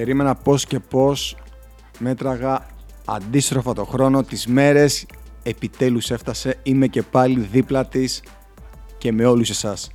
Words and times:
Περίμενα 0.00 0.34
πώς 0.34 0.66
και 0.66 0.80
πώς 0.80 1.36
μέτραγα 1.98 2.66
αντίστροφα 3.04 3.72
το 3.72 3.84
χρόνο, 3.84 4.22
τις 4.22 4.46
μέρες. 4.46 5.06
Επιτέλους 5.42 6.10
έφτασε, 6.10 6.58
είμαι 6.62 6.86
και 6.86 7.02
πάλι 7.02 7.40
δίπλα 7.40 7.86
της 7.86 8.22
και 8.98 9.12
με 9.12 9.24
όλους 9.24 9.50
εσάς. 9.50 9.90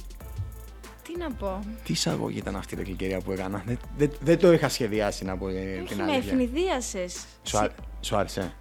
Τι 1.03 1.17
να 1.17 1.31
πω. 1.31 1.59
Τι 1.83 1.91
εισαγωγή 1.91 2.37
ήταν 2.37 2.55
αυτή 2.55 2.75
η 2.75 2.83
γλυκερία 2.83 3.19
που 3.19 3.31
έκανα. 3.31 3.63
Δεν, 3.65 3.77
δεν, 3.97 4.11
δεν 4.21 4.39
το 4.39 4.51
είχα 4.53 4.69
σχεδιάσει 4.69 5.25
να 5.25 5.37
πω 5.37 5.47
ε, 5.47 5.51
Όχι, 5.51 5.93
την 5.95 5.97
με 5.97 6.11
αλήθεια. 6.11 6.31
ευνηδίασες. 6.31 7.15
Σου, 7.43 7.57
α- 7.57 7.69
σου 8.01 8.15
άρεσε; 8.15 8.53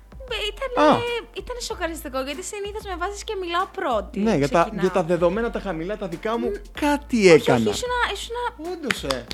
Ήταν, 0.52 0.84
Α. 0.84 0.97
ήταν 1.37 1.56
σοκαριστικό 1.61 2.23
γιατί 2.23 2.42
συνήθως 2.45 2.83
με 2.84 2.97
βάζεις 2.98 3.24
και 3.24 3.34
μιλάω 3.41 3.66
πρώτη. 3.66 4.20
Ναι, 4.20 4.37
για 4.37 4.48
τα, 4.48 4.61
Ξεκινάω. 4.61 4.84
για 4.84 4.92
τα 4.95 5.02
δεδομένα 5.02 5.51
τα 5.51 5.61
χαμηλά, 5.61 5.97
τα 5.97 6.09
δικά 6.09 6.38
μου, 6.38 6.52
κάτι 6.80 7.16
Όχι, 7.16 7.29
έκανα. 7.29 7.59
όχι, 7.59 7.69
ήσουνα, 7.69 8.01
ήσουνα... 8.15 8.73
Όντως, 8.73 9.05
ε. 9.05 9.24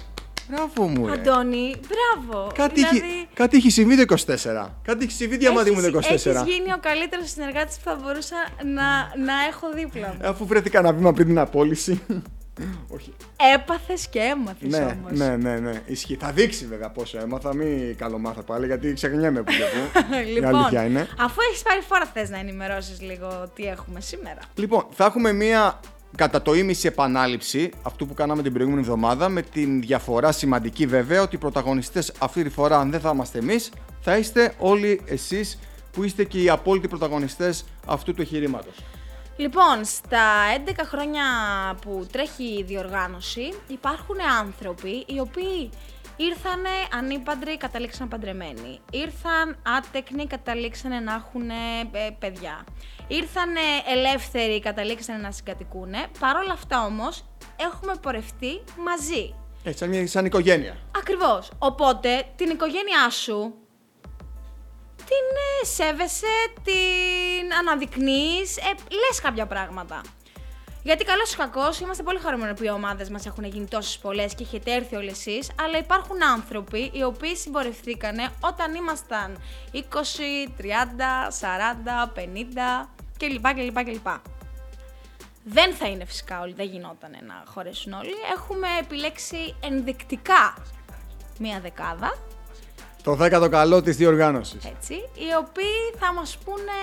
Μπράβο 0.50 0.86
μου, 0.88 1.06
ρε. 1.06 1.12
Αντώνη, 1.12 1.74
μπράβο. 1.88 2.50
Κάτι, 2.54 2.74
δηλαδή, 2.74 2.96
έχει, 2.96 3.28
κάτι 3.34 3.56
έχει 3.56 3.70
συμβεί 3.70 4.04
το 4.04 4.14
24. 4.26 4.68
Κάτι 4.82 5.04
έχει 5.04 5.12
συμβεί 5.12 5.36
διαμάτι 5.36 5.70
μου 5.70 5.80
το 5.80 5.98
24. 5.98 6.02
Έχεις 6.10 6.26
γίνει 6.26 6.72
ο 6.72 6.78
καλύτερος 6.80 7.30
συνεργάτης 7.30 7.76
που 7.76 7.82
θα 7.84 7.98
μπορούσα 8.02 8.36
να, 8.64 8.84
να 9.24 9.32
έχω 9.48 9.72
δίπλα 9.74 10.08
μου. 10.08 10.18
Ε, 10.20 10.26
Αφού 10.28 10.46
βρέθηκα 10.46 10.78
ένα 10.78 10.92
βήμα 10.92 11.12
πριν 11.12 11.26
την 11.26 11.38
απόλυση. 11.38 12.00
Όχι. 12.94 13.12
Έπαθες 13.54 14.08
και 14.08 14.18
έμαθες 14.18 14.68
Ναι, 14.68 14.96
όμως. 15.00 15.18
ναι, 15.18 15.36
ναι, 15.36 15.58
ναι. 15.58 15.82
Ισχύει. 15.86 16.16
Θα 16.20 16.30
δείξει 16.32 16.66
βέβαια 16.66 16.90
πόσο 16.90 17.18
έμαθα. 17.18 17.54
Μην 17.54 17.96
καλομάθα 17.96 18.42
πάλι 18.42 18.66
γιατί 18.66 18.92
ξεχνιέμαι 18.92 19.42
που 19.42 19.52
και 19.52 19.62
που. 19.62 20.14
Η 20.28 20.32
λοιπόν, 20.32 20.54
αλήθεια 20.54 20.84
είναι. 20.84 21.08
αφού 21.18 21.38
έχεις 21.50 21.62
πάρει 21.62 21.80
φορά 21.80 22.10
θες 22.14 22.30
να 22.30 22.38
ενημερώσεις 22.38 23.00
λίγο 23.00 23.50
τι 23.54 23.64
έχουμε 23.64 24.00
σήμερα. 24.00 24.38
Λοιπόν, 24.54 24.86
θα 24.90 25.04
έχουμε 25.04 25.32
μία 25.32 25.80
κατά 26.16 26.42
το 26.42 26.54
ίμιση 26.54 26.86
επανάληψη 26.86 27.70
αυτού 27.82 28.06
που 28.06 28.14
κάναμε 28.14 28.42
την 28.42 28.52
προηγούμενη 28.52 28.82
εβδομάδα 28.82 29.28
με 29.28 29.42
την 29.42 29.80
διαφορά 29.80 30.32
σημαντική 30.32 30.86
βέβαια 30.86 31.22
ότι 31.22 31.34
οι 31.34 31.38
πρωταγωνιστές 31.38 32.12
αυτή 32.18 32.42
τη 32.42 32.50
φορά 32.50 32.78
αν 32.78 32.90
δεν 32.90 33.00
θα 33.00 33.10
είμαστε 33.14 33.38
εμείς 33.38 33.70
θα 34.00 34.16
είστε 34.16 34.54
όλοι 34.58 35.00
εσείς 35.06 35.58
που 35.92 36.04
είστε 36.04 36.24
και 36.24 36.42
οι 36.42 36.48
απόλυτοι 36.48 36.88
πρωταγωνιστές 36.88 37.64
αυτού 37.86 38.14
του 38.14 38.20
εγχειρήματος. 38.20 38.74
Λοιπόν, 39.36 39.84
στα 39.84 40.22
11 40.66 40.70
χρόνια 40.84 41.22
που 41.80 42.06
τρέχει 42.12 42.44
η 42.44 42.62
διοργάνωση 42.62 43.52
υπάρχουν 43.66 44.16
άνθρωποι 44.40 45.04
οι 45.06 45.20
οποίοι 45.20 45.70
ήρθανε 46.28 46.68
ανήπαντροι, 46.92 47.56
καταλήξαν 47.56 48.08
παντρεμένοι. 48.08 48.80
Ήρθαν 48.90 49.56
άτεκνοι, 49.78 50.26
καταλήξανε 50.26 51.00
να 51.00 51.14
έχουν 51.14 51.50
παιδιά. 52.18 52.64
Ήρθανε 53.08 53.60
ελεύθεροι, 53.86 54.60
καταλήξανε 54.60 55.18
να 55.18 55.30
συγκατοικούν. 55.32 55.92
Παρ' 56.18 56.36
όλα 56.36 56.52
αυτά 56.52 56.84
όμως 56.84 57.24
έχουμε 57.56 57.94
πορευτεί 58.02 58.60
μαζί. 58.76 59.34
Ε, 59.64 59.72
σαν, 59.72 59.88
μια- 59.88 60.06
σαν 60.06 60.24
οικογένεια. 60.24 60.76
Ακριβώς. 60.96 61.50
Οπότε 61.58 62.24
την 62.36 62.50
οικογένειά 62.50 63.10
σου 63.10 63.54
την 64.96 65.26
ε, 65.62 65.66
σέβεσαι, 65.66 66.26
την 66.62 67.54
αναδεικνύεις, 67.58 68.56
ε, 68.56 68.62
λες 68.90 69.20
κάποια 69.22 69.46
πράγματα. 69.46 70.00
Γιατί 70.82 71.04
καλός 71.04 71.32
ή 71.32 71.36
κακός, 71.36 71.80
είμαστε 71.80 72.02
πολύ 72.02 72.18
χαρούμενοι 72.18 72.54
που 72.54 72.64
οι 72.64 72.70
ομάδες 72.70 73.10
μας 73.10 73.26
έχουν 73.26 73.44
γίνει 73.44 73.66
τόσες 73.66 73.98
πολλές 73.98 74.34
και 74.34 74.42
έχετε 74.42 74.74
έρθει 74.74 74.96
όλοι 74.96 75.08
εσείς. 75.08 75.50
Αλλά 75.60 75.78
υπάρχουν 75.78 76.24
άνθρωποι 76.24 76.90
οι 76.94 77.02
οποίοι 77.02 77.36
συμπορευθήκανε 77.36 78.28
όταν 78.40 78.74
ήμασταν 78.74 79.42
20, 79.72 79.78
30, 80.58 81.30
40, 81.40 82.12
50 82.14 82.88
κλπ. 83.18 83.54
κλπ, 83.54 83.84
κλπ. 83.84 84.08
Δεν 85.44 85.74
θα 85.74 85.86
είναι 85.88 86.04
φυσικά 86.04 86.40
όλοι, 86.40 86.52
δεν 86.52 86.66
γινόταν 86.66 87.10
να 87.26 87.42
χωρέσουν 87.46 87.92
όλοι. 87.92 88.14
Έχουμε 88.36 88.66
επιλέξει 88.80 89.54
ενδεικτικά 89.60 90.54
μία 91.38 91.60
δεκάδα, 91.60 92.18
Το 93.02 93.14
δέκατο 93.14 93.48
καλό 93.48 93.82
της 93.82 93.96
διοργάνωσης. 93.96 94.64
έτσι, 94.64 94.94
οι 94.94 95.28
οποίοι 95.38 95.98
θα 95.98 96.12
μας 96.12 96.38
πούνε 96.44 96.78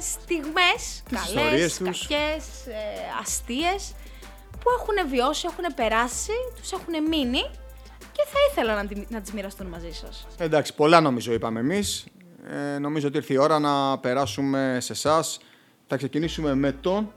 στιγμές, 0.00 1.02
Τις 1.08 1.18
καλές, 1.18 1.26
ιστορίες 1.26 1.76
τους. 1.76 2.06
κακές, 2.08 2.44
ε, 2.66 2.74
αστείες, 3.20 3.94
που 4.50 4.66
έχουν 4.78 5.10
βιώσει, 5.10 5.46
έχουν 5.50 5.74
περάσει, 5.74 6.32
τους 6.60 6.72
έχουν 6.72 7.08
μείνει 7.08 7.42
και 8.12 8.22
θα 8.26 8.38
ήθελα 8.50 8.74
να, 8.82 8.86
τη- 8.86 9.06
να 9.08 9.20
τις 9.20 9.32
μοιραστούν 9.32 9.66
μαζί 9.66 9.92
σας. 9.92 10.26
Εντάξει, 10.38 10.74
πολλά 10.74 11.00
νομίζω 11.00 11.32
είπαμε 11.32 11.60
εμείς. 11.60 12.04
Ε, 12.74 12.78
νομίζω 12.78 13.06
ότι 13.08 13.16
ήρθε 13.16 13.32
η 13.32 13.36
ώρα 13.36 13.58
να 13.58 13.98
περάσουμε 13.98 14.78
σε 14.80 14.92
εσάς. 14.92 15.38
Θα 15.86 15.96
ξεκινήσουμε 15.96 16.54
με 16.54 16.72
τον, 16.72 17.12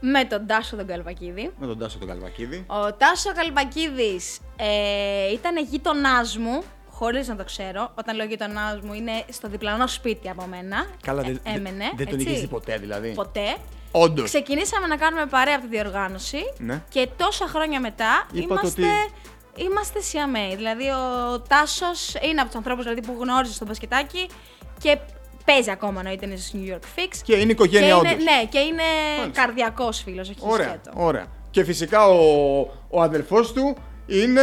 Με 0.00 0.24
τον 0.24 0.46
Τάσο 0.46 0.76
τον 0.76 0.86
Καλβακίδη. 0.86 1.52
με 1.58 1.66
τον 1.66 1.78
Τάσο 1.78 1.98
τον 1.98 2.08
Καλβακίδη. 2.08 2.64
Ο 2.66 2.92
Τάσο 2.94 3.32
Καλβακίδης 3.34 4.38
ε, 4.56 5.32
ήταν 5.32 5.56
γείτονάς 5.64 6.36
μου, 6.38 6.62
χωρίς 6.98 7.28
να 7.28 7.36
το 7.36 7.44
ξέρω. 7.44 7.90
Όταν 7.94 8.16
λέω 8.16 8.26
γείτονά 8.26 8.78
μου 8.82 8.92
είναι 8.92 9.12
στο 9.30 9.48
διπλανό 9.48 9.86
σπίτι 9.86 10.28
από 10.28 10.44
μένα. 10.50 10.86
Καλά, 11.02 11.20
Ε, 11.20 11.24
δεν, 11.24 11.40
δεν- 11.44 11.54
έμενε, 11.56 11.84
δεν 11.96 12.06
τον 12.06 12.14
έτσι. 12.18 12.28
είχες 12.28 12.40
δει 12.40 12.46
ποτέ 12.46 12.76
δηλαδή; 12.78 13.12
Ποτέ. 13.14 13.56
Όντως. 13.90 14.24
Ξεκινήσαμε 14.24 14.86
να 14.86 14.96
κάνουμε 14.96 15.26
παρέα 15.26 15.54
από 15.56 15.62
τη 15.64 15.68
διοργάνωση 15.76 16.38
Ναι. 16.58 16.82
και 16.88 17.08
τόσα 17.16 17.46
χρόνια 17.46 17.80
μετά 17.80 18.26
Είπατε 18.32 18.60
είμαστε, 18.60 18.82
ότι- 18.82 19.62
είμαστε 19.64 20.00
σιαμαίοι. 20.00 20.56
Δηλαδή 20.56 20.84
ο 20.88 21.40
Τάσος 21.40 22.14
είναι 22.22 22.40
από 22.40 22.46
τους 22.46 22.56
ανθρώπους 22.56 22.84
δηλαδή, 22.84 23.02
που 23.02 23.16
γνώριζε 23.20 23.52
στο 23.52 23.64
μπασκετάκι 23.64 24.28
και 24.82 24.98
παίζει 25.44 25.70
ακόμα 25.70 25.98
εννοείται 26.00 26.26
είναι 26.26 26.36
στο 26.36 26.58
New 26.62 26.72
York 26.72 26.84
Fix. 26.98 27.16
Και 27.22 27.34
είναι 27.36 27.52
οικογένεια 27.52 27.88
και 27.88 27.94
είναι, 27.94 28.08
όντως. 28.12 28.24
Ναι, 28.24 28.44
και 28.48 28.58
είναι 28.58 28.82
Μάλιστα. 29.18 29.40
καρδιακός 29.42 30.02
φίλος, 30.02 30.28
όχι 30.28 30.38
Ωραία, 30.40 30.68
σκέτο. 30.68 30.90
ωραία. 30.94 31.26
Και 31.50 31.64
φυσικά 31.64 32.08
ο, 32.08 32.58
ο 32.90 33.02
αδελφός 33.02 33.52
του 33.52 33.76
είναι 34.06 34.42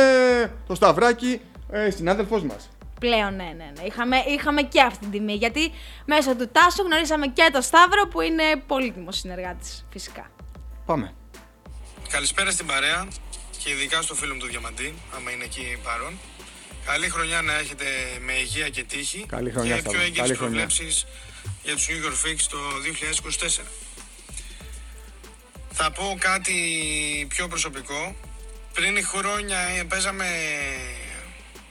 το 0.67 0.75
Σταυράκι, 0.75 1.41
ε, 1.71 1.89
συνάδελφός 1.89 2.43
μας. 2.43 2.69
Πλέον, 2.99 3.35
ναι, 3.35 3.43
ναι, 3.43 3.71
ναι. 3.77 3.83
Είχαμε, 3.85 4.17
είχαμε 4.27 4.61
και 4.61 4.81
αυτή 4.81 4.99
την 4.99 5.11
τιμή. 5.11 5.33
Γιατί 5.33 5.71
μέσω 6.05 6.35
του 6.35 6.49
Τάσου 6.51 6.83
γνωρίσαμε 6.83 7.27
και 7.27 7.49
το 7.53 7.61
Σταύρο 7.61 8.07
που 8.07 8.21
είναι 8.21 8.43
πολύτιμος 8.67 9.17
συνεργάτης, 9.17 9.85
φυσικά. 9.91 10.31
Πάμε. 10.85 11.13
Καλησπέρα 12.09 12.51
στην 12.51 12.65
παρέα 12.65 13.07
και 13.63 13.69
ειδικά 13.71 14.01
στο 14.01 14.15
φίλο 14.15 14.33
μου 14.33 14.39
το 14.39 14.45
Διαμαντή, 14.45 14.93
άμα 15.15 15.31
είναι 15.31 15.43
εκεί 15.43 15.77
παρόν. 15.83 16.13
Καλή 16.85 17.09
χρονιά 17.09 17.41
να 17.41 17.53
έχετε 17.59 17.85
με 18.25 18.33
υγεία 18.33 18.69
και 18.69 18.83
τύχη 18.83 19.25
Καλή 19.27 19.51
χρονιά, 19.51 19.73
και 19.73 19.79
Σταύρο. 19.79 19.97
πιο 19.99 20.07
έγκαιρες 20.07 20.27
Καλή 20.27 20.35
χρονιά. 20.39 20.65
προβλέψεις 20.65 21.05
για 21.63 21.73
τους 21.75 21.87
New 21.89 22.05
York 22.05 22.17
Fix 22.27 22.37
το 22.49 22.57
2024. 23.61 23.65
Θα 25.71 25.91
πω 25.91 26.15
κάτι 26.19 26.53
πιο 27.29 27.47
προσωπικό. 27.47 28.15
Πριν 28.73 29.05
χρόνια 29.05 29.57
ε, 29.59 29.83
παίζαμε 29.83 30.25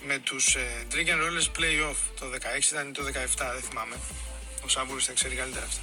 με 0.07 0.19
τους 0.19 0.55
ε, 0.55 0.87
Drink 0.93 1.09
and 1.09 1.21
Rollers 1.23 1.49
Playoff 1.59 1.97
το 2.21 2.27
16 2.59 2.71
ήταν 2.73 2.89
ή 2.89 2.93
το 2.93 3.03
17, 3.07 3.11
δεν 3.53 3.63
θυμάμαι. 3.69 3.97
Ο 4.65 4.69
Σαβούρης 4.69 5.05
θα 5.05 5.13
ξέρει 5.13 5.35
καλύτερα 5.35 5.65
αυτά. 5.65 5.81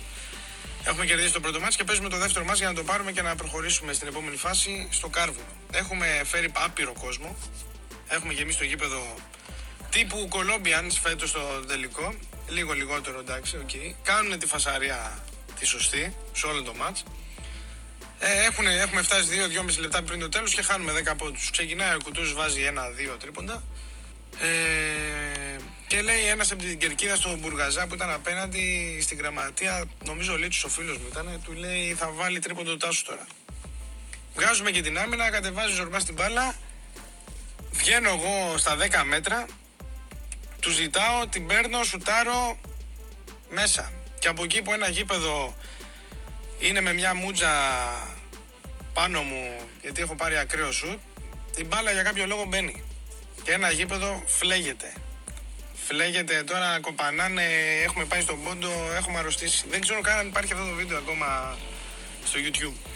Έχουμε 0.84 1.06
κερδίσει 1.06 1.34
το 1.34 1.40
πρώτο 1.40 1.60
μάτς 1.60 1.76
και 1.76 1.84
παίζουμε 1.84 2.10
το 2.10 2.18
δεύτερο 2.18 2.46
μάτς 2.46 2.60
για 2.60 2.68
να 2.68 2.74
το 2.74 2.84
πάρουμε 2.84 3.12
και 3.12 3.22
να 3.22 3.36
προχωρήσουμε 3.36 3.94
στην 3.94 4.08
επόμενη 4.08 4.36
φάση 4.36 4.88
στο 4.92 5.08
Κάρβουνο. 5.08 5.54
Έχουμε 5.72 6.22
φέρει 6.26 6.52
άπειρο 6.54 6.94
κόσμο. 7.00 7.36
Έχουμε 8.08 8.34
γεμίσει 8.34 8.58
το 8.58 8.64
γήπεδο 8.64 9.16
τύπου 9.90 10.30
Colombians 10.32 10.96
φέτος 11.02 11.30
στο 11.30 11.64
τελικό. 11.68 12.14
Λίγο 12.48 12.74
λιγότερο 12.74 13.20
εντάξει, 13.20 13.58
οκ. 13.58 13.70
Κάνουν 14.04 14.40
τη 14.40 14.46
φασαρία 14.46 15.24
τη 15.60 15.66
σωστή 15.66 16.16
σε 16.34 16.46
όλο 16.46 16.62
το 16.62 16.74
μάτς. 16.74 17.04
Ε, 18.20 18.46
έχουν, 18.46 18.68
έχουμε 18.68 19.02
φτάσει 19.02 19.28
2-2,5 19.68 19.80
λεπτά 19.80 20.04
πριν 20.04 20.20
το 20.20 20.30
τέλος 20.30 20.54
και 20.54 20.62
χάνουμε 20.62 20.92
10 21.12 21.14
πόντους. 21.18 21.50
Ξεκινάει 21.52 21.96
ο 21.96 21.98
Κουτούς, 22.04 22.34
βάζει 22.34 22.62
ένα-δύο 22.62 23.16
τρίποντα. 23.20 23.64
Ε, 24.42 25.60
και 25.88 26.02
λέει 26.02 26.26
ένας 26.26 26.52
από 26.52 26.64
την 26.64 26.78
κερκίδα 26.78 27.16
στον 27.16 27.38
Μπουργαζά 27.40 27.88
που 27.88 27.94
ήταν 27.94 28.12
απέναντι 28.12 28.98
στην 29.02 29.18
γραμματεία, 29.18 29.84
νομίζω 30.06 30.34
ο 30.34 30.38
Λίτσος 30.38 30.64
ο 30.64 30.68
φίλος 30.70 30.98
μου 30.98 31.08
ήταν, 31.12 31.42
του 31.44 31.52
λέει 31.54 31.94
θα 31.94 32.12
βάλει 32.12 32.40
τρίποντο 32.40 32.72
το 32.72 32.78
τάσος 32.78 33.04
τώρα. 33.04 33.28
Βγάζουμε 34.36 34.72
και 34.72 34.82
την 34.82 34.98
άμυνα, 34.98 35.30
κατεβάζει 35.30 35.74
ζορμπά 35.74 36.00
στην 36.00 36.14
μπάλα, 36.14 36.56
βγαίνω 37.72 38.10
εγώ 38.10 38.58
στα 38.58 38.78
10 38.78 39.04
μέτρα, 39.06 39.46
του 40.60 40.72
ζητάω, 40.72 41.28
την 41.28 41.48
παίρνω, 41.48 41.84
σουτάρω 41.84 42.60
μέσα. 43.50 43.92
Και 44.20 44.28
από 44.28 44.44
εκεί 44.44 44.62
που 44.62 44.74
ένα 44.74 44.90
γήπεδο 44.90 45.56
είναι 46.60 46.82
με 46.82 46.94
μια 46.94 47.16
μούτζα 47.16 47.52
πάνω 48.94 49.22
μου, 49.22 49.60
γιατί 49.82 50.02
έχω 50.02 50.16
πάρει 50.16 50.38
ακραίο 50.38 50.72
σουτ, 50.72 51.00
η 51.58 51.66
μπάλα 51.66 51.92
για 51.92 52.04
κάποιο 52.04 52.26
λόγο 52.26 52.46
μπαίνει. 52.46 52.84
Και 53.44 53.52
ένα 53.52 53.72
γήπεδο 53.72 54.24
φλέγεται. 54.26 54.94
Φλέγεται 55.88 56.44
τώρα, 56.44 56.80
κοπανάνε, 56.82 57.44
έχουμε 57.84 58.06
πάει 58.06 58.22
στον 58.22 58.44
πόντο, 58.44 58.72
έχουμε 58.96 59.18
αρρωστήσει. 59.18 59.66
Δεν 59.70 59.82
ξέρω 59.82 60.02
καν 60.02 60.18
αν 60.18 60.28
υπάρχει 60.28 60.54
αυτό 60.54 60.66
το 60.66 60.76
βίντεο 60.76 60.98
ακόμα 60.98 61.58
στο 62.26 62.40
YouTube. 62.40 62.92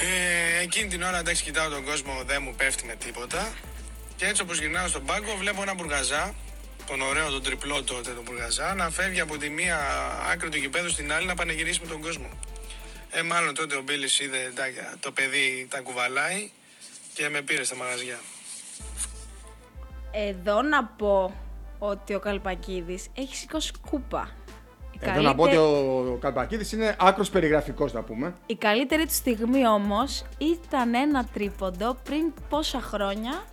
Ε, 0.00 0.62
εκείνη 0.62 0.88
την 0.88 1.02
ώρα 1.02 1.18
εντάξει 1.18 1.42
κοιτάω 1.42 1.68
τον 1.68 1.84
κόσμο, 1.84 2.22
δεν 2.26 2.42
μου 2.42 2.54
πέφτει 2.54 2.84
με 2.84 2.96
τίποτα. 2.96 3.54
Και 4.16 4.26
έτσι 4.26 4.42
όπως 4.42 4.58
γυρνάω 4.58 4.88
στον 4.88 5.04
πάγκο 5.04 5.36
βλέπω 5.36 5.62
ένα 5.62 5.74
μπουργαζά, 5.74 6.34
τον 6.86 7.00
ωραίο, 7.00 7.30
τον 7.30 7.42
τριπλό 7.42 7.82
τότε 7.82 8.10
τον 8.10 8.22
μπουργαζά, 8.22 8.74
να 8.74 8.90
φεύγει 8.90 9.20
από 9.20 9.36
τη 9.36 9.48
μία 9.48 9.78
άκρη 10.30 10.48
του 10.48 10.58
γηπέδου 10.58 10.90
στην 10.90 11.12
άλλη 11.12 11.26
να 11.26 11.34
πανηγυρίσει 11.34 11.80
με 11.80 11.86
τον 11.86 12.00
κόσμο. 12.00 12.28
Ε, 13.10 13.22
μάλλον 13.22 13.54
τότε 13.54 13.76
ο 13.76 13.82
Μπίλης 13.82 14.20
είδε 14.20 14.42
εντάξει, 14.42 14.80
το 15.00 15.12
παιδί 15.12 15.66
τα 15.70 15.80
κουβαλάει 15.80 16.50
και 17.14 17.28
με 17.28 17.42
πήρε 17.42 17.64
στα 17.64 17.76
μαγαζιά. 17.76 18.20
Εδώ 20.16 20.62
να 20.62 20.84
πω 20.84 21.32
ότι 21.78 22.14
ο 22.14 22.18
Καλπακίδης 22.18 23.08
έχει 23.14 23.36
σηκώσει 23.36 23.72
κούπα. 23.90 24.28
Η 24.92 24.98
Εδώ 25.00 25.20
να 25.20 25.34
πω 25.34 25.42
ότι 25.42 25.56
ο 25.56 26.18
Καλπακίδης 26.20 26.72
είναι 26.72 26.96
άκρος 26.98 27.30
περιγραφικός 27.30 27.92
να 27.92 28.02
πούμε. 28.02 28.34
Η 28.46 28.54
καλύτερη 28.54 29.06
του 29.06 29.12
στιγμή 29.12 29.68
όμως 29.68 30.24
ήταν 30.38 30.94
ένα 30.94 31.24
τρίποντο 31.24 31.96
πριν 32.04 32.32
πόσα 32.48 32.80
χρόνια 32.80 33.44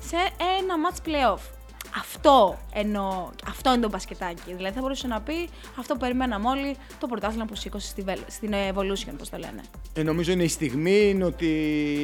σε 0.00 0.16
ένα 0.58 0.74
match 0.84 1.08
playoff. 1.08 1.53
Αυτό 1.96 2.58
εννοώ, 2.72 3.28
αυτό 3.48 3.72
είναι 3.72 3.82
το 3.82 3.88
μπασκετάκι. 3.88 4.54
Δηλαδή 4.54 4.74
θα 4.74 4.80
μπορούσε 4.80 5.06
να 5.06 5.20
πει 5.20 5.48
αυτό 5.78 5.94
που 5.94 6.00
περιμέναμε 6.00 6.48
όλοι 6.48 6.76
το 6.98 7.06
πρωτάθλημα 7.06 7.44
που 7.44 7.54
σήκωσε 7.54 7.88
στη, 7.88 8.04
Vel- 8.06 8.24
στην 8.26 8.52
Evolution, 8.52 9.12
πώς 9.18 9.28
το 9.30 9.36
λένε. 9.38 9.60
Ε, 9.92 10.02
νομίζω 10.02 10.32
είναι 10.32 10.42
η 10.42 10.48
στιγμή, 10.48 11.08
είναι 11.08 11.24
ότι 11.24 11.48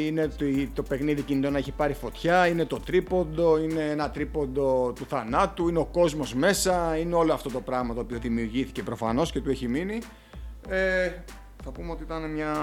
είναι 0.06 0.28
το, 0.28 0.44
το 0.74 0.82
παιχνίδι 0.82 1.22
κινητό 1.22 1.50
να 1.50 1.58
έχει 1.58 1.70
πάρει 1.70 1.94
φωτιά, 1.94 2.46
είναι 2.46 2.64
το 2.64 2.80
τρίποντο, 2.80 3.58
είναι 3.58 3.82
ένα 3.82 4.10
τρίποντο 4.10 4.92
του 4.92 5.06
θανάτου, 5.08 5.68
είναι 5.68 5.78
ο 5.78 5.84
κόσμος 5.86 6.34
μέσα, 6.34 6.96
είναι 6.96 7.14
όλο 7.14 7.32
αυτό 7.32 7.50
το 7.50 7.60
πράγμα 7.60 7.94
το 7.94 8.00
οποίο 8.00 8.18
δημιουργήθηκε 8.18 8.82
προφανώς 8.82 9.32
και 9.32 9.40
του 9.40 9.50
έχει 9.50 9.68
μείνει. 9.68 9.98
Ε, 10.68 11.12
θα 11.64 11.70
πούμε 11.70 11.92
ότι 11.92 12.02
ήταν 12.02 12.30
μια 12.30 12.54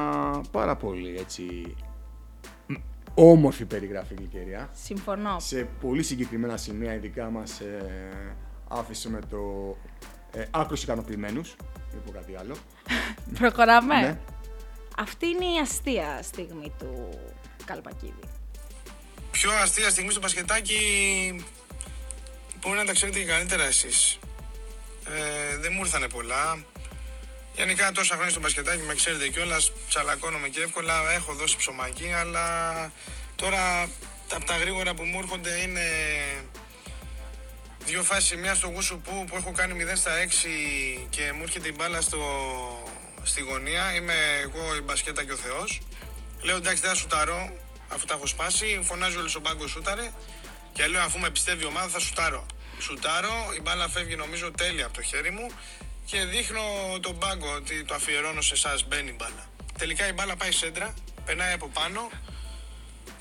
πάρα 0.51 0.75
πολύ 0.75 1.15
έτσι 1.19 1.75
όμορφη 3.19 3.65
περιγραφή 3.65 4.13
Γλυκερία. 4.13 4.69
Συμφωνώ. 4.83 5.39
Σε 5.39 5.67
πολύ 5.81 6.03
συγκεκριμένα 6.03 6.57
σημεία 6.57 6.93
ειδικά 6.93 7.29
μας 7.29 7.59
ε, 7.59 8.35
άφησε 8.67 9.09
με 9.09 9.19
το 9.29 9.37
ε, 10.31 10.45
άκρος 10.51 10.83
ικανοποιημένους, 10.83 11.55
δεν 11.91 12.01
πω 12.05 12.11
κάτι 12.11 12.35
άλλο. 12.35 12.55
Προχωράμε. 13.39 14.01
Ναι. 14.01 14.19
Αυτή 14.97 15.27
είναι 15.27 15.45
η 15.45 15.59
αστεία 15.61 16.19
στιγμή 16.23 16.73
του 16.79 17.09
Καλπακίδη. 17.65 18.19
Πιο 19.31 19.51
αστεία 19.51 19.89
στιγμή 19.89 20.11
στο 20.11 20.19
μπασκετάκι 20.19 20.79
μπορεί 22.61 22.77
να 22.77 22.85
τα 22.85 22.93
ξέρετε 22.93 23.19
και 23.19 23.25
καλύτερα 23.25 23.63
εσείς. 23.63 24.19
Ε, 25.05 25.57
δεν 25.57 25.71
μου 25.75 25.79
ήρθανε 25.79 26.07
πολλά. 26.07 26.65
Γενικά 27.57 27.91
τόσα 27.91 28.13
χρόνια 28.13 28.31
στο 28.31 28.39
μπασκετάκι 28.39 28.81
με 28.81 28.93
ξέρετε 28.93 29.27
κιόλας, 29.29 29.71
τσαλακώνομαι 29.89 30.47
και 30.47 30.61
εύκολα, 30.61 31.11
έχω 31.13 31.33
δώσει 31.33 31.57
ψωμάκι, 31.57 32.13
αλλά 32.13 32.45
τώρα 33.35 33.89
από 34.33 34.45
τα 34.45 34.57
γρήγορα 34.57 34.93
που 34.93 35.03
μου 35.03 35.19
έρχονται 35.19 35.61
είναι 35.61 35.81
δύο 37.85 38.03
φάσεις, 38.03 38.37
μια 38.37 38.55
στο 38.55 38.67
γούσου 38.67 38.99
που, 38.99 39.25
που 39.27 39.35
έχω 39.35 39.51
κάνει 39.51 39.85
0 39.91 39.91
στα 39.95 40.11
6 40.11 41.07
και 41.09 41.31
μου 41.33 41.43
έρχεται 41.43 41.67
η 41.67 41.73
μπάλα 41.77 42.01
στο, 42.01 42.19
στη 43.23 43.41
γωνία, 43.41 43.93
είμαι 43.95 44.13
εγώ 44.41 44.75
η 44.75 44.81
μπασκέτα 44.81 45.23
και 45.25 45.31
ο 45.31 45.35
Θεός. 45.37 45.81
Λέω 46.41 46.55
εντάξει 46.55 46.81
δεν 46.81 46.89
θα 46.89 46.95
σουτάρω, 46.95 47.57
αφού 47.87 48.05
τα 48.05 48.13
έχω 48.13 48.27
σπάσει, 48.27 48.79
φωνάζει 48.83 49.17
όλος 49.17 49.35
ο 49.35 49.39
μπάγκος 49.39 49.71
σούταρε 49.71 50.11
και 50.73 50.87
λέω 50.87 51.01
αφού 51.01 51.19
με 51.19 51.29
πιστεύει 51.29 51.63
η 51.63 51.67
ομάδα 51.67 51.87
θα 51.87 51.99
σουτάρω. 51.99 52.45
Σουτάρω, 52.79 53.51
η 53.57 53.61
μπάλα 53.61 53.89
φεύγει 53.89 54.15
νομίζω 54.15 54.51
τέλεια 54.51 54.85
από 54.85 54.93
το 54.93 55.01
χέρι 55.01 55.31
μου 55.31 55.47
και 56.09 56.19
δείχνω 56.25 56.61
τον 57.01 57.15
μπάγκο 57.15 57.49
ότι 57.55 57.83
το 57.83 57.93
αφιερώνω 57.93 58.41
σε 58.41 58.53
εσάς, 58.53 58.87
μπαίνει 58.87 59.09
η 59.09 59.15
μπάλα. 59.17 59.43
Τελικά 59.77 60.07
η 60.07 60.13
μπάλα 60.13 60.35
πάει 60.35 60.51
σέντρα, 60.51 60.93
περνάει 61.25 61.53
από 61.53 61.67
πάνω. 61.67 62.09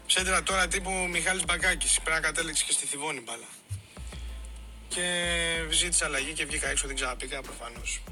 Σέντρα 0.07 0.43
τώρα 0.43 0.69
τύπου 0.69 0.91
Μιχάλης 1.11 1.45
Μπακάκης, 1.45 2.01
πρέπει 2.05 2.21
να 2.21 2.27
κατέληξε 2.27 2.65
και 2.65 2.73
στη 2.73 2.87
Θιβόνη 2.87 3.21
μπάλα. 3.21 3.49
Και 4.89 5.05
ζήτησα 5.71 6.05
αλλαγή 6.05 6.33
και 6.33 6.45
βγήκα 6.45 6.69
έξω, 6.69 6.87
δεν 6.87 6.97
ξαναπήκα 6.97 7.41
προφανώς. 7.41 8.03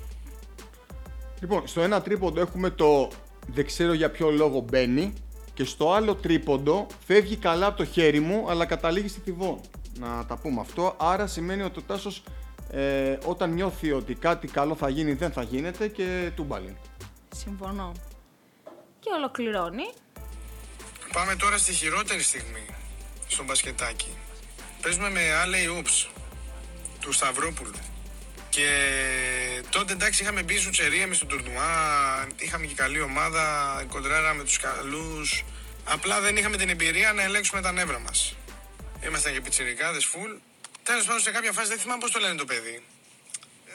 Λοιπόν, 1.41 1.67
στο 1.67 1.81
ένα 1.81 2.03
τρίποντο 2.03 2.41
έχουμε 2.41 2.71
το 2.71 3.11
δεν 3.47 3.67
ξέρω 3.67 3.93
για 3.93 4.11
ποιο 4.11 4.31
λόγο 4.31 4.61
μπαίνει 4.61 5.13
και 5.55 5.65
στο 5.65 5.93
άλλο 5.93 6.15
τρίποντο 6.15 6.87
φεύγει 7.07 7.37
καλά 7.37 7.67
από 7.67 7.77
το 7.77 7.85
χέρι 7.85 8.21
μου 8.21 8.51
αλλά 8.51 8.65
καταλήγει 8.65 9.09
στη 9.09 9.21
θηβό. 9.21 9.61
Να 9.99 10.27
τα 10.27 10.37
πούμε 10.37 10.61
αυτό. 10.61 10.97
Άρα 10.99 11.27
σημαίνει 11.27 11.63
ότι 11.63 11.79
ο 11.79 11.83
Τάσος 11.83 12.23
ε, 12.75 13.19
όταν 13.25 13.53
νιώθει 13.53 13.93
ότι 13.93 14.15
κάτι 14.15 14.47
καλό 14.47 14.75
θα 14.75 14.89
γίνει 14.89 15.13
δεν 15.13 15.33
θα 15.33 15.43
γίνεται 15.43 15.89
και 15.89 16.31
τούμπαλιν. 16.37 16.77
Συμφωνώ. 17.35 17.93
Και 19.01 19.11
ολοκληρώνει. 19.17 19.93
Πάμε 21.13 21.37
τώρα 21.37 21.59
στη 21.59 21.73
χειρότερη 21.73 22.23
στιγμή 22.23 22.67
στο 23.27 23.45
μπασκετάκι. 23.45 24.17
Παίζουμε 24.83 25.11
με 25.11 25.21
Alley 25.45 25.79
Oops 25.79 26.09
του 27.01 27.13
Σταυρόπουλου. 27.13 27.75
Και 28.49 28.69
τότε 29.71 29.93
εντάξει 29.93 30.23
είχαμε 30.23 30.43
μπει 30.43 30.57
σουτσερία 30.57 31.03
εμείς 31.03 31.17
στο 31.17 31.27
τουρνουά, 31.27 32.29
είχαμε 32.37 32.67
και 32.67 32.75
καλή 32.75 33.01
ομάδα, 33.01 33.45
κοντράραμε 33.89 34.43
τους 34.43 34.59
καλούς. 34.59 35.45
Απλά 35.85 36.21
δεν 36.21 36.37
είχαμε 36.37 36.57
την 36.57 36.69
εμπειρία 36.69 37.13
να 37.13 37.23
ελέγξουμε 37.23 37.61
τα 37.61 37.73
νεύρα 37.73 37.99
μας. 37.99 38.37
Ήμασταν 39.07 39.33
και 39.33 39.41
πιτσιρικάδες 39.41 40.07
full. 40.07 40.41
Τέλος 40.85 41.05
πάντων 41.07 41.21
σε 41.21 41.31
κάποια 41.31 41.53
φάση 41.53 41.69
δεν 41.69 41.79
θυμάμαι 41.79 42.01
πώς 42.01 42.11
το 42.11 42.19
λένε 42.19 42.35
το 42.35 42.45
παιδί. 42.45 42.83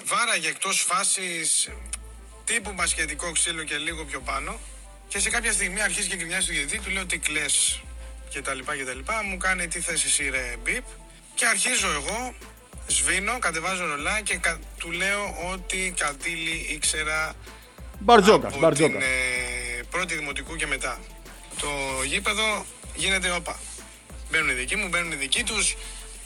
Βάραγε 0.03 0.47
εκτός 0.47 0.81
φάσης 0.81 1.69
τύπου 2.45 2.71
μπασκετικό 2.73 3.31
ξύλο 3.31 3.63
και 3.63 3.75
λίγο 3.77 4.05
πιο 4.05 4.19
πάνω. 4.19 4.59
Και 5.07 5.19
σε 5.19 5.29
κάποια 5.29 5.51
στιγμή 5.51 5.81
αρχίζει 5.81 6.07
και 6.07 6.15
γκρινιάζει 6.15 6.47
του 6.47 6.53
διαιτητή, 6.53 6.79
του 6.79 6.89
λέω 6.89 7.05
τι 7.05 7.17
κλε 7.17 7.45
και 8.29 8.41
τα 8.41 8.53
λοιπά 8.53 8.75
και 8.75 8.83
τα 8.85 8.93
λοιπά. 8.93 9.23
Μου 9.23 9.37
κάνει 9.37 9.67
τι 9.67 9.79
θες 9.79 10.03
εσύ 10.03 10.29
ρε 10.29 10.55
μπιπ. 10.63 10.83
Και 11.35 11.45
αρχίζω 11.45 11.87
εγώ, 11.91 12.35
σβήνω, 12.87 13.39
κατεβάζω 13.39 13.85
ρολά 13.85 14.21
και 14.21 14.35
κα- 14.37 14.59
του 14.77 14.91
λέω 14.91 15.35
ότι 15.51 15.93
κατήλη 15.97 16.67
ήξερα 16.69 17.35
Μπαρτζόκας, 17.99 18.51
από 18.51 18.59
Μπαρτζόκας. 18.61 19.03
την 19.03 19.11
ε, 19.11 19.83
πρώτη 19.89 20.15
δημοτικού 20.15 20.55
και 20.55 20.67
μετά. 20.67 20.99
Το 21.59 21.69
γήπεδο 22.05 22.65
γίνεται 22.95 23.31
όπα. 23.31 23.59
Μπαίνουν 24.31 24.49
οι 24.49 24.53
δικοί 24.53 24.75
μου, 24.75 24.87
μπαίνουν 24.87 25.11
οι 25.11 25.15
δικοί 25.15 25.43
τους. 25.43 25.75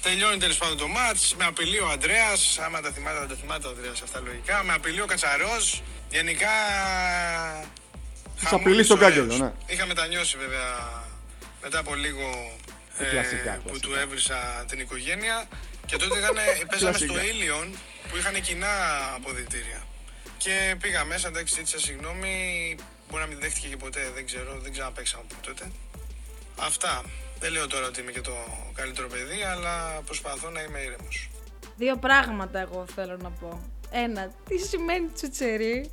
Τελειώνει 0.03 0.37
τέλος 0.37 0.57
πάντων 0.57 0.77
το 0.77 0.87
μάτς, 0.87 1.35
με 1.37 1.45
απειλεί 1.45 1.79
ο 1.79 1.89
Αντρέας, 1.89 2.59
άμα 2.59 2.81
τα 2.81 2.91
θυμάται 2.91 3.17
θα 3.19 3.27
τα 3.27 3.35
θυμάται 3.35 3.67
ο 3.67 3.69
Αντρέας 3.69 4.01
αυτά 4.01 4.19
λογικά, 4.19 4.63
με 4.63 4.73
απειλεί 4.73 5.01
ο 5.01 5.05
Κατσαρός, 5.05 5.83
γενικά... 6.09 6.53
Τους 8.35 8.47
χαμούλης 8.47 8.67
απειλεί 8.67 8.83
στον 8.83 8.97
ωραίος. 8.97 9.15
κάγκελο, 9.15 9.37
ναι. 9.37 9.73
Είχα 9.73 9.85
μετανιώσει 9.85 10.37
βέβαια 10.37 10.69
μετά 11.61 11.79
από 11.79 11.95
λίγο 11.95 12.57
ε, 12.97 13.03
κλασικά, 13.05 13.53
που 13.53 13.63
κλασικά. 13.63 13.87
του 13.87 13.93
έβρισα 13.93 14.65
την 14.67 14.79
οικογένεια 14.79 15.47
και 15.85 15.97
τότε 15.97 16.17
ήταν, 16.17 16.35
παίζαμε 16.69 16.97
στο 16.97 17.05
Κλασικά. 17.05 17.33
Ήλιον 17.33 17.77
που 18.09 18.17
είχαν 18.17 18.41
κοινά 18.41 18.73
αποδητήρια. 19.15 19.83
Και 20.37 20.75
πήγα 20.81 21.05
μέσα, 21.05 21.27
εντάξει, 21.27 21.53
ζήτησα 21.53 21.79
συγγνώμη. 21.79 22.35
Μπορεί 23.09 23.21
να 23.21 23.27
μην 23.27 23.39
δέχτηκε 23.39 23.67
και 23.67 23.77
ποτέ, 23.77 24.11
δεν 24.15 24.25
ξέρω, 24.25 24.59
δεν 24.59 24.71
ξαναπαίξαμε 24.71 25.23
από 25.31 25.47
τότε. 25.47 25.71
Αυτά. 26.59 27.03
Δεν 27.43 27.51
λέω 27.51 27.67
τώρα 27.67 27.87
ότι 27.87 28.01
είμαι 28.01 28.11
και 28.11 28.21
το 28.21 28.33
καλύτερο 28.73 29.07
παιδί, 29.07 29.43
αλλά 29.43 30.01
προσπαθώ 30.05 30.49
να 30.49 30.61
είμαι 30.61 30.79
ήρεμος. 30.79 31.29
Δύο 31.75 31.97
πράγματα 31.97 32.59
εγώ 32.59 32.85
θέλω 32.95 33.17
να 33.17 33.29
πω. 33.29 33.61
Ένα, 33.91 34.31
τι 34.47 34.57
σημαίνει 34.57 35.07
τσουτσερί; 35.07 35.91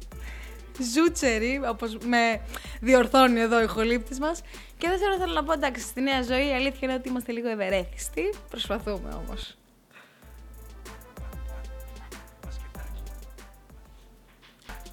Ζούτσερι, 0.95 1.61
όπως 1.69 1.97
με 2.04 2.40
διορθώνει 2.80 3.40
εδώ 3.40 3.62
η 3.62 3.66
χολύπτης 3.66 4.19
μας. 4.19 4.42
Και 4.78 4.88
δεύτερο 4.88 5.19
θέλω 5.19 5.33
να 5.33 5.45
πω, 5.45 5.52
εντάξει, 5.52 5.83
στη 5.83 6.00
νέα 6.00 6.23
ζωή 6.23 6.47
η 6.47 6.52
αλήθεια 6.54 6.78
είναι 6.83 6.95
ότι 6.95 7.09
είμαστε 7.09 7.33
λίγο 7.33 7.49
ευερέθιστοι. 7.49 8.35
Προσπαθούμε 8.50 9.14
όμως. 9.14 9.57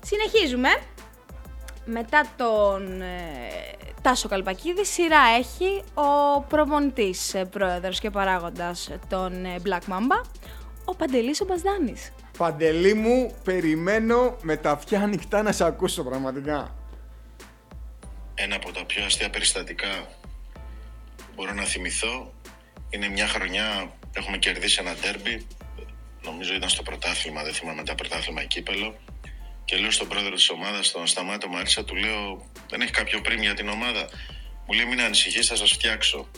Συνεχίζουμε. 0.04 0.70
Μετά 1.90 2.28
τον 2.38 3.02
ε, 3.02 3.08
Τάσο 4.02 4.28
Καλπακίδη, 4.28 4.86
σειρά 4.86 5.22
έχει 5.38 5.84
ο 5.94 6.42
προπονητής, 6.42 7.34
ε, 7.34 7.46
πρόεδρος 7.46 8.00
και 8.00 8.10
παράγοντας 8.10 8.90
των 9.10 9.46
ε, 9.46 9.56
Black 9.66 9.92
Mamba, 9.92 10.26
ο 10.86 10.96
Παντελής 10.96 11.42
ο 11.42 11.46
Μπασδάνης. 11.46 12.14
Παντελή 12.38 12.94
μου, 12.94 13.36
περιμένω 13.44 14.36
με 14.42 14.58
τα 14.58 14.72
αυτιά 14.72 15.02
ανοιχτά 15.02 15.42
να 15.42 15.52
σε 15.52 15.66
ακούσω 15.66 16.04
πραγματικά. 16.04 16.76
Ένα 18.36 18.56
από 18.56 18.72
τα 18.72 18.86
πιο 18.86 19.06
αστεία 19.06 19.30
περιστατικά 19.30 20.08
που 21.18 21.24
μπορώ 21.36 21.54
να 21.54 21.64
θυμηθώ 21.64 22.34
είναι 22.90 23.08
μια 23.10 23.28
χρονιά 23.28 23.92
έχουμε 24.14 24.38
κερδίσει 24.38 24.78
ένα 24.82 24.94
ντέρμπι. 25.02 25.48
Νομίζω 26.24 26.54
ήταν 26.54 26.70
στο 26.70 26.84
πρωτάθλημα, 26.84 27.44
δεν 27.44 27.54
θυμάμαι 27.54 27.76
μετά 27.76 27.96
πρωτάθλημα 27.96 28.42
ή 28.44 28.48
κύπελο. 28.48 28.96
Και 29.68 29.78
λέω 29.78 29.92
στον 29.92 30.08
πρόεδρο 30.08 30.36
της 30.36 30.50
ομάδας, 30.50 30.92
τον 30.92 31.08
Σταμάτο 31.08 31.48
Μαρίσα, 31.48 31.84
του 31.84 31.96
λέω: 31.96 32.50
Δεν 32.70 32.82
έχει 32.82 32.92
κάποιο 32.92 33.22
πριμ 33.22 33.42
για 33.42 33.54
την 33.54 33.70
ομάδα. 33.70 34.10
Μου 34.66 34.74
λέει: 34.74 34.86
Μην 34.86 35.02
ανησυχείς, 35.02 35.48
θα 35.48 35.56
σας 35.56 35.72
φτιάξω. 35.72 36.30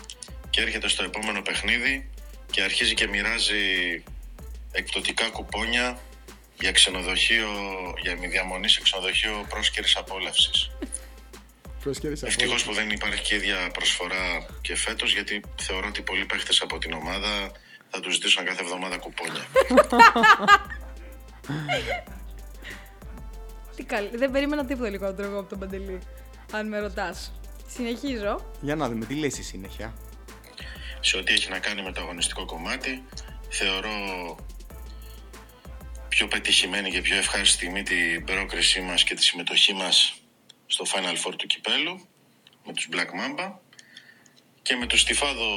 Και 0.50 0.62
έρχεται 0.62 0.88
στο 0.88 1.04
επόμενο 1.04 1.42
παιχνίδι 1.42 2.10
και 2.52 2.62
αρχίζει 2.62 2.94
και 2.94 3.08
μοιράζει 3.08 4.04
εκπτωτικά 4.72 5.30
κουπόνια 5.30 6.00
για 6.60 6.72
ξενοδοχείο, 6.72 7.50
για 8.02 8.18
μη 8.18 8.28
διαμονή 8.28 8.70
σε 8.70 8.82
ξενοδοχείο 8.82 9.46
πρόσκαιρης 9.50 9.96
απόλαυσης. 9.96 10.72
Προσκέρεσα. 11.84 12.28
Ευτυχώς 12.28 12.64
που 12.64 12.74
δεν 12.74 12.90
υπάρχει 12.90 13.22
και 13.22 13.36
ίδια 13.36 13.70
προσφορά 13.74 14.46
και 14.62 14.76
φέτος, 14.76 15.14
γιατί 15.14 15.42
θεωρώ 15.62 15.88
ότι 15.88 16.02
πολλοί 16.02 16.26
παίχτες 16.26 16.62
από 16.62 16.78
την 16.78 16.94
ομάδα 16.94 17.52
θα 17.90 18.00
τους 18.00 18.14
ζητήσουν 18.14 18.46
κάθε 18.46 18.62
εβδομάδα 18.62 18.98
κουπόνια. 18.98 19.48
Τι 23.80 23.86
καλή. 23.86 24.10
Δεν 24.14 24.32
περίμενα 24.32 24.66
τίποτα 24.66 24.90
λιγότερο 24.90 25.28
εγώ 25.28 25.40
από 25.40 25.50
τον 25.50 25.60
Παντελή. 25.60 26.00
Αν 26.52 26.68
με 26.68 26.80
ρωτάς. 26.80 27.34
Συνεχίζω. 27.68 28.52
Για 28.62 28.76
να 28.76 28.90
δούμε, 28.90 29.06
τι 29.06 29.16
λες 29.16 29.34
στη 29.34 29.44
συνέχεια. 29.44 29.94
Σε 31.00 31.18
ό,τι 31.18 31.34
έχει 31.34 31.50
να 31.50 31.60
κάνει 31.60 31.82
με 31.82 31.92
το 31.92 32.02
αγωνιστικό 32.02 32.46
κομμάτι, 32.46 33.04
θεωρώ 33.50 34.38
πιο 36.10 36.28
πετυχημένη 36.28 36.92
και 36.92 37.02
πιο 37.02 37.18
ευχάριστη 37.18 37.56
στιγμή 37.56 37.84
την 37.84 38.26
πρόκρισή 38.26 38.82
μας 38.82 39.04
και 39.04 39.14
τη 39.14 39.24
συμμετοχή 39.24 39.74
μας 39.74 40.14
στο 40.66 40.86
Final 40.94 41.28
Four 41.28 41.34
του 41.38 41.48
Κυπέλου 41.48 42.08
με 42.66 42.74
τους 42.74 42.90
Black 42.92 43.10
Mamba 43.20 43.52
και 44.62 44.76
με 44.76 44.86
τους 44.86 45.00
Στιφάδο 45.00 45.50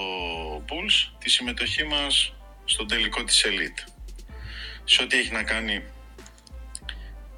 Bulls 0.69 1.12
τη 1.19 1.31
συμμετοχή 1.31 1.85
μας 1.85 2.35
στο 2.64 2.87
τελικό 2.87 3.25
της 3.25 3.45
Elite. 3.47 3.93
Σε 4.85 5.02
ό,τι 5.02 5.19
έχει 5.19 5.33
να 5.33 5.43
κάνει 5.43 5.85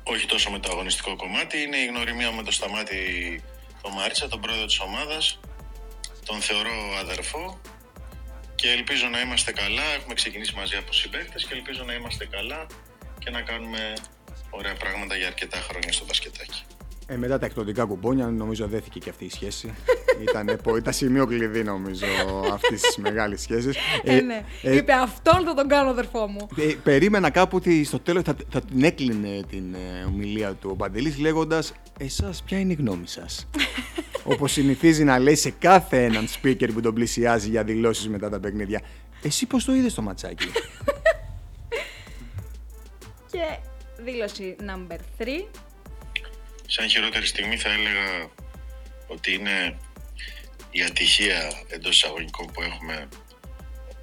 όχι 0.04 0.26
τόσο 0.26 0.50
με 0.50 0.58
το 0.58 0.70
αγωνιστικό 0.72 1.16
κομμάτι, 1.16 1.62
είναι 1.62 1.76
η 1.76 1.86
γνωριμία 1.86 2.32
με 2.32 2.42
το 2.42 2.52
Σταμάτη 2.52 3.42
το 3.82 3.90
Μάριτσα, 3.90 4.28
τον 4.28 4.40
πρόεδρο 4.40 4.66
της 4.66 4.80
ομάδας. 4.80 5.40
Τον 6.24 6.40
θεωρώ 6.40 6.96
αδερφό 6.98 7.60
και 8.54 8.70
ελπίζω 8.70 9.08
να 9.08 9.20
είμαστε 9.20 9.52
καλά. 9.52 9.82
Έχουμε 9.82 10.14
ξεκινήσει 10.14 10.54
μαζί 10.54 10.76
από 10.76 10.92
συμπαίκτες 10.92 11.44
και 11.44 11.54
ελπίζω 11.54 11.84
να 11.84 11.92
είμαστε 11.92 12.26
καλά 12.26 12.66
και 13.18 13.30
να 13.30 13.40
κάνουμε 13.42 13.92
ωραία 14.50 14.74
πράγματα 14.74 15.16
για 15.16 15.26
αρκετά 15.26 15.56
χρόνια 15.60 15.92
στο 15.92 16.04
μπασκετάκι. 16.04 16.62
Ε, 17.06 17.16
μετά 17.16 17.38
τα 17.38 17.46
εκδοτικά 17.46 17.84
κουμπόνια, 17.84 18.26
νομίζω 18.26 18.66
δέθηκε 18.66 18.98
και 18.98 19.10
αυτή 19.10 19.24
η 19.24 19.30
σχέση. 19.30 19.74
ήταν, 20.28 20.60
ήταν 20.76 20.92
σημείο 20.92 21.26
κλειδί, 21.26 21.62
νομίζω, 21.62 22.06
αυτής 22.52 22.80
της 22.80 22.96
μεγάλης 22.96 23.40
σχέσης. 23.42 23.76
Ε, 24.02 24.20
ναι. 24.20 24.44
Ε, 24.62 24.76
Είπε 24.76 24.92
αυτόν 24.92 25.44
θα 25.44 25.54
τον 25.54 25.68
κάνω, 25.68 25.90
αδερφό 25.90 26.26
μου. 26.26 26.48
Ε, 26.56 26.74
περίμενα 26.82 27.30
κάπου 27.30 27.56
ότι 27.56 27.84
στο 27.84 27.98
τέλος 27.98 28.22
θα, 28.22 28.36
θα 28.50 28.60
την 28.60 28.84
έκλεινε 28.84 29.40
την 29.50 29.74
ε, 29.74 30.04
ομιλία 30.04 30.54
του 30.54 30.68
ο 30.72 30.76
Παντελής, 30.76 31.18
λέγοντας 31.18 31.72
Εσάς, 31.98 32.42
ποια 32.42 32.58
είναι 32.58 32.72
η 32.72 32.76
γνώμη 32.76 33.06
σας; 33.06 33.48
Όπως 34.32 34.52
συνηθίζει 34.52 35.04
να 35.04 35.18
λέει 35.18 35.34
σε 35.34 35.50
κάθε 35.50 36.04
έναν 36.04 36.26
speaker 36.26 36.68
που 36.72 36.80
τον 36.80 36.94
πλησιάζει 36.94 37.48
για 37.48 37.64
δηλώσεις 37.64 38.08
μετά 38.08 38.30
τα 38.30 38.40
παιχνίδια. 38.40 38.80
Εσύ 39.22 39.46
πώς 39.46 39.64
το 39.64 39.74
είδες 39.74 39.94
το 39.94 40.02
ματσάκι; 40.02 40.46
και 43.30 43.58
δήλωση 44.04 44.56
number 44.60 44.98
3 45.22 45.26
σαν 46.66 46.88
χειρότερη 46.88 47.26
στιγμή 47.26 47.56
θα 47.56 47.68
έλεγα 47.68 48.30
ότι 49.06 49.32
είναι 49.34 49.78
η 50.70 50.82
ατυχία 50.82 51.52
εντός 51.68 51.96
εισαγωγικών 51.96 52.46
που 52.52 52.62
έχουμε 52.62 53.08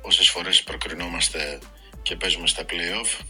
όσες 0.01 0.29
φορές 0.29 0.63
προκρινόμαστε 0.63 1.59
και 2.01 2.15
παίζουμε 2.15 2.47
στα 2.47 2.63
play-off 2.69 3.25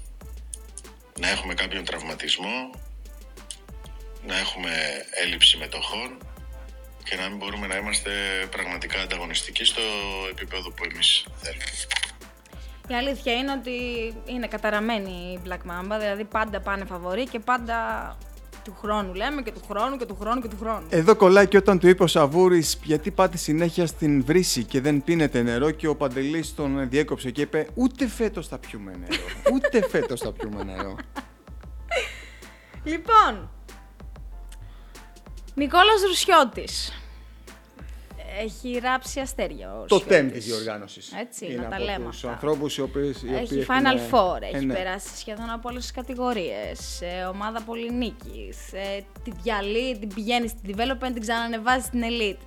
να 1.19 1.29
έχουμε 1.29 1.53
κάποιον 1.53 1.85
τραυματισμό 1.85 2.69
να 4.25 4.37
έχουμε 4.37 4.71
έλλειψη 5.23 5.57
μετοχών 5.57 6.17
και 7.03 7.15
να 7.15 7.29
μην 7.29 7.37
μπορούμε 7.37 7.67
να 7.67 7.75
είμαστε 7.75 8.11
πραγματικά 8.51 9.01
ανταγωνιστικοί 9.01 9.63
στο 9.63 9.81
επίπεδο 10.29 10.71
που 10.71 10.83
εμείς 10.91 11.25
θέλουμε. 11.35 11.63
Η 12.87 12.93
αλήθεια 12.93 13.33
είναι 13.33 13.51
ότι 13.51 13.77
είναι 14.25 14.47
καταραμένη 14.47 15.11
η 15.11 15.41
Black 15.47 15.71
Mamba, 15.71 15.99
δηλαδή 15.99 16.23
πάντα 16.23 16.61
πάνε 16.61 16.85
φαβορή 16.85 17.23
και 17.23 17.39
πάντα 17.39 18.17
του 18.63 18.75
χρόνου 18.81 19.13
λέμε 19.13 19.41
και 19.41 19.51
του 19.51 19.61
χρόνου 19.67 19.97
και 19.97 20.05
του 20.05 20.17
χρόνου 20.19 20.41
και 20.41 20.47
του 20.47 20.57
χρόνου. 20.61 20.85
Εδώ 20.89 21.15
κολλάει 21.15 21.47
και 21.47 21.57
όταν 21.57 21.79
του 21.79 21.87
είπε 21.87 22.03
ο 22.03 22.07
Σαβούρης 22.07 22.79
γιατί 22.83 23.11
πάτε 23.11 23.37
συνέχεια 23.37 23.87
στην 23.87 24.25
βρύση 24.25 24.63
και 24.63 24.81
δεν 24.81 25.03
πίνετε 25.03 25.41
νερό 25.41 25.71
και 25.71 25.87
ο 25.87 25.95
Παντελής 25.95 26.55
τον 26.55 26.89
διέκοψε 26.89 27.31
και 27.31 27.41
είπε 27.41 27.67
Ούτε 27.73 28.07
φέτος 28.07 28.47
θα 28.47 28.57
πιούμε 28.57 28.91
νερό. 28.91 29.21
Ούτε 29.53 29.87
φέτος 29.87 30.19
θα 30.19 30.31
πιούμε 30.31 30.63
νερό. 30.63 30.95
λοιπόν, 32.83 33.49
Νικόλας 35.55 36.01
Ρουσιώτης 36.07 37.00
έχει 38.39 38.79
ράψει 38.83 39.19
αστέρια 39.19 39.73
ο 39.73 39.85
Το 39.85 39.99
τέμ 39.99 40.31
της 40.31 40.45
διοργάνωσης. 40.45 41.13
Έτσι, 41.19 41.45
είναι 41.45 41.61
να 41.61 41.69
τα 41.69 41.79
λέμε. 41.79 42.05
Τους 42.09 42.23
ανθρώπους 42.23 42.77
οι 42.77 42.81
οποίοι. 42.81 43.15
Έχει 43.33 43.65
Final 43.67 44.13
Four, 44.13 44.41
έχει 44.53 44.65
ναι. 44.65 44.73
περάσει 44.73 45.17
σχεδόν 45.17 45.49
από 45.49 45.69
όλες 45.69 45.81
τις 45.81 45.91
κατηγορίες. 45.91 47.01
ομάδα 47.33 47.61
πολυνίκης. 47.61 48.57
Τη 49.23 49.31
διαλύει, 49.41 49.97
την 49.99 50.13
πηγαίνει 50.13 50.47
στην 50.47 50.75
development, 50.75 51.11
την 51.13 51.21
ξανανεβάζει 51.21 51.85
στην 51.85 52.01
elite. 52.03 52.43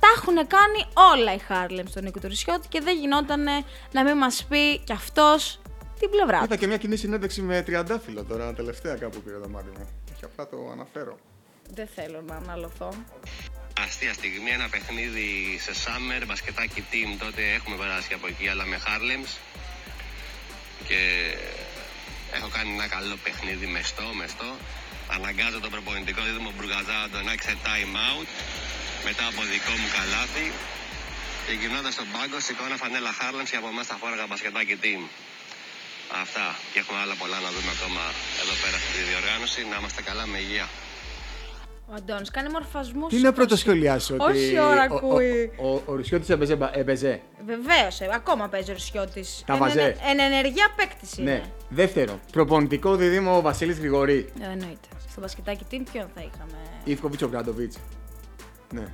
Τα 0.00 0.08
έχουν 0.16 0.34
κάνει 0.34 1.10
όλα 1.12 1.34
οι 1.34 1.38
Χάρλεμ 1.38 1.86
στον 1.86 2.04
Νίκο 2.04 2.20
Τουρισιώτη 2.20 2.68
και 2.68 2.80
δεν 2.80 2.98
γινόταν 2.98 3.44
να 3.92 4.04
μην 4.04 4.16
μας 4.16 4.44
πει 4.44 4.78
κι 4.78 4.92
αυτός 4.92 5.60
την 6.00 6.10
πλευρά 6.10 6.38
του. 6.38 6.44
Είδα 6.44 6.56
και 6.56 6.66
μια 6.66 6.76
κοινή 6.76 6.96
συνέντευξη 6.96 7.42
με 7.42 7.62
τριαντάφυλλο 7.62 8.24
τώρα, 8.24 8.54
τελευταία 8.54 8.94
κάπου 8.94 9.20
πήρε 9.20 9.38
το 9.38 9.48
μάτι 9.48 9.68
μου. 9.78 9.88
Και 10.18 10.24
απλά 10.24 10.48
το 10.48 10.70
αναφέρω. 10.72 11.16
Δεν 11.74 11.86
θέλω 11.94 12.22
να 12.26 12.34
αναλωθώ 12.36 12.88
αστεία 13.82 14.12
στιγμή, 14.12 14.50
ένα 14.50 14.68
παιχνίδι 14.68 15.60
σε 15.64 15.72
Summer, 15.84 16.22
μπασκετάκι 16.26 16.84
team, 16.90 17.16
τότε 17.18 17.42
έχουμε 17.52 17.76
περάσει 17.76 18.12
από 18.12 18.26
εκεί, 18.26 18.48
αλλά 18.48 18.64
με 18.64 18.80
Harlems. 18.86 19.32
Και 20.88 21.00
έχω 22.32 22.48
κάνει 22.48 22.70
ένα 22.72 22.86
καλό 22.86 23.16
παιχνίδι 23.24 23.66
μεστό, 23.66 24.06
μεστό. 24.14 24.56
Αναγκάζω 25.08 25.60
τον 25.60 25.70
προπονητικό 25.70 26.22
δίδυμο 26.22 26.50
Μπουργκαζά 26.56 26.96
να 27.02 27.08
τον 27.08 27.28
άξει 27.28 27.56
time 27.64 27.96
out 28.08 28.28
μετά 29.04 29.26
από 29.26 29.42
δικό 29.42 29.72
μου 29.80 29.88
καλάθι. 29.96 30.52
Και 31.46 31.52
γυρνώντας 31.52 31.92
στον 31.92 32.06
πάγκο, 32.12 32.40
σηκώνα 32.40 32.76
φανέλα 32.76 33.12
Harlems 33.18 33.48
και 33.50 33.56
από 33.56 33.68
εμάς 33.68 33.86
τα 33.86 33.96
φόραγα 34.00 34.26
μπασκετάκι 34.26 34.76
team. 34.82 35.02
Αυτά 36.22 36.58
και 36.72 36.78
έχουμε 36.78 36.98
άλλα 36.98 37.14
πολλά 37.14 37.38
να 37.40 37.50
δούμε 37.54 37.70
ακόμα 37.76 38.02
εδώ 38.42 38.54
πέρα 38.62 38.78
στη 38.78 39.02
διοργάνωση. 39.10 39.60
Να 39.70 39.76
είμαστε 39.76 40.02
καλά 40.02 40.26
με 40.26 40.38
υγεία. 40.38 40.68
Ο 41.90 41.94
Αντώνης 41.96 42.30
κάνει 42.30 42.48
μορφασμούς. 42.48 43.08
Τι 43.08 43.18
είναι 43.18 43.32
πρώτο 43.32 43.56
σχολιάσιο, 43.56 44.16
ότι. 44.18 44.32
Όχι 44.32 44.58
ώρα 44.58 44.82
ακούει. 44.82 45.52
Ο, 45.56 45.68
ο, 45.68 45.82
ο, 45.86 45.94
Ρουσιώτης 45.94 46.28
έπαιζε. 46.28 46.58
έπαιζε. 46.72 47.20
Βεβαίως, 47.44 48.00
ε, 48.00 48.08
ακόμα 48.14 48.48
παίζει 48.48 48.70
ο 48.70 48.72
Ρουσιώτης. 48.72 49.42
Τα 49.46 49.56
βαζέ. 49.56 49.96
Εν, 50.10 50.18
ενεργεία 50.18 50.66
παίκτης 50.76 51.18
Ναι. 51.18 51.42
Δεύτερο, 51.68 52.20
προπονητικό 52.32 52.96
διδήμο 52.96 53.40
Βασίλης 53.40 53.78
Γρηγορή. 53.78 54.32
Ε, 54.40 54.44
εννοείται. 54.44 54.88
Στο 55.10 55.20
μπασκετάκι 55.20 55.64
τι 55.64 55.82
ποιον 55.92 56.06
θα 56.14 56.20
είχαμε; 56.20 56.58
Ιφκοβίτ 56.84 57.22
ο 57.22 57.28
Μπράντοβιτς. 57.28 57.76
Ναι. 58.74 58.86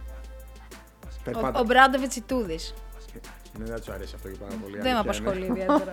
Ο, 1.35 1.51
ο 1.55 1.65
Μπράντοβιτς 1.65 2.17
Ιτούδης. 2.17 2.75
Ναι, 3.59 3.65
δεν 3.65 3.81
του 3.81 3.93
αρέσει 3.93 4.13
αυτό 4.15 4.29
και 4.29 4.37
πάρα 4.39 4.55
πολύ. 4.63 4.79
Δεν 4.81 4.93
με 4.93 4.99
απασχολεί 4.99 5.47
ιδιαίτερα. 5.47 5.89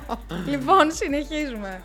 λοιπόν, 0.50 0.92
συνεχίζουμε. 0.92 1.82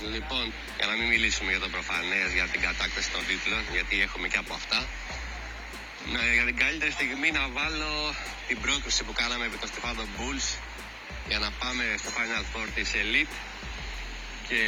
Λοιπόν, 0.00 0.52
για 0.76 0.86
να 0.86 0.94
μην 0.96 1.06
μιλήσουμε 1.08 1.50
για 1.50 1.60
το 1.60 1.68
προφανές, 1.68 2.32
για 2.32 2.46
την 2.52 2.60
κατάκτηση 2.60 3.10
των 3.10 3.22
τίτλων, 3.26 3.62
γιατί 3.72 4.02
έχουμε 4.02 4.28
και 4.28 4.36
από 4.44 4.54
αυτά. 4.54 4.86
Ναι, 6.12 6.32
για 6.32 6.44
την 6.44 6.56
καλύτερη 6.56 6.90
στιγμή 6.90 7.30
να 7.30 7.48
βάλω 7.48 8.14
την 8.48 8.60
πρόκληση 8.60 9.04
που 9.04 9.12
κάναμε 9.12 9.48
με 9.48 9.56
το 9.60 9.66
Στεφάνο 9.66 10.04
Bulls 10.16 10.46
για 11.28 11.38
να 11.38 11.50
πάμε 11.50 11.84
στο 11.98 12.10
Final 12.16 12.44
Four 12.52 12.68
της 12.74 12.90
Elite 13.02 13.34
και 14.48 14.62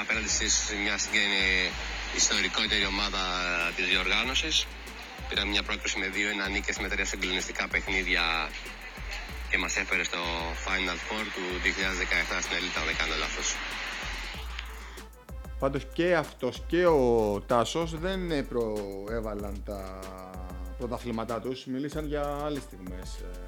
απέναντι 0.00 0.28
σε 0.28 0.74
μια 0.82 0.98
συγκεκριμένη 0.98 1.70
ιστορικότερη 2.16 2.84
ομάδα 2.84 3.22
της 3.76 3.86
διοργάνωσης. 3.86 4.66
Πήραμε 5.28 5.50
μια 5.50 5.62
πρόκληση 5.62 5.98
με 5.98 6.10
2-1 6.46 6.50
νίκες 6.50 6.78
με 6.78 6.88
τρία 6.88 7.04
συγκλονιστικά 7.04 7.68
παιχνίδια 7.68 8.50
και 9.50 9.58
μας 9.58 9.76
έφερε 9.76 10.04
στο 10.04 10.18
Final 10.64 10.98
Four 11.06 11.24
του 11.34 11.44
2017 11.64 12.40
στην 12.40 12.56
Elite, 12.56 12.78
αν 12.80 12.86
δεν 12.86 12.96
κάνω 12.96 13.14
λάθος. 13.18 13.54
Πάντως 15.58 15.86
και 15.92 16.16
αυτός 16.16 16.62
και 16.66 16.86
ο 16.86 17.42
Τάσος 17.46 17.98
δεν 17.98 18.48
προέβαλαν 18.48 19.62
τα 19.64 19.98
πρωταθλήματά 20.78 21.40
τους, 21.40 21.66
μιλήσαν 21.66 22.06
για 22.06 22.38
άλλες 22.44 22.62
στιγμές 22.62 23.16
ε, 23.16 23.38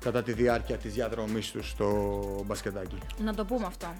κατά 0.00 0.22
τη 0.22 0.32
διάρκεια 0.32 0.76
της 0.76 0.92
διαδρομής 0.92 1.50
τους 1.50 1.68
στο 1.68 2.20
μπασκετάκι. 2.46 2.98
Να 3.18 3.34
το 3.34 3.44
πούμε 3.44 3.66
αυτό. 3.66 3.94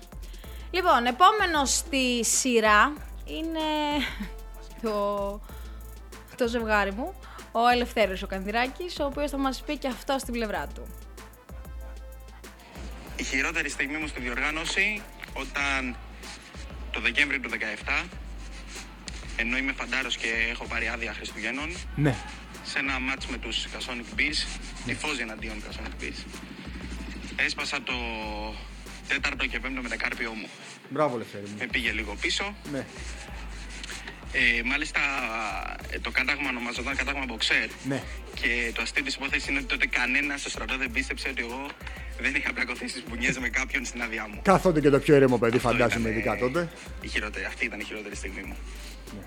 Λοιπόν, 0.70 1.06
επόμενος 1.06 1.76
στη 1.76 2.24
σειρά 2.24 2.92
είναι 3.24 3.60
το, 4.82 5.40
το 6.36 6.48
ζευγάρι 6.48 6.92
μου, 6.92 7.14
ο 7.52 7.68
Ελευθέριος 7.68 8.22
ο 8.22 8.26
Κανδυράκης, 8.26 8.98
ο 9.00 9.04
οποίος 9.04 9.30
θα 9.30 9.38
μας 9.38 9.62
πει 9.66 9.78
και 9.78 9.88
αυτό 9.88 10.18
στην 10.18 10.32
πλευρά 10.32 10.66
του. 10.74 10.86
Η 13.16 13.22
χειρότερη 13.22 13.68
στιγμή 13.68 13.96
μου 13.96 14.06
στη 14.06 14.20
διοργάνωση 14.20 15.02
όταν 15.32 15.96
το 16.90 17.00
Δεκέμβρη 17.00 17.40
του 17.40 17.50
2017, 18.02 18.04
ενώ 19.36 19.56
είμαι 19.56 19.72
φαντάρος 19.72 20.16
και 20.16 20.28
έχω 20.50 20.64
πάρει 20.64 20.88
άδεια 20.88 21.12
Χριστουγέννων, 21.12 21.70
ναι. 21.96 22.14
σε 22.64 22.78
ένα 22.78 23.00
μάτς 23.00 23.26
με 23.26 23.38
τους 23.38 23.66
Casonic 23.66 24.18
Bees, 24.18 24.58
τυφώζει 24.86 25.20
εναντίον 25.20 25.62
Casonic 25.68 26.02
Bees, 26.02 26.24
έσπασα 27.36 27.82
το 27.82 27.94
τέταρτο 29.08 29.46
και 29.46 29.60
πέμπτο 29.60 29.82
μετακάρπιό 29.82 30.32
μου. 30.32 30.48
Μπράβο, 30.88 31.16
Λευθέρη 31.16 31.44
Με 31.58 31.66
πήγε 31.66 31.92
λίγο 31.92 32.14
πίσω. 32.20 32.54
Ναι. 32.72 32.86
Ε, 34.32 34.62
μάλιστα 34.64 35.00
το 36.02 36.10
κάταγμα 36.10 36.48
ονομαζόταν 36.48 36.96
κάταγμα 36.96 37.24
boxer. 37.28 37.68
Ναι. 37.88 38.02
Και 38.40 38.72
το 38.74 38.82
αστείο 38.82 39.04
της 39.04 39.14
υπόθεσης 39.14 39.48
είναι 39.48 39.58
ότι 39.58 39.66
τότε 39.66 39.86
κανένας 39.86 40.40
στο 40.40 40.50
στρατό 40.50 40.76
δεν 40.76 40.90
πίστεψε 40.90 41.28
ότι 41.28 41.42
εγώ 41.42 41.66
δεν 42.20 42.34
είχα 42.34 42.52
πλακωθεί 42.52 42.88
στις 42.88 43.02
μπουνιές 43.08 43.38
με 43.38 43.48
κάποιον 43.48 43.84
στην 43.84 44.02
άδειά 44.02 44.28
μου. 44.32 44.40
Κάθονται 44.42 44.80
και 44.80 44.90
το 44.90 44.98
πιο 44.98 45.14
ήρεμο 45.14 45.38
παιδί, 45.38 45.58
φαντάζομαι, 45.58 46.08
ειδικά 46.08 46.36
τότε. 46.36 46.68
Η 47.00 47.08
χειρότερη, 47.08 47.44
αυτή 47.44 47.64
ήταν 47.64 47.80
η 47.80 47.84
χειρότερη 47.84 48.14
στιγμή 48.14 48.42
μου. 48.42 48.56
Ναι. 49.16 49.24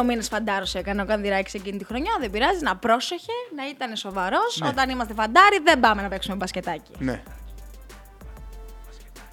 52 0.00 0.04
μήνες 0.06 0.28
φαντάρος 0.28 0.74
έκανε 0.74 1.02
ο 1.02 1.06
Κανδυράκη 1.06 1.56
εκείνη 1.56 1.78
τη 1.78 1.84
χρονιά. 1.84 2.12
Δεν 2.20 2.30
πειράζει, 2.30 2.62
να 2.62 2.76
πρόσεχε, 2.76 3.32
να 3.56 3.68
ήταν 3.68 3.96
σοβαρός. 3.96 4.60
Όταν 4.64 4.90
είμαστε 4.90 5.14
φαντάροι, 5.14 5.58
δεν 5.64 5.80
πάμε 5.80 6.02
να 6.02 6.08
παίξουμε 6.08 6.36
μπασκετάκι. 6.36 6.92
Ναι. 6.98 7.22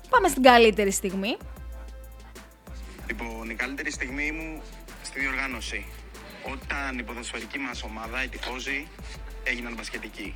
Πάμε 0.09 0.27
στην 0.27 0.43
καλύτερη 0.43 0.91
στιγμή. 0.91 1.37
Λοιπόν, 3.09 3.49
η 3.49 3.53
καλύτερη 3.53 3.91
στιγμή 3.91 4.31
μου 4.31 4.61
στη 5.03 5.19
διοργάνωση. 5.19 5.85
Όταν 6.51 6.99
η 6.99 7.03
ποδοσφαιρική 7.03 7.57
μας 7.57 7.83
ομάδα, 7.83 8.23
οι 8.23 8.27
τυφώζοι, 8.27 8.87
έγιναν 9.43 9.73
μπασκετικοί. 9.73 10.33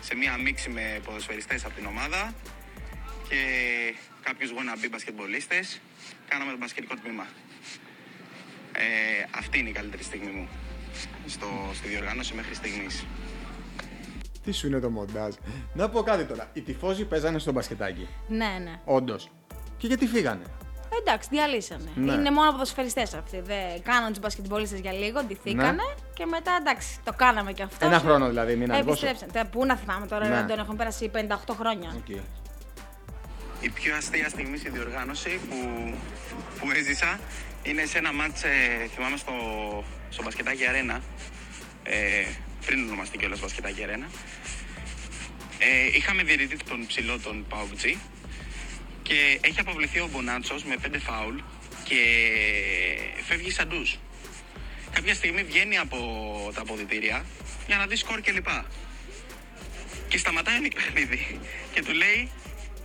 Σε 0.00 0.14
μία 0.14 0.36
μίξη 0.36 0.70
με 0.70 1.00
ποδοσφαιριστές 1.04 1.64
από 1.64 1.74
την 1.74 1.86
ομάδα 1.86 2.34
και 3.28 3.40
κάποιους 4.22 4.50
wannabe 4.50 4.88
μπασκετμπολίστες, 4.90 5.80
κάναμε 6.28 6.50
το 6.50 6.56
μπασκετικό 6.58 6.94
τμήμα. 6.96 7.26
Ε, 8.72 8.82
αυτή 9.38 9.58
είναι 9.58 9.68
η 9.68 9.72
καλύτερη 9.72 10.02
στιγμή 10.02 10.30
μου 10.30 10.48
στο, 11.26 11.46
στη 11.74 11.88
διοργάνωση 11.88 12.34
μέχρι 12.34 12.54
στιγμής. 12.54 13.06
Τι 14.44 14.52
σου 14.52 14.66
είναι 14.66 14.80
το 14.80 14.90
μοντάζ; 14.90 15.34
Να 15.74 15.88
πω 15.88 16.02
κάτι 16.02 16.24
τώρα. 16.24 16.50
Οι 16.52 16.60
τιφόζι 16.60 17.04
παίζανε 17.04 17.38
στο 17.38 17.52
μπασκετάκι. 17.52 18.08
Ναι, 18.28 18.58
ναι. 18.62 18.80
Όντως. 18.84 19.30
Και 19.76 19.86
γιατί 19.86 20.06
φύγανε; 20.06 20.44
Εντάξει, 21.00 21.28
διαλύσανε. 21.32 21.90
Ναι. 21.94 22.12
Είναι 22.12 22.30
μόνο 22.30 22.50
ποδοσφαιριστές 22.50 23.14
αυτοί. 23.14 23.40
Δεν 23.40 23.82
κάναν 23.82 24.08
τους 24.10 24.18
μπασκετμπολίστες 24.18 24.80
για 24.80 24.92
λίγο, 24.92 25.22
ντυθήκανε 25.24 25.82
και 26.14 26.26
μετά 26.26 26.56
εντάξει, 26.60 26.88
το 27.04 27.12
κάναμε 27.16 27.52
και 27.52 27.62
αυτό. 27.62 27.86
Ναι. 27.86 27.92
Ένα 27.92 28.00
και 28.00 28.06
χρόνο 28.06 28.28
δηλαδή, 28.28 28.56
μείνανε 28.56 28.82
πόσο; 28.84 29.06
Επιστρέψαν. 29.06 29.32
Τε, 29.32 29.48
Πού 29.50 29.66
να 29.66 29.76
θυμάμαι 29.76 30.06
τώρα, 30.06 30.28
Ναι. 30.28 30.38
Αντώνη, 30.38 30.60
έχουν 30.60 30.76
πέρασει 30.76 31.10
58 31.14 31.54
χρόνια. 31.58 31.94
Οκ. 31.96 32.08
Η 33.60 33.68
πιο 33.68 33.96
αστεία 33.96 34.28
στιγμή 34.28 34.56
στη 34.56 34.70
διοργάνωση 34.70 35.40
που, 35.48 35.56
που 36.58 36.70
έζησα 36.74 37.20
είναι 37.62 37.84
σε 37.84 37.98
ένα 37.98 38.12
μάτς, 38.12 38.42
ε, 38.44 38.48
θυμάμαι, 38.94 39.16
στο, 39.16 39.32
στο 40.08 40.22
Μπασκετάκι 40.22 40.66
Αρένα, 40.66 41.00
ε, 41.82 41.96
πριν 42.66 42.86
ονομαστεί 42.86 43.18
κιόλας 43.18 43.40
Μπασκετάκι 43.40 43.82
Αρένα. 43.82 44.06
Ε, 45.58 45.96
είχαμε 45.96 46.22
διαιτητή 46.22 46.56
τον 46.64 46.86
ψηλό 46.86 47.18
τον 47.18 47.46
Παοκτζή 47.48 47.98
και 49.12 49.38
έχει 49.40 49.60
αποβληθεί 49.60 49.98
ο 50.00 50.08
Μπονάτσος 50.12 50.64
με 50.64 50.76
πέντε 50.76 50.98
φάουλ 50.98 51.36
και 51.84 52.00
φεύγει 53.26 53.50
σαν 53.50 53.68
ντους. 53.68 53.98
Κάποια 54.92 55.14
στιγμή 55.14 55.42
βγαίνει 55.42 55.78
από 55.78 55.98
τα 56.54 56.60
αποδητήρια 56.60 57.24
για 57.66 57.76
να 57.76 57.86
δει 57.86 57.96
σκορ 57.96 58.20
κλπ. 58.20 58.46
Και 60.08 60.18
σταματάει 60.18 60.60
το 60.60 60.68
παιχνίδι 60.74 61.40
και 61.72 61.82
του 61.82 61.92
λέει 61.92 62.30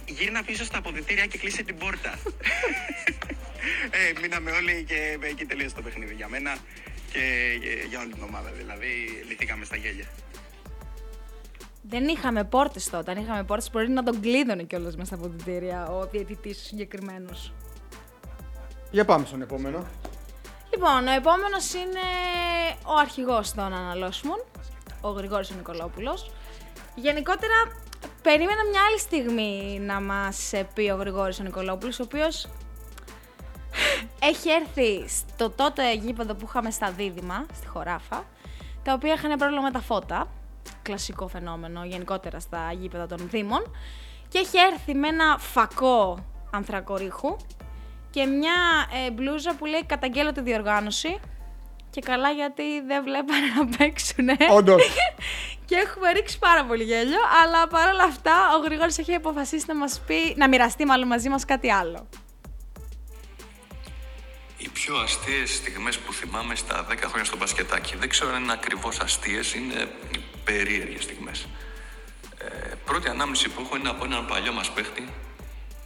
γύρνα 0.05 0.43
πίσω 0.43 0.63
στα 0.63 0.77
αποδητήρια 0.77 1.25
και 1.25 1.37
κλείσε 1.37 1.63
την 1.63 1.77
πόρτα. 1.77 2.19
ε, 3.89 4.19
μείναμε 4.21 4.51
όλοι 4.51 4.83
και 4.87 5.17
εκεί 5.21 5.45
τελείωσε 5.45 5.75
το 5.75 5.81
παιχνίδι 5.81 6.13
για 6.13 6.27
μένα 6.27 6.57
και 7.11 7.19
για- 7.61 7.83
για 7.89 7.99
όλη 7.99 8.13
την 8.13 8.23
ομάδα. 8.23 8.51
Δηλαδή 8.51 9.23
λυθήκαμε 9.27 9.65
στα 9.65 9.75
γέλια. 9.75 10.05
Δεν 11.89 12.07
είχαμε 12.07 12.43
πόρτες 12.43 12.89
τότε. 12.89 13.11
Αν 13.11 13.17
είχαμε 13.17 13.43
πόρτες, 13.43 13.69
μπορεί 13.71 13.89
να 13.89 14.03
τον 14.03 14.21
κλείδωνε 14.21 14.63
κιόλας 14.63 14.95
μέσα 14.95 15.15
στα 15.15 15.15
αποδητήρια 15.15 15.87
ο 15.87 16.05
διαιτητής 16.05 16.57
συγκεκριμένος. 16.57 17.53
Για 18.91 19.05
πάμε 19.05 19.25
στον 19.25 19.41
επόμενο. 19.41 19.85
Λοιπόν, 20.71 21.07
ο 21.07 21.11
επόμενος 21.11 21.73
είναι 21.73 22.05
ο 22.85 22.93
αρχηγός 22.99 23.53
των 23.53 23.73
αναλώσιμων, 23.73 24.43
ο 25.01 25.09
Γρηγόρης 25.09 25.51
ο 25.51 25.53
Νικολόπουλος. 25.55 26.31
Γενικότερα, 26.95 27.55
περίμενα 28.21 28.65
μια 28.71 28.81
άλλη 28.89 28.99
στιγμή 28.99 29.79
να 29.79 30.01
μας 30.01 30.51
πει 30.73 30.89
ο 30.89 30.95
Γρηγόρης 30.95 31.39
ο 31.39 31.43
Νικολόπουλος, 31.43 31.99
ο 31.99 32.03
οποίος 32.03 32.47
έχει 34.21 34.49
έρθει 34.49 35.07
στο 35.07 35.49
τότε 35.49 35.93
γήπεδο 35.93 36.35
που 36.35 36.45
είχαμε 36.47 36.71
στα 36.71 36.91
Δίδυμα, 36.91 37.45
στη 37.53 37.67
Χωράφα, 37.67 38.25
τα 38.83 38.93
οποία 38.93 39.13
είχαν 39.13 39.37
πρόβλημα 39.37 39.61
με 39.61 39.71
τα 39.71 39.79
φώτα, 39.79 40.27
κλασικό 40.87 41.27
φαινόμενο 41.27 41.85
γενικότερα 41.85 42.39
στα 42.39 42.71
γήπεδα 42.79 43.07
των 43.07 43.29
Δήμων, 43.29 43.75
και 44.29 44.37
έχει 44.37 44.57
έρθει 44.71 44.93
με 44.93 45.07
ένα 45.07 45.37
φακό 45.37 46.25
ανθρακορίχου 46.51 47.35
και 48.09 48.25
μια 48.25 48.59
ε, 49.05 49.11
μπλούζα 49.11 49.55
που 49.55 49.65
λέει 49.65 49.85
καταγγέλλω 49.85 50.31
τη 50.31 50.41
διοργάνωση 50.41 51.19
και 51.89 52.01
καλά 52.01 52.29
γιατί 52.29 52.81
δεν 52.81 53.03
βλέπανε 53.03 53.47
να 53.57 53.77
παίξουνε. 53.77 54.35
Όντως. 54.51 54.81
και 55.67 55.75
έχουμε 55.75 56.11
ρίξει 56.11 56.39
πάρα 56.39 56.65
πολύ 56.65 56.83
γέλιο, 56.83 57.19
αλλά 57.43 57.67
παρόλα 57.67 58.03
αυτά 58.03 58.35
ο 58.55 58.63
Γρηγόρης 58.63 58.97
έχει 58.97 59.13
αποφασίσει 59.13 59.65
να 59.67 59.75
μας 59.75 60.01
πει, 60.07 60.33
να 60.35 60.47
μοιραστεί 60.47 60.85
μάλλον 60.85 61.07
μαζί 61.07 61.29
μας 61.29 61.45
κάτι 61.45 61.71
άλλο. 61.71 62.07
Οι 64.57 64.69
πιο 64.69 64.95
αστείες 64.95 65.55
στιγμές 65.55 65.97
που 65.97 66.13
θυμάμαι 66.13 66.55
στα 66.55 66.87
10 66.89 66.95
χρόνια 66.97 67.23
στο 67.23 67.37
μπασκετάκι. 67.37 67.95
Δεν 67.95 68.09
ξέρω 68.09 68.33
αν 68.35 68.43
είναι 68.43 68.51
ακριβώς 68.51 68.99
αστείες, 68.99 69.53
είναι 69.53 69.87
περίεργες 70.47 71.03
στιγμές. 71.03 71.47
Ε, 72.37 72.73
πρώτη 72.85 73.07
ανάμνηση 73.09 73.49
που 73.49 73.61
έχω 73.61 73.75
είναι 73.77 73.89
από 73.89 74.05
έναν 74.05 74.25
παλιό 74.25 74.53
μας 74.53 74.69
παίχτη, 74.71 75.09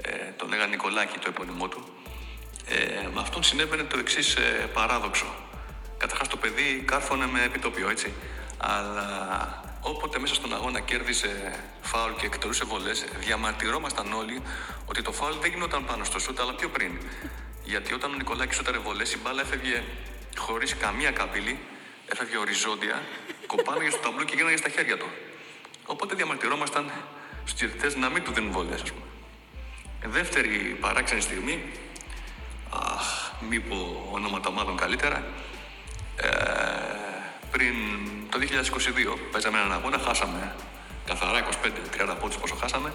ε, 0.01 0.09
τον 0.37 0.49
λέγανε 0.49 0.69
Νικολάκη, 0.69 1.17
το 1.19 1.27
επώνυμό 1.29 1.67
του. 1.67 1.83
Ε, 2.67 3.07
με 3.13 3.19
αυτόν 3.19 3.43
συνέβαινε 3.43 3.83
το 3.83 3.99
εξής 3.99 4.35
ε, 4.35 4.69
παράδοξο. 4.73 5.25
Καταρχάς 5.97 6.27
το 6.27 6.37
παιδί 6.37 6.83
κάρφωνε 6.85 7.27
με 7.27 7.43
επιτόπιο, 7.43 7.89
έτσι. 7.89 8.13
Αλλά 8.57 9.07
όποτε 9.81 10.19
μέσα 10.19 10.35
στον 10.35 10.53
αγώνα 10.53 10.79
κέρδισε 10.79 11.59
φάουλ 11.81 12.11
και 12.19 12.25
εκτελούσε 12.25 12.65
βολές, 12.65 13.05
διαμαρτυρόμασταν 13.19 14.13
όλοι 14.13 14.41
ότι 14.85 15.01
το 15.01 15.11
φάουλ 15.11 15.33
δεν 15.41 15.51
γινόταν 15.51 15.85
πάνω 15.85 16.03
στο 16.03 16.19
σούτ, 16.19 16.39
αλλά 16.39 16.53
πιο 16.53 16.69
πριν. 16.69 16.91
Γιατί 17.63 17.93
όταν 17.93 18.11
ο 18.11 18.15
Νικολάκης 18.15 18.55
σούταρε 18.55 18.77
βολές, 18.77 19.13
η 19.13 19.17
μπάλα 19.23 19.41
έφευγε 19.41 19.83
χωρίς 20.37 20.75
καμία 20.75 21.11
καμπύλη, 21.11 21.59
έφευγε 22.07 22.37
οριζόντια, 22.37 23.01
κοπάναγε 23.51 23.89
στο 23.89 23.99
ταμπλό 23.99 24.23
και 24.23 24.35
γίναγε 24.37 24.57
στα 24.57 24.69
χέρια 24.69 24.97
του. 24.97 25.09
Οπότε 25.85 26.15
διαμαρτυρόμασταν 26.15 26.91
στους 27.45 27.59
διαιτητέ 27.59 27.99
να 27.99 28.09
μην 28.09 28.23
του 28.23 28.31
δίνουν 28.31 28.51
βολέ, 28.51 28.73
ας 28.73 28.83
πούμε. 28.83 29.05
Δεύτερη 30.17 30.77
παράξενη 30.79 31.21
στιγμή, 31.21 31.55
αχ, 32.69 33.31
μη 33.49 33.59
πω 33.59 34.09
ονόματα 34.11 34.49
ομάδων 34.49 34.75
καλύτερα, 34.77 35.17
ε, 36.15 36.29
πριν 37.51 37.75
το 38.29 38.37
2022 38.39 39.17
παίζαμε 39.31 39.57
έναν 39.57 39.71
αγώνα, 39.71 39.97
χάσαμε 39.97 40.55
καθαρά 41.05 41.39
25-30 41.39 42.15
πόντους 42.19 42.37
πόσο 42.37 42.55
χάσαμε. 42.55 42.93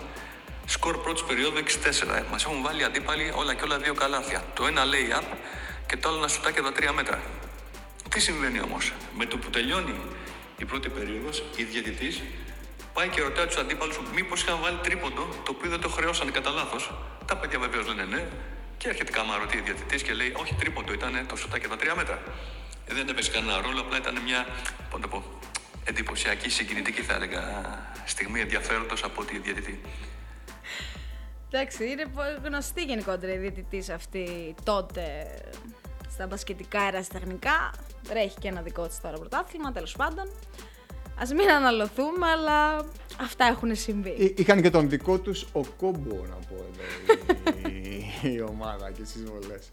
Σκορ 0.66 0.96
πρώτης 0.98 1.22
περίοδου 1.22 1.58
64. 1.58 2.26
Μας 2.30 2.44
έχουν 2.44 2.62
βάλει 2.62 2.84
αντίπαλοι 2.84 3.32
όλα 3.34 3.54
και 3.54 3.62
όλα 3.62 3.78
δύο 3.78 3.94
καλάθια. 3.94 4.44
Το 4.54 4.66
ένα 4.66 4.84
λέει 4.84 5.08
up 5.18 5.36
και 5.86 5.96
το 5.96 6.08
άλλο 6.08 6.18
να 6.18 6.28
σουτάκι 6.28 6.58
από 6.58 6.68
τα 6.68 6.74
τρία 6.74 6.92
μέτρα. 6.92 7.20
Τι 8.10 8.20
συμβαίνει 8.20 8.60
όμως; 8.60 8.92
Με 9.16 9.26
το 9.26 9.36
που 9.36 9.50
τελειώνει 9.50 9.94
η 10.58 10.64
πρώτη 10.64 10.88
περίοδος, 10.88 11.42
η 11.56 11.62
διαιτητής 11.62 12.22
πάει 12.92 13.08
και 13.08 13.20
ρωτάει 13.22 13.46
τους 13.46 13.56
αντίπαλους 13.56 13.98
μήπως 14.14 14.42
είχαν 14.42 14.58
βάλει 14.60 14.78
τρίποντο, 14.82 15.28
το 15.44 15.50
οποίο 15.56 15.70
δεν 15.70 15.80
το 15.80 15.88
χρεώσανε 15.88 16.30
κατά 16.30 16.50
λάθος. 16.50 16.90
Τα 17.26 17.36
παιδιά 17.36 17.58
βεβαίως 17.58 17.86
λένε 17.86 18.04
ναι. 18.04 18.24
Και 18.78 18.88
έρχεται 18.88 19.12
καμαρωτή 19.12 19.60
διαιτητής 19.60 20.02
και 20.02 20.12
λέει 20.12 20.32
όχι 20.36 20.54
τρίποντο, 20.54 20.92
ήταν 20.92 21.26
το 21.28 21.36
σουτάκι 21.36 21.64
από 21.66 21.74
τα 21.74 21.80
τρία 21.80 21.94
μέτρα. 21.94 22.22
Ε, 22.88 22.94
δεν 22.94 23.08
έπαιζε 23.08 23.30
κανένα 23.30 23.60
ρόλο, 23.60 23.80
απλά 23.80 23.96
ήταν 23.96 24.18
μια 24.24 24.46
πώς 24.90 25.00
να 25.00 25.08
το 25.08 25.08
πω, 25.08 25.24
εντυπωσιακή, 25.84 26.48
συγκινητική 26.50 27.02
θα 27.02 27.14
έλεγα 27.14 27.42
στιγμή 28.06 28.40
ενδιαφέροντος 28.40 29.02
από 29.04 29.24
τη 29.24 29.38
διαιτητή. 29.38 29.80
Εντάξει, 31.50 31.84
είναι 31.90 32.06
πο- 32.14 32.40
γνωστή 32.44 32.82
γενικότερα 32.82 33.32
η 33.32 33.36
διαιτητής 33.36 33.88
αυτή 33.90 34.54
τότε 34.64 35.02
στα 36.16 36.26
μπασκετικά 36.26 36.83
ερασιτεχνικά. 36.83 37.70
Τρέχει 38.09 38.38
και 38.38 38.48
ένα 38.48 38.62
δικό 38.62 38.87
της 38.87 39.00
τώρα 39.00 39.16
πρωτάθλημα, 39.18 39.72
τέλος 39.72 39.92
πάντων. 39.96 40.31
Ας 41.18 41.33
μην 41.33 41.50
αναλωθούμε, 41.50 42.26
αλλά 42.26 42.76
αυτά 43.20 43.44
έχουν 43.44 43.76
συμβεί. 43.76 44.11
Εί- 44.11 44.38
Είχαν 44.38 44.62
και 44.62 44.70
τον 44.70 44.88
δικό 44.88 45.18
τους 45.18 45.46
ο 45.52 45.61
κόμπο, 45.64 46.14
να 46.14 46.35
πω 46.35 46.64
εδώ, 46.68 47.68
η, 47.68 48.05
η 48.35 48.40
ομάδα 48.40 48.90
και 48.90 49.05
στις 49.05 49.24
βολές. 49.24 49.70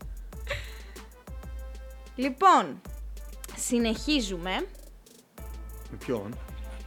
Λοιπόν, 2.16 2.82
συνεχίζουμε 3.58 4.52
Με 5.92 5.98
ποιον; 6.06 6.38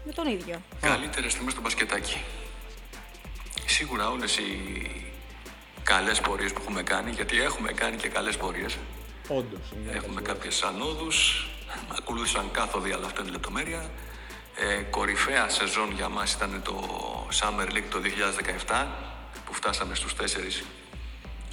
με 0.04 0.12
τον 0.12 0.26
ίδιο. 0.26 0.62
Καλύτερες 0.80 1.32
στιγμές 1.32 1.52
στο 1.52 1.60
μπασκετάκι. 1.62 2.20
Σίγουρα 3.66 4.10
όλες 4.10 4.36
οι 4.36 4.50
καλές 5.82 6.20
πορείες 6.20 6.52
που 6.52 6.60
έχουμε 6.62 6.82
κάνει, 6.82 7.10
γιατί 7.10 7.40
έχουμε 7.40 7.72
κάνει 7.72 7.96
και 7.96 8.08
καλές 8.08 8.36
πορείες, 8.36 8.76
Όντως. 9.28 9.60
είναι 9.76 9.90
Έχουμε 9.92 10.20
καλές 10.20 10.28
κάποιες 10.38 10.62
ανόδους, 10.62 11.46
ακολούθησαν 11.98 12.50
κάθοδοι, 12.50 12.92
αλλά 12.92 13.06
αυτό 13.06 13.22
είναι 13.22 13.30
λεπτομέρεια. 13.30 13.90
Ε, 14.56 14.74
κορυφαία 14.82 15.48
σεζόν 15.48 15.92
για 15.92 16.08
μας 16.08 16.32
ήταν 16.32 16.62
το 16.64 16.84
Summer 17.40 17.66
League 17.72 17.88
το 17.90 17.98
2017, 18.00 18.86
που 19.44 19.52
φτάσαμε 19.54 19.94
στους 19.94 20.14
τέσσερις, 20.14 20.64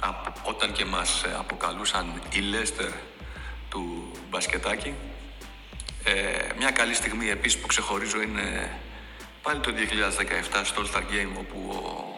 απ- 0.00 0.46
όταν 0.48 0.72
και 0.72 0.84
μας 0.84 1.22
ε, 1.22 1.34
αποκαλούσαν 1.38 2.22
η 2.32 2.38
Leicester 2.52 2.92
του 3.68 4.10
μπασκετάκι. 4.30 4.94
Ε, 6.04 6.12
μια 6.58 6.70
καλή 6.70 6.94
στιγμή 6.94 7.28
επίσης 7.28 7.60
που 7.60 7.66
ξεχωρίζω 7.66 8.20
είναι 8.22 8.78
πάλι 9.42 9.60
το 9.60 9.70
2017 9.72 10.64
στο 10.64 10.82
All 10.82 10.94
Star 10.96 11.00
Game, 11.02 11.38
όπου 11.38 11.68
ο, 11.70 12.14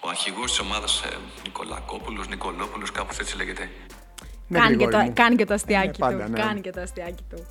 ο 0.00 0.08
αρχηγός 0.08 0.50
της 0.50 0.58
ομάδας 0.60 1.02
ε, 1.02 1.16
Νικολακόπουλος, 1.42 2.28
Νικολόπουλος, 2.28 2.90
κάπως 2.92 3.18
έτσι 3.18 3.36
λέγεται, 3.36 3.62
Ναι, 3.64 3.70
κάνει, 4.52 4.66
και 4.76 4.84
Γρηγόρη 4.84 4.90
το, 4.96 4.98
μου. 5.02 5.12
κάνει 5.14 5.36
και 5.36 5.44
το 5.44 5.54
αστιάκι 5.54 5.88
Ε, 5.88 5.98
πάντα, 5.98 6.24
του. 6.24 6.30
ναι. 6.30 6.40
Κάνει 6.40 6.60
και 6.60 6.70
το 6.70 6.80
αστιάκι 6.80 7.24
του. 7.30 7.46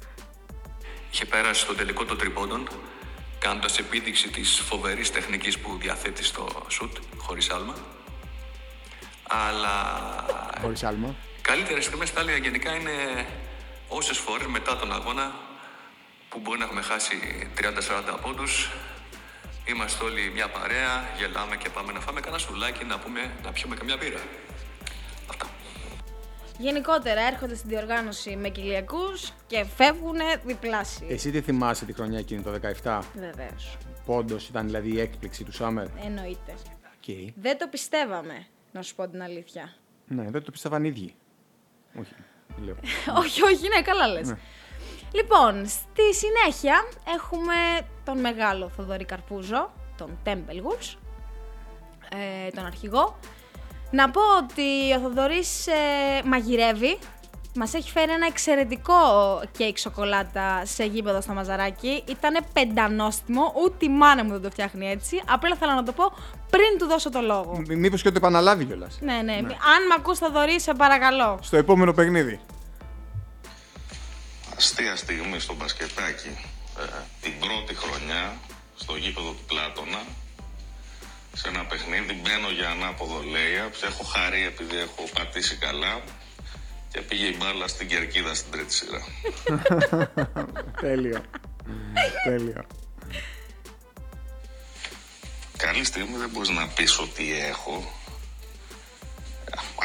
Είχε 1.12 1.26
περάσει 1.26 1.62
στο 1.62 1.74
τελικό 1.76 2.06
των 2.06 2.18
τριπώντων, 2.18 2.68
κάνοντας 3.40 3.78
επίδειξη 3.80 4.30
της 4.30 4.60
φοβερής 4.66 5.12
τεχνικής 5.12 5.60
που 5.60 5.78
διαθέτει 5.82 6.24
στο 6.24 6.66
σουτ, 6.70 6.98
χωρίς 7.18 7.50
άλμα. 7.50 7.76
Αλλά 9.28 9.76
Χωρίς 10.62 10.84
άλμα. 10.84 11.16
καλύτερες 11.42 11.86
στιγμές 11.86 12.10
στα 12.10 12.20
άλλα 12.22 12.36
γενικά 12.38 12.76
είναι 12.76 13.26
όσες 13.88 14.18
φορές 14.18 14.48
μετά 14.48 14.78
τον 14.78 14.94
αγώνα 14.94 15.34
που 16.30 16.40
μπορεί 16.40 16.60
να 16.60 16.66
έχουμε 16.66 16.82
χάσει 16.82 17.16
30-40 17.56 18.18
πόντους. 18.22 18.70
Είμαστε 19.66 20.04
όλοι 20.04 20.32
μια 20.34 20.48
παρέα, 20.50 21.10
γελάμε 21.18 21.56
και 21.58 21.70
πάμε 21.70 21.92
να 21.92 22.00
φάμε 22.00 22.20
κανένα 22.20 22.38
σουλάκι 22.42 22.84
να, 22.86 22.98
πούμε, 22.98 23.32
να 23.44 23.52
πιούμε 23.52 23.76
καμιά 23.76 23.98
μπύρα. 23.98 24.20
Αυτά. 26.56 26.64
Γενικότερα 26.64 27.22
έρχονται 27.22 27.56
στην 27.56 27.70
διοργάνωση 27.70 28.36
με 28.36 28.50
κοιλιακούς 28.50 29.34
και 29.48 29.66
φεύγουν 29.76 30.18
διπλάσιοι. 30.46 31.08
Εσύ 31.10 31.32
τι 31.32 31.42
θυμάσαι 31.42 31.86
τη 31.86 31.94
χρονιά 31.94 32.20
εκείνη 32.20 32.42
το 32.42 32.52
17. 32.84 33.02
Βεβαίως. 33.16 33.78
Πόντος 34.06 34.48
ήταν 34.48 34.66
δηλαδή 34.66 34.94
η 34.94 35.00
έκπληξη 35.00 35.44
του 35.44 35.52
Σάμερ; 35.52 35.88
Εννοείται. 36.06 36.54
Okay. 37.08 37.28
Δεν 37.36 37.58
το 37.58 37.68
πιστεύαμε, 37.68 38.46
να 38.72 38.82
σου 38.82 38.96
πω 38.96 39.08
την 39.08 39.22
αλήθεια. 39.24 39.74
Ναι, 40.08 40.30
δεν 40.30 40.44
το 40.44 40.52
πίστευαν 40.52 40.84
οι 40.84 40.88
ίδιοι. 40.88 41.16
Όχι. 42.00 42.14
Λέω. 42.64 42.76
όχι, 43.22 43.44
όχι, 43.44 43.68
ναι, 43.68 43.82
καλά 43.82 44.08
λες. 44.08 44.34
Λοιπόν, 45.12 45.68
στη 45.68 46.14
συνέχεια 46.14 46.84
έχουμε 47.16 47.88
τον 48.04 48.20
μεγάλο 48.20 48.70
Θοδωρή 48.70 49.06
Καρπούζο, 49.06 49.74
τον 49.98 50.18
Templewood, 50.26 50.96
ε, 52.10 52.50
τον 52.50 52.66
αρχηγό. 52.66 53.20
Να 53.96 54.10
πω 54.10 54.22
ότι 54.44 54.94
ο 54.98 55.00
Θοδωρής 55.00 55.68
ε, 55.68 55.74
μαγειρεύει. 56.26 56.98
Μας 57.56 57.74
έχει 57.74 57.92
φέρει 57.92 58.12
ένα 58.12 58.26
εξαιρετικό 58.26 58.94
κέικ 59.58 59.78
σοκολάτα 59.78 60.66
σε 60.66 60.84
γήπεδο 60.84 61.22
στο 61.22 61.34
Μαζαράκι. 61.34 62.04
Ήτανε 62.08 62.40
πεντανόστιμο, 62.54 63.54
ούτε 63.64 63.86
η 63.86 63.90
μάνα 63.90 64.24
μου 64.24 64.32
δεν 64.32 64.42
το 64.42 64.50
φτιάχνει 64.50 64.90
έτσι. 64.90 65.22
Απλά 65.26 65.56
θέλω 65.56 65.72
να 65.72 65.84
το 65.84 65.92
πω 65.92 66.12
πριν 66.50 66.78
του 66.78 66.86
δώσω 66.86 67.10
το 67.10 67.22
λόγο. 67.22 67.62
Μήπως 67.68 68.02
και 68.02 68.10
το 68.10 68.18
επαναλάβει 68.18 68.66
κιόλας. 68.66 68.98
ναι, 69.02 69.14
ναι, 69.24 69.34
Αν 69.36 69.82
με 69.88 69.96
ακούς 69.98 70.18
Θοδωρή, 70.18 70.60
σε 70.62 70.74
παρακαλώ. 70.74 71.40
Στο 71.42 71.58
επόμενο 71.58 71.94
παιχνίδι. 71.94 72.40
αστεία 74.58 74.96
στιγμή 74.96 75.40
στο 75.40 75.56
μπασκετάκι 75.56 76.38
ε, 76.80 76.84
την 77.22 77.34
πρώτη 77.40 77.76
χρονιά 77.76 78.34
στο 78.76 78.96
γήπεδο 78.96 79.30
του 79.30 79.44
Πλάτωνα 79.48 80.00
σε 81.40 81.48
ένα 81.48 81.66
παιχνίδι 81.66 82.14
μπαίνω 82.22 82.50
για 82.50 82.70
ανάποδο 82.70 83.22
λέια 83.22 83.72
έχω 83.84 84.04
χαρεί 84.04 84.46
επειδή 84.46 84.78
έχω 84.78 85.04
πατήσει 85.14 85.56
καλά 85.56 86.02
και 86.92 87.02
πήγε 87.02 87.26
η 87.26 87.36
μπάλα 87.40 87.68
στην 87.68 87.88
κερκίδα 87.88 88.34
στην 88.34 88.52
τρίτη 88.52 88.74
σειρά. 88.74 89.02
Τέλειο. 90.82 91.22
Τέλειο. 92.24 92.66
Καλή 95.58 95.84
στιγμή 95.84 96.18
δεν 96.18 96.30
μπορείς 96.30 96.50
να 96.50 96.68
πεις 96.68 97.00
ότι 97.00 97.24
έχω. 97.50 97.92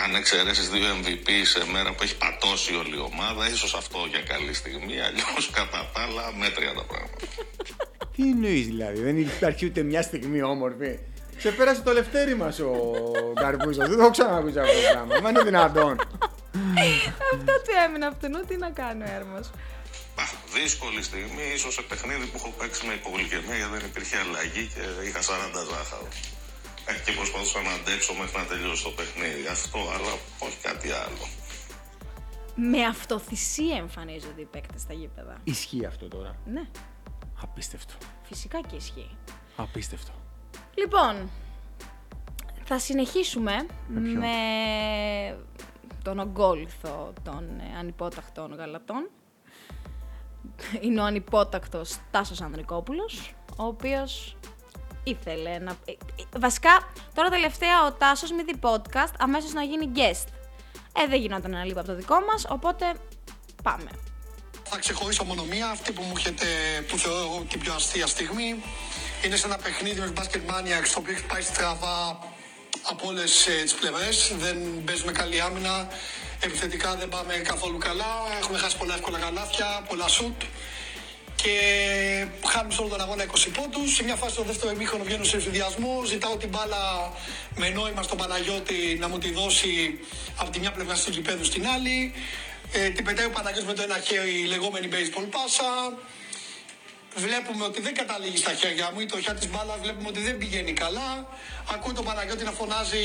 Αν 0.05 0.15
εξαιρέσεις 0.15 0.69
δύο 0.69 0.87
MVP 1.03 1.29
σε 1.43 1.71
μέρα 1.73 1.95
που 1.95 2.03
έχει 2.03 2.17
πατώσει 2.17 2.75
όλη 2.75 2.97
η 2.97 3.01
ομάδα, 3.01 3.49
ίσως 3.49 3.75
αυτό 3.75 3.99
για 4.11 4.21
καλή 4.21 4.55
στιγμή, 4.55 5.01
αλλιώς 5.01 5.51
κατά 5.53 5.91
τα 5.95 6.01
άλλα 6.01 6.33
μέτρια 6.39 6.75
τα 6.75 6.85
πράγματα. 6.85 7.27
Τι 8.17 8.23
εννοείς 8.23 8.67
δηλαδή, 8.67 9.01
δεν 9.01 9.19
υπάρχει 9.19 9.67
ούτε 9.67 9.83
μια 9.83 10.03
στιγμή 10.03 10.43
όμορφη. 10.43 10.99
Σε 11.42 11.50
πέρασε 11.53 11.81
το 11.83 11.92
λευτέρι 11.92 12.35
μας 12.37 12.59
ο 12.59 12.72
Καρπούζο. 13.35 13.81
δεν 13.87 13.96
το 13.96 14.03
έχω 14.03 14.11
ξανακούσει 14.11 14.59
αυτό 14.59 14.72
το 14.72 14.81
πράγμα. 14.92 15.20
Μα 15.22 15.29
είναι 15.29 15.42
δυνατόν. 15.42 15.94
Αυτό 17.33 17.53
του 17.64 17.72
έμεινε 17.85 18.07
αυτού, 18.07 18.26
τι 18.48 18.57
να 18.57 18.70
κάνει 18.70 19.03
ο 19.03 19.07
Έρμος. 19.18 19.46
Α, 20.22 20.24
δύσκολη 20.55 21.03
στιγμή, 21.03 21.44
ίσως 21.55 21.72
σε 21.74 21.83
παιχνίδι 21.88 22.26
που 22.26 22.37
έχω 22.40 22.50
παίξει 22.59 22.87
με 22.87 22.92
υπογλυκαιμία 23.00 23.66
δεν 23.72 23.83
υπήρχε 23.90 24.16
αλλαγή 24.24 24.64
και 24.74 24.83
είχα 25.09 25.20
40 25.20 25.62
ζάχαρο. 25.70 26.09
Ε, 26.90 26.92
και 27.05 27.12
προσπαθούσα 27.12 27.61
να 27.68 27.72
αντέξω 27.79 28.12
μέχρι 28.20 28.37
να 28.42 28.44
τελειώσει 28.53 28.83
το 28.88 28.90
παιχνίδι. 28.98 29.46
Αυτό, 29.57 29.79
αλλά 29.94 30.12
όχι 30.46 30.59
κάτι 30.68 30.88
άλλο. 31.05 31.24
Με 32.72 32.81
αυτοθυσία 32.94 33.76
εμφανίζονται 33.76 34.40
οι 34.40 34.48
παίκτες 34.55 34.81
στα 34.81 34.92
γήπεδα. 34.92 35.35
Ισχύει 35.44 35.85
αυτό 35.87 36.09
τώρα. 36.09 36.33
Ναι, 36.55 36.64
Απίστευτο. 37.42 37.94
φυσικά 38.29 38.59
και 38.68 38.76
ισχύει. 38.76 39.11
Απίστευτο. 39.57 40.12
Λοιπόν, 40.75 41.31
θα 42.65 42.79
συνεχίσουμε 42.79 43.53
Με 43.89 44.01
ποιον; 44.01 44.17
με 44.17 44.29
τον 46.03 46.19
ογκόλυθο 46.19 47.13
των 47.23 47.45
ε, 47.61 47.79
ανυπότακτων 47.79 48.55
γαλατών. 48.55 49.11
Είναι 50.81 51.01
ο 51.01 51.05
ανυπότακτος 51.05 51.97
Τάσος 52.11 52.41
Ανδρικόπουλος, 52.41 53.35
ο 53.57 53.65
οποίος 53.65 54.37
ήθελε 55.05 55.59
να... 55.59 55.71
ε, 55.71 55.91
ε, 55.93 56.39
Βασικά, 56.39 56.71
τώρα 57.15 57.29
τελευταία 57.29 57.87
ο 57.87 57.93
Τάσος 57.93 58.33
μη 58.33 58.43
δει 58.43 58.59
podcast, 58.63 59.13
αμέσως 59.19 59.53
να 59.53 59.63
γίνει 59.63 59.91
guest. 59.95 60.27
Ε, 60.97 61.07
δεν 61.09 61.21
γινόταν 61.21 61.55
ένα 61.55 61.65
λίγο 61.65 61.79
από 61.79 61.89
το 61.89 61.95
δικό 61.95 62.15
μας, 62.31 62.47
οπότε 62.49 62.95
πάμε. 63.63 63.91
Θα 64.72 64.78
ξεχωρίσω 64.78 65.24
μόνο 65.24 65.44
μία, 65.44 65.68
αυτή 65.68 65.92
που 65.92 66.02
μου 66.02 66.12
έχετε, 66.16 66.46
που 66.88 66.98
θεωρώ 66.98 67.18
εγώ 67.20 67.44
την 67.48 67.61
πιο 67.61 67.72
αστεία 67.74 68.06
στιγμή. 68.06 68.62
Είναι 69.24 69.37
σε 69.37 69.46
ένα 69.46 69.56
παιχνίδι 69.56 70.00
με 70.00 70.11
τους 70.11 70.14
Basket 70.20 70.42
Maniacs, 70.50 70.88
το 70.94 70.98
οποίο 70.98 71.12
έχει 71.12 71.24
πάει 71.24 71.42
στραβά 71.42 72.18
από 72.83 73.06
όλες 73.09 73.48
τις 73.62 73.74
πλευρές. 73.74 74.33
Δεν 74.38 74.85
παίζουμε 74.85 75.12
καλή 75.12 75.40
άμυνα. 75.40 75.88
Επιθετικά 76.40 76.94
δεν 76.94 77.09
πάμε 77.09 77.35
καθόλου 77.35 77.78
καλά. 77.78 78.12
Έχουμε 78.40 78.59
χάσει 78.59 78.76
πολλά 78.76 78.94
εύκολα 78.94 79.18
καλάθια, 79.18 79.85
πολλά 79.88 80.09
σουτ. 80.09 80.42
Και 81.35 81.54
χάνουμε 82.46 82.74
σε 82.74 82.80
όλο 82.80 82.90
τον 82.90 83.00
αγώνα 83.00 83.24
20 83.24 83.50
πόντους. 83.54 83.94
Σε 83.94 84.02
μια 84.02 84.16
φάση 84.16 84.33
στο 84.33 84.42
δεύτερο 84.42 84.72
ημίχρονο 84.72 85.04
βγαίνω 85.04 85.24
σε 85.24 85.40
συνδυασμό. 85.40 86.02
Ζητάω 86.04 86.37
την 86.37 86.48
μπάλα 86.48 87.12
με 87.56 87.68
νόημα 87.68 88.02
στον 88.02 88.18
Παναγιώτη 88.18 88.96
να 89.00 89.09
μου 89.09 89.18
τη 89.18 89.33
δώσει 89.33 89.98
από 90.37 90.50
τη 90.50 90.59
μια 90.61 90.70
πλευρά 90.70 90.94
του 90.94 91.11
γηπέδους 91.11 91.46
στην 91.46 91.66
άλλη. 91.66 92.12
Ε, 92.72 92.88
την 92.90 93.04
πετάει 93.04 93.26
ο 93.26 93.30
Παναγιώτης 93.30 93.68
με 93.68 93.72
το 93.74 93.83
ένα 93.83 93.98
χέρι, 93.98 94.40
η 94.40 94.44
λεγόμενη 94.44 94.88
baseball 94.92 95.26
πάσα. 95.30 95.92
Βλέπουμε 97.16 97.64
ότι 97.64 97.80
δεν 97.80 97.94
καταλήγει 97.94 98.37
στα 98.37 98.52
χέρια 98.52 98.90
μου, 98.92 99.00
η 99.00 99.06
τροχιά 99.06 99.35
της 99.35 99.48
μπάλας 99.50 99.78
βλέπουμε 99.83 100.09
ότι 100.09 100.20
δεν 100.20 100.38
πηγαίνει 100.38 100.72
καλά. 100.72 101.28
Ακούω 101.72 101.92
τον 101.92 102.04
Παναγιώτη 102.04 102.44
να 102.44 102.50
φωνάζει 102.50 103.04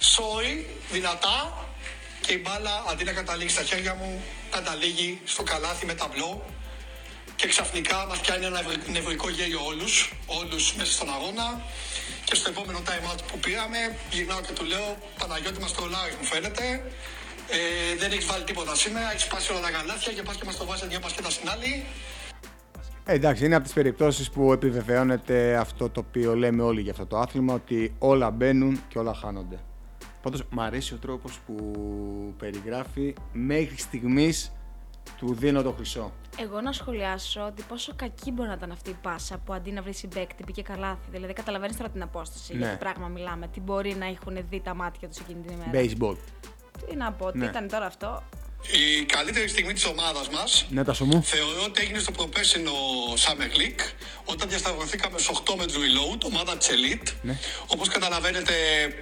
sorry, 0.00 0.64
δυνατά. 0.90 1.66
Και 2.20 2.32
η 2.32 2.40
μπάλα 2.44 2.84
αντί 2.90 3.04
να 3.04 3.12
καταλήγει 3.12 3.48
στα 3.48 3.62
χέρια 3.62 3.94
μου, 3.94 4.22
καταλήγει 4.50 5.20
στο 5.24 5.42
καλάθι 5.42 5.86
με 5.86 5.94
ταμπλό. 5.94 6.44
Και 7.36 7.46
ξαφνικά 7.48 8.06
μας 8.08 8.18
πιάνει 8.18 8.44
ένα 8.44 8.62
νευρ- 8.62 8.88
νευρικό 8.88 9.30
γέλιο 9.30 9.64
όλους, 9.64 10.12
όλους 10.26 10.74
μέσα 10.74 10.92
στον 10.92 11.12
αγώνα. 11.14 11.60
Και 12.24 12.34
στο 12.34 12.50
επόμενο 12.50 12.82
time 12.86 13.12
out 13.12 13.18
που 13.26 13.38
πήραμε, 13.38 13.96
γυρνάω 14.10 14.40
και 14.40 14.52
του 14.52 14.64
λέω, 14.64 14.98
Παναγιώτη 15.18 15.60
μας 15.60 15.72
τρολάρεις 15.74 16.14
μου 16.14 16.24
φαίνεται. 16.24 16.92
Ε, 17.52 17.96
δεν 17.98 18.10
έχεις 18.12 18.26
βάλει 18.26 18.44
τίποτα 18.44 18.74
σήμερα, 18.74 19.10
έχεις 19.10 19.22
σπάσει 19.22 19.52
όλα 19.52 19.60
τα 19.60 19.70
καλάθια 19.70 20.12
και 20.12 20.22
πας 20.22 20.36
και 20.36 20.44
μας 20.44 20.56
το 20.56 20.64
βάζεις 20.66 20.88
μια 20.88 21.00
πασκέτα 21.00 21.30
στην 21.30 21.48
άλλη. 21.50 21.84
Ε, 23.04 23.12
εντάξει, 23.12 23.44
είναι 23.44 23.54
από 23.54 23.64
τις 23.64 23.72
περιπτώσεις 23.72 24.30
που 24.30 24.52
επιβεβαιώνεται 24.52 25.56
αυτό 25.56 25.90
το 25.90 26.04
οποίο 26.08 26.36
λέμε 26.36 26.62
όλοι 26.62 26.80
για 26.80 26.92
αυτό 26.92 27.06
το 27.06 27.18
άθλημα, 27.18 27.54
ότι 27.54 27.94
όλα 27.98 28.30
μπαίνουν 28.30 28.80
και 28.88 28.98
όλα 28.98 29.14
χάνονται. 29.14 29.58
Πάντως, 30.22 30.42
μου 30.50 30.62
αρέσει 30.62 30.94
ο 30.94 30.96
τρόπος 30.96 31.38
που 31.46 31.54
περιγράφει 32.38 33.14
μέχρι 33.32 33.76
στιγμής 33.78 34.52
του 35.18 35.34
δίνω 35.34 35.62
το 35.62 35.72
χρυσό. 35.72 36.12
Εγώ 36.38 36.60
να 36.60 36.72
σχολιάσω 36.72 37.40
ότι 37.46 37.62
πόσο 37.68 37.92
κακή 37.96 38.30
μπορεί 38.32 38.48
να 38.48 38.54
ήταν 38.54 38.70
αυτή 38.72 38.90
η 38.90 38.96
πάσα 39.02 39.38
που 39.38 39.52
αντί 39.52 39.70
να 39.70 39.82
βρεις 39.82 39.98
συμπέκτη 39.98 40.44
πήγε 40.44 40.62
καλάθι. 40.62 41.08
Δηλαδή, 41.10 41.32
καταλαβαίνεις 41.32 41.76
τώρα 41.76 41.88
την 41.90 42.02
απόσταση. 42.02 42.56
Για 42.56 42.66
Ναι. 42.66 42.72
τι 42.72 42.78
πράγμα 42.78 43.08
μιλάμε. 43.08 43.48
Τι 43.48 43.60
μπορεί 43.60 43.94
να 43.94 44.06
έχουν 44.06 44.38
δει 44.50 44.60
τα 44.64 44.74
μάτια 44.74 45.08
τους 45.08 45.18
εκείνη 45.18 45.40
την 45.46 45.52
ημέρα. 45.56 45.70
Baseball. 45.72 46.16
Τι 46.88 46.96
να 46.96 47.12
πω, 47.12 47.32
τι 47.32 47.38
Ναι. 47.38 47.44
ήταν 47.44 47.68
τώρα 47.68 47.86
αυτό; 47.86 48.22
Η 49.00 49.04
καλύτερη 49.04 49.48
στιγμή 49.48 49.72
της 49.72 49.84
ομάδας 49.84 50.28
μας 50.28 50.66
Ναι, 50.68 50.84
τα 50.84 50.94
μου. 51.00 51.22
Θεωρώ 51.24 51.62
ότι 51.64 51.82
έγινε 51.82 51.98
στο 51.98 52.10
προπέσινο 52.10 52.72
Summer 53.24 53.50
League 53.60 53.84
όταν 54.24 54.48
διασταυρωθήκαμε 54.48 55.18
στους 55.18 55.38
8 55.38 55.54
με 55.56 55.64
Reload, 55.64 56.20
ομάδα 56.24 56.56
της 56.56 56.68
Elite. 56.70 57.08
Ναι. 57.22 57.38
Όπως 57.66 57.88
καταλαβαίνετε, 57.88 58.52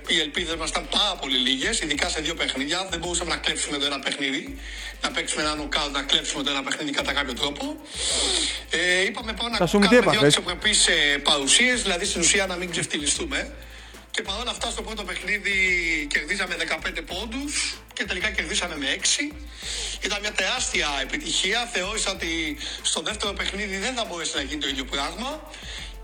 οι 0.07 0.21
ελπίδες 0.21 0.55
μας 0.55 0.69
ήταν 0.69 0.89
πάρα 0.91 1.15
πολύ 1.21 1.37
λίγες, 1.37 1.81
ειδικά 1.81 2.09
σε 2.09 2.21
δύο 2.21 2.35
παιχνίδια. 2.35 2.87
Δεν 2.91 2.99
μπορούσαμε 2.99 3.31
να 3.31 3.37
κλέψουμε 3.37 3.77
το 3.79 3.85
ένα 3.85 3.99
παιχνίδι, 3.99 4.59
να 5.03 5.11
παίξουμε 5.11 5.43
ένα 5.43 5.55
νοκάουτ, 5.55 5.93
να 5.93 6.03
κλέψουμε 6.03 6.43
το 6.43 6.51
ένα 6.51 6.63
παιχνίδι 6.63 6.91
κατά 6.91 7.13
κάποιο 7.13 7.35
τρόπο. 7.35 7.77
Ε, 8.71 9.03
είπαμε 9.05 9.33
πάμε 9.33 9.57
Θα 9.57 9.61
να 9.61 9.67
σου 9.67 9.79
μου 9.79 9.83
τι 9.83 9.89
κάνουμε 9.89 10.11
δύο 10.11 10.21
έπαθες; 10.21 10.37
αξιοπρεπείς 10.37 10.87
ε, 10.89 11.19
παρουσίες, 11.19 11.83
δηλαδή 11.83 12.05
στην 12.05 12.21
ουσία 12.21 12.47
να 12.47 12.57
μην 12.57 12.71
ξεφτυλιστούμε. 12.71 13.53
Και 14.19 14.25
παρόλα 14.25 14.51
αυτά 14.51 14.71
στο 14.71 14.83
πρώτο 14.83 15.05
παιχνίδι 15.05 15.57
κερδίζαμε 16.11 16.57
15 16.59 17.03
πόντους 17.07 17.79
και 17.93 18.05
τελικά 18.05 18.31
κερδίσαμε 18.31 18.77
με 18.77 18.87
6. 19.31 19.35
Ήταν 20.01 20.21
μια 20.21 20.33
τεράστια 20.33 20.89
επιτυχία. 21.03 21.67
Θεώρησα 21.73 22.11
ότι 22.11 22.57
στο 22.83 23.01
δεύτερο 23.01 23.33
παιχνίδι 23.33 23.77
δεν 23.77 23.95
θα 23.95 24.05
μπορέσει 24.05 24.37
να 24.37 24.43
γίνει 24.43 24.61
το 24.61 24.69
ίδιο 24.69 24.85
πράγμα. 24.85 25.51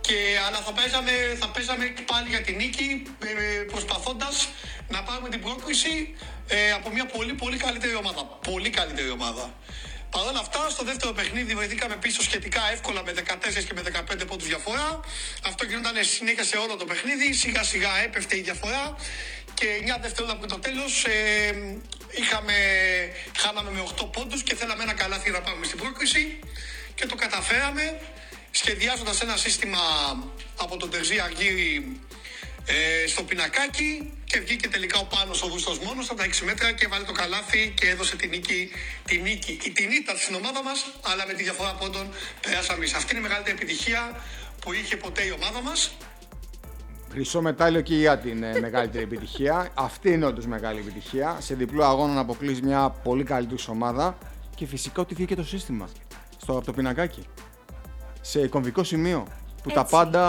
Και, 0.01 0.19
αλλά 0.47 0.59
θα 0.67 0.73
παίζαμε, 0.73 1.13
θα 1.41 1.49
παίζαμε 1.49 1.95
πάλι 2.07 2.29
για 2.29 2.41
την 2.41 2.57
νίκη 2.57 3.03
ε, 3.25 3.63
προσπαθώντας 3.73 4.49
να 4.89 5.03
πάρουμε 5.03 5.29
την 5.29 5.41
πρόκριση 5.41 6.15
ε, 6.49 6.73
από 6.73 6.91
μια 6.91 7.07
πολύ 7.07 7.33
πολύ 7.33 7.57
καλύτερη 7.57 7.95
ομάδα. 7.95 8.23
Πολύ 8.51 8.71
καλύτερη 8.71 9.11
ομάδα. 9.11 9.55
Παρ' 10.15 10.27
όλα 10.27 10.41
αυτά, 10.41 10.71
στο 10.71 10.85
δεύτερο 10.85 11.13
παιχνίδι 11.13 11.55
βρεθήκαμε 11.55 11.97
πίσω 11.97 12.23
σχετικά 12.23 12.63
εύκολα 12.73 13.03
με 13.05 13.13
14 13.13 13.65
και 13.67 13.75
με 13.75 13.83
15 14.23 14.27
πόντους 14.27 14.47
διαφορά. 14.47 15.01
Αυτό 15.47 15.65
γινόταν 15.65 16.05
συνέχεια 16.05 16.45
σε 16.45 16.57
όλο 16.57 16.77
το 16.77 16.85
παιχνίδι. 16.85 17.33
Σιγά 17.33 17.63
σιγά 17.63 17.93
έπεφτε 18.05 18.37
η 18.37 18.41
διαφορά. 18.41 18.97
Και 19.55 19.67
9 19.97 20.01
δευτερόλεπτα 20.01 20.39
πριν 20.39 20.51
το 20.51 20.59
τέλος 20.59 21.05
ε, 21.05 21.11
είχαμε, 22.11 22.55
χάναμε 23.37 23.71
με 23.71 23.83
8 24.01 24.13
πόντους 24.13 24.43
και 24.43 24.55
θέλαμε 24.55 24.83
ένα 24.83 24.93
καλάθι 24.93 25.31
να 25.31 25.41
πάμε 25.41 25.67
στην 25.67 25.79
πρόκριση. 25.79 26.39
Και 26.95 27.07
το 27.07 27.15
καταφέραμε 27.15 28.01
σχεδιάζοντας 28.51 29.21
ένα 29.21 29.37
σύστημα 29.37 29.79
από 30.57 30.77
τον 30.77 30.91
Τερζή 30.91 31.19
Αργύρι 31.19 32.01
ε, 32.67 33.07
στο 33.07 33.23
πινακάκι 33.23 34.13
και 34.25 34.41
βγήκε 34.41 34.69
τελικά 34.69 34.99
ο 34.99 35.05
Πάνος 35.05 35.43
ο 35.43 35.49
Βούστος 35.49 35.79
μόνος 35.79 36.11
από 36.11 36.19
τα 36.19 36.27
6 36.27 36.45
μέτρα 36.45 36.73
και 36.73 36.87
βάλε 36.89 37.05
το 37.05 37.13
καλάθι 37.13 37.73
και 37.77 37.89
έδωσε 37.89 38.17
την 38.17 38.29
νίκη, 38.31 38.71
την 39.05 39.23
νίκη. 39.23 39.53
Η 39.53 39.71
την 39.71 39.91
ήταν 39.91 40.17
στην 40.17 40.35
ομάδα 40.35 40.63
μας, 40.63 40.87
αλλά 41.11 41.27
με 41.27 41.33
τη 41.33 41.43
διαφορά 41.43 41.75
πόντων 41.75 42.07
περάσαμε 42.41 42.79
εμείς. 42.79 42.95
Αυτή 42.95 43.11
είναι 43.11 43.21
η 43.21 43.29
μεγαλύτερη 43.29 43.57
επιτυχία 43.57 44.21
που 44.61 44.73
είχε 44.73 44.97
ποτέ 44.97 45.23
η 45.23 45.31
ομάδα 45.31 45.63
μας. 45.63 45.97
Χρυσό 47.11 47.43
μετάλλιο 47.43 47.81
και 47.81 47.95
για 47.95 48.19
την 48.19 48.43
ε, 48.43 48.61
μεγαλύτερη 48.61 49.05
επιτυχία. 49.05 49.71
Αυτή 49.75 50.11
είναι 50.11 50.25
όντως 50.25 50.47
μεγάλη 50.47 50.79
επιτυχία. 50.81 51.39
Σε 51.41 51.55
διπλό 51.55 51.85
αγώνα 51.85 52.15
να 52.15 52.21
αποκλείσει 52.21 52.63
μια 52.63 52.91
πολύ 52.91 53.25
καλύτερη 53.25 53.63
ομάδα 53.69 54.19
και 54.55 54.67
φυσικά 54.67 55.03
ότι 55.03 55.15
βγήκε 55.15 55.35
το 55.35 55.45
σύστημα 55.45 55.89
στο, 56.41 56.53
από 56.53 56.67
το 56.67 56.73
πινακάκι. 56.73 57.27
Σε 58.21 58.49
κομβικό 58.49 58.85
σημείο 58.85 59.27
που 59.63 59.71
τα 59.71 59.81
Έτσι. 59.81 59.93
πάντα 59.93 60.23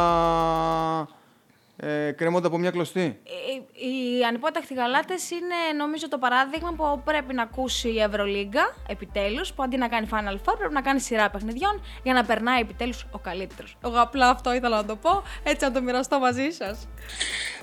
ε, 1.77 2.11
κρέμονται 2.11 2.47
από 2.47 2.57
μια 2.57 2.71
κλωστή. 2.71 2.99
Οι- 3.01 3.63
Οι 3.88 4.23
ανυπότακτοι 4.23 4.73
γαλάτες 4.73 5.29
είναι 5.31 5.55
νομίζω 5.77 6.07
το 6.09 6.17
παράδειγμα 6.17 6.73
που 6.73 7.01
πρέπει 7.05 7.33
να 7.33 7.41
ακούσει 7.43 7.89
η 7.89 8.01
Ευρωλίγκα 8.01 8.75
επιτέλους. 8.88 9.53
Που 9.53 9.63
αντί 9.63 9.77
να 9.77 9.88
κάνει 9.88 10.07
Final 10.11 10.33
Four 10.33 10.55
πρέπει 10.57 10.73
να 10.73 10.81
κάνει 10.81 10.99
σειρά 10.99 11.29
παιχνιδιών 11.29 11.81
για 12.03 12.13
να 12.13 12.25
περνάει 12.25 12.59
επιτέλους 12.61 13.05
ο 13.11 13.17
καλύτερος. 13.19 13.77
Εγώ 13.85 14.01
απλά 14.01 14.29
αυτό 14.29 14.53
ήθελα 14.53 14.75
να 14.75 14.85
το 14.85 14.95
πω, 14.95 15.23
έτσι 15.43 15.65
να 15.65 15.71
το 15.71 15.81
μοιραστώ 15.81 16.19
μαζί 16.19 16.49
σας. 16.51 16.88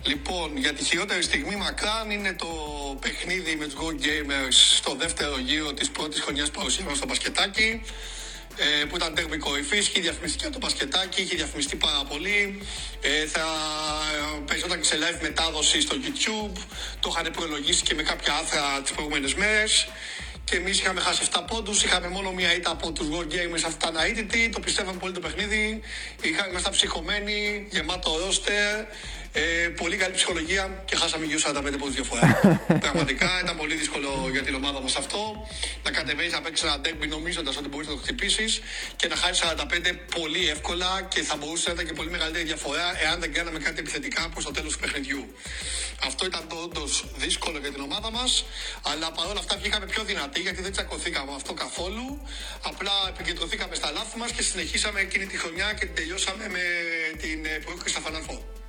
Λοιπόν, 0.06 0.56
για 0.56 0.72
τη 0.72 0.84
χειρότερη 0.84 1.22
στιγμή 1.22 1.56
μακράν 1.56 2.10
είναι 2.10 2.32
το 2.32 2.46
παιχνίδι 3.00 3.56
με 3.56 3.64
τους 3.64 3.74
Go 3.74 3.86
Gamers 3.90 4.52
στο 4.76 4.94
δεύτερο 4.94 5.38
γύρο 5.38 5.72
της 5.72 5.90
πρώτης 5.90 6.20
χρονιάς 6.20 6.50
παρουσίας 6.50 6.88
μας 6.88 6.96
στο 6.96 7.06
μπασκετάκι 7.06 7.82
ε, 8.56 8.84
που 8.84 8.96
ήταν 8.96 9.14
τέρμι 9.14 9.36
κορυφή, 9.36 9.78
είχε 9.78 10.00
διαφημιστεί 10.00 10.38
και 10.38 10.50
το 10.50 10.58
μπασκετάκι, 10.58 11.22
είχε 11.22 11.36
διαφημιστεί 11.36 11.76
πάρα 11.76 12.04
πολύ. 12.04 12.62
Ε, 13.00 13.26
θα 13.26 13.46
παίζονταν 14.46 14.80
και 14.80 14.86
σε 14.86 14.96
live 14.96 15.20
μετάδοση 15.22 15.80
στο 15.80 15.96
YouTube. 16.04 16.56
Το 17.00 17.12
είχαν 17.12 17.32
προλογίσει 17.32 17.82
και 17.82 17.94
με 17.94 18.02
κάποια 18.02 18.32
άθρα 18.34 18.80
τις 18.82 18.92
προηγούμενες 18.92 19.34
μέρες. 19.34 19.88
Και 20.44 20.56
εμείς 20.56 20.80
είχαμε 20.80 21.00
χάσει 21.00 21.22
7 21.32 21.44
πόντους, 21.46 21.84
είχαμε 21.84 22.08
μόνο 22.08 22.32
μία 22.32 22.54
ήττα 22.54 22.70
από 22.70 22.92
τους 22.92 23.06
World 23.12 23.32
Gamers, 23.34 23.62
αυτά 23.66 23.88
ήταν 23.90 24.04
αίτητοι. 24.04 24.48
Το 24.48 24.60
πιστεύαμε 24.60 24.98
πολύ 24.98 25.12
το 25.12 25.20
παιχνίδι. 25.20 25.80
Είχαμε, 26.22 26.48
ήμασταν 26.50 26.72
ψυχωμένοι, 26.72 27.66
γεμάτο 27.70 28.18
ρόστερ. 28.24 28.84
Ε, 29.34 29.68
πολύ 29.68 29.96
καλή 29.96 30.14
ψυχολογία 30.14 30.82
και 30.84 30.96
χάσαμε 30.96 31.24
γύρω 31.24 31.40
45 31.46 31.78
πόντους 31.78 31.94
διαφορά. 31.94 32.40
Πραγματικά 32.84 33.40
ήταν 33.42 33.56
πολύ 33.56 33.74
δύσκολο 33.74 34.28
για 34.32 34.42
την 34.42 34.54
ομάδα 34.54 34.80
μας 34.80 34.96
αυτό. 34.96 35.48
Να 35.84 35.90
κατεβαίνεις 35.90 36.32
να 36.32 36.40
παίξεις 36.40 36.66
ένα 36.66 36.78
ντέρμπι 36.80 37.06
νομίζοντας 37.06 37.56
ότι 37.56 37.68
μπορείς 37.68 37.86
να 37.86 37.94
το 37.94 38.00
χτυπήσεις 38.00 38.60
και 38.96 39.08
να 39.08 39.16
χάσεις 39.16 39.42
45 39.42 39.96
πολύ 40.20 40.48
εύκολα 40.48 41.02
και 41.08 41.22
θα 41.22 41.36
μπορούσε 41.36 41.68
να 41.68 41.72
ήταν 41.74 41.86
και 41.86 41.92
πολύ 41.92 42.10
μεγαλύτερη 42.10 42.44
διαφορά 42.44 43.02
εάν 43.02 43.20
δεν 43.20 43.32
κάναμε 43.32 43.58
κάτι 43.58 43.78
επιθετικά 43.78 44.28
προς 44.28 44.44
το 44.44 44.50
τέλος 44.50 44.72
του 44.72 44.78
παιχνιδιού. 44.78 45.34
Αυτό 46.06 46.26
ήταν 46.26 46.48
το 46.48 46.56
όντως 46.56 47.04
δύσκολο 47.16 47.58
για 47.58 47.72
την 47.72 47.82
ομάδα 47.82 48.10
μας, 48.10 48.44
αλλά 48.82 49.12
παρόλα 49.12 49.38
αυτά 49.38 49.56
βγήκαμε 49.56 49.86
πιο 49.86 50.02
δυνατοί 50.04 50.40
γιατί 50.40 50.62
δεν 50.62 50.72
τσακωθήκαμε 50.72 51.30
με 51.30 51.36
αυτό 51.36 51.52
καθόλου. 51.52 52.28
Απλά 52.62 52.92
επικεντρωθήκαμε 53.08 53.74
στα 53.74 53.90
λάθη 53.90 54.18
μας 54.18 54.30
και 54.30 54.42
συνεχίσαμε 54.42 55.00
εκείνη 55.00 55.26
τη 55.26 55.36
χρονιά 55.38 55.72
και 55.72 55.84
την 55.86 55.94
τελειώσαμε 55.94 56.48
με 56.48 56.64
την 57.18 57.44
ε, 57.44 57.58
πρόκληση 57.64 57.94
στα 57.94 58.02
Final 58.06 58.61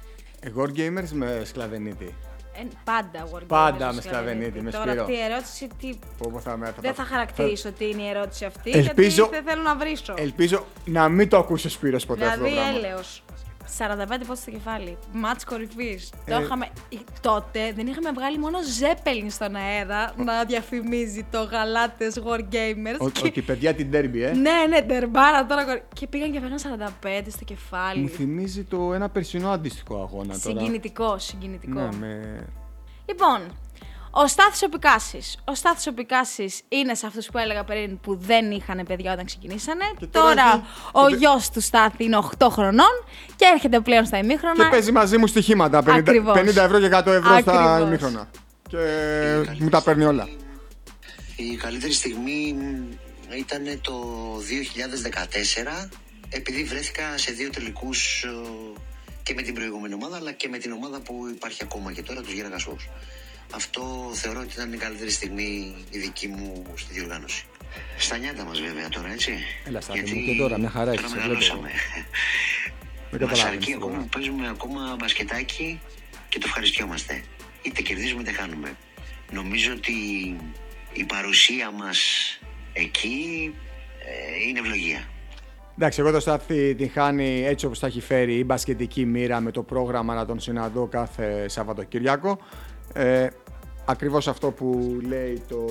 Four. 0.43 0.47
Εγώ 0.47 0.63
gamers 0.75 1.09
με 1.11 1.41
σκλαβενίτη. 1.45 2.15
Ε, 2.55 2.61
πάντα 2.83 3.27
Wargamers. 3.33 3.47
Πάντα 3.47 3.89
ο 3.89 3.93
με 3.93 4.01
Σκλαβενίτη. 4.01 4.01
σκλαβενίτη, 4.01 4.61
με 4.61 4.71
Τώρα 4.71 4.83
Σπύρο. 4.85 5.01
αυτή 5.01 5.13
η 5.13 5.19
ερώτηση 5.19 5.67
τι... 5.79 5.89
Πω, 6.17 6.29
πω, 6.33 6.39
θα, 6.39 6.57
με- 6.57 6.73
δεν 6.81 6.93
θα 6.93 7.03
χαρακτηρίσω 7.03 7.71
τι 7.71 7.89
είναι 7.89 8.01
η 8.01 8.07
ερώτηση 8.07 8.45
αυτή, 8.45 8.71
Ελπίζω- 8.71 9.09
γιατί 9.29 9.35
δεν 9.35 9.43
θέλω 9.43 9.61
να 9.61 9.75
βρίσω. 9.75 10.13
Ελπίζω 10.17 10.65
να 10.85 11.09
μην 11.09 11.29
το 11.29 11.37
ακούσει 11.37 11.67
ο 11.67 11.69
Σπύρος 11.69 12.05
ποτέ 12.05 12.25
αυτό 12.25 12.39
το 12.39 12.45
Δηλαδή, 12.45 12.69
πράγμα. 12.71 12.87
έλεος. 12.87 13.22
45 13.77 14.05
πόντου 14.07 14.35
στο 14.35 14.51
κεφάλι. 14.51 14.97
Μάτς 15.13 15.43
κορυφής. 15.45 16.09
Το 16.25 16.35
Ε, 16.35 16.41
είχαμε. 16.43 16.67
Τότε 17.21 17.71
δεν 17.75 17.87
είχαμε 17.87 18.11
βγάλει 18.11 18.37
μόνο 18.37 18.57
Ζέπελιν 18.63 19.29
στον 19.29 19.55
αέρα 19.55 20.13
να 20.17 20.43
διαφημίζει 20.45 21.25
το 21.31 21.43
γαλάτες 21.43 22.21
War 22.25 22.39
Gamers. 22.39 22.97
Ο- 22.99 23.09
και- 23.09 23.21
Ότι 23.27 23.41
παιδιά 23.41 23.73
την 23.73 23.91
τέρμπι, 23.91 24.23
ε. 24.23 24.31
Ναι, 24.33 24.51
ναι, 24.69 24.81
τερμπάρα 24.81 25.45
τώρα. 25.45 25.65
κορυ- 25.65 25.83
Και 25.93 26.07
πήγαν 26.07 26.31
και 26.31 26.39
φάγαν 26.39 26.59
45 26.59 27.29
στο 27.31 27.43
κεφάλι. 27.43 28.01
Μου 28.01 28.07
θυμίζει 28.09 28.63
το 28.63 28.93
ένα 28.93 29.09
περσινό 29.09 29.49
αντίστοιχο 29.49 29.95
αγώνα 30.01 30.39
τώρα. 30.39 30.59
Συγκινητικό, 30.59 31.17
συγκινητικό. 31.17 31.79
Ναι, 31.79 31.89
με... 31.99 32.43
Λοιπόν, 33.05 33.39
ο 34.15 34.27
Στάθης 34.27 34.61
ο 34.61 34.69
Πικάσης. 34.69 35.37
Ο 35.45 35.55
Στάθης 35.55 35.87
ο 35.87 35.93
Πικάσης 35.93 36.61
είναι 36.69 36.95
σε 36.95 37.05
αυτούς 37.05 37.25
που 37.31 37.37
έλεγα 37.37 37.63
πριν 37.63 37.99
που 37.99 38.15
δεν 38.15 38.51
είχαν 38.51 38.83
παιδιά 38.87 39.13
όταν 39.13 39.25
ξεκινήσανε. 39.25 39.83
Και 39.99 40.05
τώρα 40.05 40.27
τώρα 40.27 40.43
έχει- 40.51 40.63
ο 40.91 41.07
και- 41.09 41.15
γιος 41.15 41.49
του 41.49 41.61
Στάθη 41.61 42.03
είναι 42.03 42.17
8 42.17 42.49
χρονών 42.49 42.93
και 43.35 43.45
έρχεται 43.53 43.79
πλέον 43.79 44.05
στα 44.05 44.17
ημίχρονα. 44.17 44.63
Και 44.63 44.69
παίζει 44.69 44.91
μαζί 44.91 45.17
μου 45.17 45.27
στοιχήματα. 45.27 45.83
50, 45.83 45.95
Ακριβώς. 46.09 46.33
50 46.39 46.63
ευρώ 46.63 46.79
και 46.79 46.85
100 46.85 47.11
ευρώ 47.11 47.39
στα 47.39 47.51
Ακριβώς. 47.73 47.87
ημίχρονα. 47.87 48.29
Και 48.69 48.77
μου 49.59 49.69
τα 49.69 49.81
παίρνει 49.81 50.03
όλα. 50.03 50.27
Η 51.35 51.55
καλύτερη 51.55 51.93
στιγμή 51.93 52.55
ήταν 53.37 53.79
το 53.81 53.93
2014 54.47 55.89
επειδή 56.29 56.63
βρέθηκα 56.63 57.03
σε 57.17 57.31
δύο 57.31 57.49
τελικούς 57.49 58.23
ε, 58.23 58.29
και 59.23 59.33
με 59.33 59.41
την 59.41 59.53
προηγούμενη 59.53 59.93
ομάδα 59.93 60.15
αλλά 60.17 60.31
και 60.31 60.47
με 60.47 60.57
την 60.57 60.71
ομάδα 60.71 60.99
που 60.99 61.13
υπάρχει 61.35 61.59
ακόμα 61.63 61.91
και 61.93 62.01
τώρα, 62.03 62.21
τους 62.21 62.33
Γεραγασούς. 62.33 62.89
Αυτό 63.55 64.09
θεωρώ 64.13 64.39
ότι 64.39 64.53
ήταν 64.53 64.73
η 64.73 64.77
καλύτερη 64.77 65.11
στιγμή 65.11 65.75
η 65.89 65.97
δική 65.97 66.27
μου 66.27 66.63
στη 66.75 66.93
διοργάνωση. 66.93 67.45
Στα 67.97 68.17
νιάτα 68.17 68.43
μας 68.43 68.59
βέβαια 68.61 68.89
τώρα, 68.89 69.11
έτσι. 69.11 69.31
Έλα, 69.67 69.81
Στάθη 69.81 69.99
Γιατί 69.99 70.19
μου, 70.19 70.25
και 70.25 70.35
τώρα, 70.37 70.59
μια 70.59 70.69
χαρά 70.69 70.85
τώρα 70.85 70.97
έχεις, 70.99 71.09
σε 71.09 71.15
βλέπω. 71.15 71.27
μεγαλώσαμε. 71.27 71.69
Δεν 73.11 73.21
Μας 73.21 73.29
καταλαβαίνεις 73.29 73.43
αρκεί 73.43 73.65
τίποτα. 73.65 73.85
ακόμα 73.85 74.01
που 74.01 74.09
παίζουμε 74.09 74.47
ακόμα 74.49 74.95
μπασκετάκι 74.99 75.79
και 76.29 76.39
το 76.39 76.45
ευχαριστιόμαστε. 76.47 77.23
Είτε 77.61 77.81
κερδίζουμε 77.81 78.21
είτε 78.21 78.31
χάνουμε. 78.31 78.77
Νομίζω 79.31 79.71
ότι 79.73 79.93
η 80.93 81.03
παρουσία 81.03 81.71
μας 81.71 81.99
εκεί 82.73 83.53
ε, 83.99 84.47
είναι 84.47 84.59
ευλογία. 84.59 85.07
Εντάξει, 85.77 85.99
εγώ 85.99 86.11
το 86.11 86.19
Στάθη 86.19 86.75
την 86.75 86.91
χάνει 86.91 87.45
έτσι 87.45 87.65
όπως 87.65 87.79
τα 87.79 87.87
έχει 87.87 88.01
φέρει 88.01 88.33
η 88.33 88.43
μπασκετική 88.45 89.05
μοίρα 89.05 89.39
με 89.39 89.51
το 89.51 89.63
πρόγραμμα 89.63 90.13
να 90.13 90.25
τον 90.25 90.39
συναντώ 90.39 90.87
κάθε 90.87 91.47
Σαββατοκύριακο. 91.47 92.39
Ε, 92.93 93.27
ακριβώς 93.85 94.27
αυτό 94.27 94.51
που 94.51 94.97
λέει 95.07 95.43
το 95.47 95.65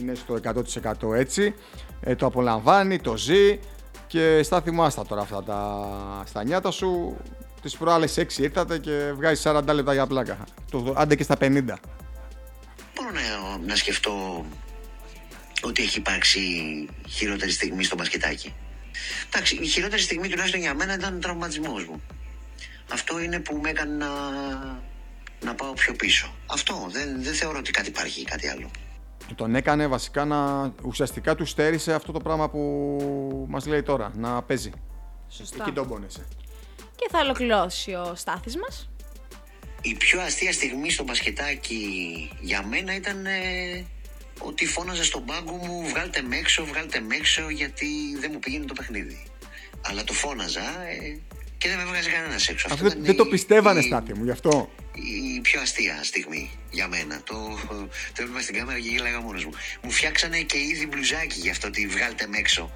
είναι 0.00 0.14
στο 0.14 0.38
100% 1.10 1.14
έτσι. 1.14 1.54
Ε, 2.00 2.14
το 2.14 2.26
απολαμβάνει, 2.26 2.98
το 2.98 3.16
ζει 3.16 3.58
και 4.06 4.42
Στάθη 4.42 4.70
μου 4.70 4.82
άστα 4.82 5.06
τώρα 5.06 5.22
αυτά 5.22 5.42
τα 5.42 6.22
στα 6.26 6.44
νιάτα 6.44 6.70
σου. 6.70 7.16
Τις 7.62 7.76
προάλλες 7.76 8.18
6 8.18 8.38
ήρθατε 8.38 8.78
και 8.78 9.12
βγάζει 9.16 9.42
40 9.44 9.62
λεπτά 9.72 9.92
για 9.92 10.06
πλάκα. 10.06 10.38
Το, 10.70 10.94
άντε 10.96 11.14
και 11.14 11.22
στα 11.22 11.36
50. 11.40 11.48
Μπορώ 12.94 13.10
να, 13.10 13.66
να 13.66 13.76
σκεφτώ 13.76 14.44
ότι 15.62 15.82
έχει 15.82 15.98
υπάρξει 15.98 16.40
χειρότερη 17.08 17.50
στιγμή 17.50 17.84
στο 17.84 17.96
μπασκετάκι. 17.96 18.54
Εντάξει, 19.26 19.56
η 19.56 19.66
χειρότερη 19.66 20.02
στιγμή 20.02 20.28
τουλάχιστον 20.28 20.60
για 20.60 20.74
μένα 20.74 20.94
ήταν 20.94 21.16
ο 21.16 21.18
τραυματισμός 21.18 21.84
μου. 21.84 22.02
Αυτό 22.92 23.20
είναι 23.20 23.40
που 23.40 23.56
με 23.62 23.70
έκανε 23.70 23.94
να, 23.94 24.08
να 25.44 25.54
πάω 25.54 25.72
πιο 25.72 25.94
πίσω. 25.94 26.34
Αυτό, 26.46 26.86
δεν, 26.90 27.22
δεν 27.22 27.34
θεωρώ 27.34 27.58
ότι 27.58 27.70
κάτι 27.70 27.88
υπάρχει 27.88 28.20
ή 28.20 28.24
κάτι 28.24 28.48
άλλο. 28.48 28.70
Τον 29.34 29.54
έκανε 29.54 29.86
βασικά 29.86 30.24
να 30.24 30.72
ουσιαστικά 30.82 31.34
του 31.34 31.44
στέρισε 31.44 31.94
αυτό 31.94 32.12
το 32.12 32.20
πράγμα 32.20 32.50
που 32.50 33.46
μας 33.48 33.66
λέει 33.66 33.82
τώρα, 33.82 34.12
να 34.16 34.42
παίζει. 34.42 34.72
Σωστά. 35.28 35.56
Εκεί 35.62 35.72
τον 35.72 35.88
πόνεσε. 35.88 36.26
Και 36.96 37.08
θα 37.10 37.18
ολοκληρώσει 37.18 37.92
ο 37.92 38.14
Στάθης 38.14 38.56
μας. 38.56 38.88
Η 39.82 39.94
πιο 39.94 40.20
αστεία 40.20 40.52
στιγμή 40.52 40.90
στο 40.90 41.04
μπασκετάκι 41.04 42.30
για 42.40 42.66
μένα 42.66 42.94
ήταν 42.94 43.26
ε, 43.26 43.84
ότι 44.38 44.66
φώναζα 44.66 45.04
στον 45.04 45.24
πάγκο 45.24 45.52
μου 45.56 45.88
βγάλτε 45.88 46.22
με 46.22 46.36
έξω, 46.36 46.64
βγάλτε 46.64 47.00
με 47.00 47.16
έξω 47.16 47.50
γιατί 47.50 47.86
δεν 48.20 48.30
μου 48.32 48.38
πήγαινε 48.38 48.64
το 48.64 48.72
παιχνίδι. 48.72 49.26
Αλλά 49.86 50.04
το 50.04 50.12
φώναζα 50.12 50.82
ε, 50.88 51.20
και 51.64 51.70
δεν 51.70 51.78
με 51.78 51.82
έβγαζε 51.82 52.10
κανένας 52.10 52.48
έξω. 52.48 52.66
Αυτό 52.70 52.86
ήταν 52.86 53.02
δεν 53.04 53.16
το 53.16 53.24
η- 53.26 53.30
πιστεύανε, 53.30 53.78
η- 53.80 53.82
Στάθη 53.82 54.14
μου, 54.14 54.24
γι' 54.24 54.30
αυτό. 54.30 54.70
η 55.36 55.40
πιο 55.40 55.60
αστεία 55.60 56.00
στιγμή 56.02 56.50
για 56.70 56.88
μένα. 56.88 57.20
Το, 57.24 57.34
το 58.14 58.22
έβλεπα 58.22 58.40
στην 58.40 58.54
κάμερα 58.54 58.78
και 58.80 58.88
γέλαγα 58.88 59.20
μόνος 59.20 59.44
μου. 59.44 59.50
Μου 59.82 59.90
φτιάξανε 59.90 60.38
και 60.40 60.58
ήδη 60.58 60.86
μπλουζάκι 60.86 61.38
γι' 61.40 61.50
αυτό 61.50 61.66
ότι 61.68 61.86
βγάλτε 61.86 62.26
με 62.26 62.36
έξω 62.38 62.70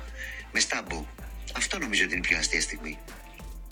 με 0.53 0.61
στάμπο. 0.61 1.07
Αυτό 1.57 1.79
νομίζω 1.79 2.05
ότι 2.05 2.12
είναι 2.16 2.22
η 2.24 2.29
πιο 2.29 2.38
αστεία 2.38 2.61
στιγμή. 2.61 2.98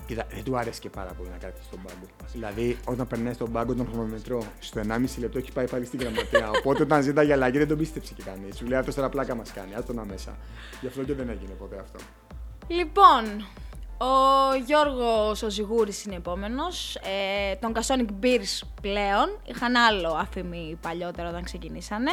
Κοίτα, 0.06 0.26
δεν 0.34 0.42
του 0.44 0.56
άρεσε 0.58 0.80
και 0.80 0.88
πάρα 0.90 1.10
πολύ 1.12 1.28
να 1.28 1.36
κάτσει 1.36 1.62
στον 1.62 1.80
πάγκο. 1.82 2.06
Δηλαδή, 2.32 2.76
όταν 2.84 3.06
περνάει 3.06 3.32
στον 3.34 3.52
πάγκο 3.52 3.74
τον 3.74 3.86
χρονομετρό, 3.92 4.52
στο 4.60 4.80
1,5 4.80 5.20
λεπτό 5.20 5.38
έχει 5.38 5.52
πάει 5.52 5.68
πάλι 5.68 5.84
στην 5.84 6.00
γραμματεία. 6.00 6.50
Οπότε 6.58 6.82
όταν 6.82 7.02
ζητάει 7.02 7.32
αλλαγή 7.32 7.58
δεν 7.58 7.68
τον 7.68 7.78
πίστεψε 7.78 8.12
και 8.16 8.22
κανείς. 8.22 8.56
Σου 8.56 8.66
λέει 8.66 8.78
αυτό 8.78 8.92
τώρα 8.94 9.08
πλάκα 9.08 9.34
μας 9.34 9.52
κάνει, 9.52 9.74
άστο 9.74 9.92
να 9.92 10.04
μέσα. 10.04 10.38
Γι' 10.80 10.86
αυτό 10.86 11.02
και 11.02 11.12
δεν 11.14 11.28
έγινε 11.28 11.52
ποτέ 11.58 11.76
αυτό. 11.80 11.98
Λοιπόν, 12.68 13.48
ο 13.98 14.54
Γιώργος 14.66 15.42
ο 15.42 15.50
Ζιγούρης 15.50 16.04
είναι 16.04 16.14
επόμενος. 16.14 16.94
Ε, 16.94 17.54
τον 17.54 17.72
Κασόνικ 17.72 18.08
Beers 18.22 18.66
πλέον. 18.82 19.40
Είχαν 19.44 19.76
άλλο 19.76 20.08
αφημί 20.08 20.78
παλιότερο 20.82 21.28
όταν 21.28 21.44
ξεκινήσανε. 21.44 22.10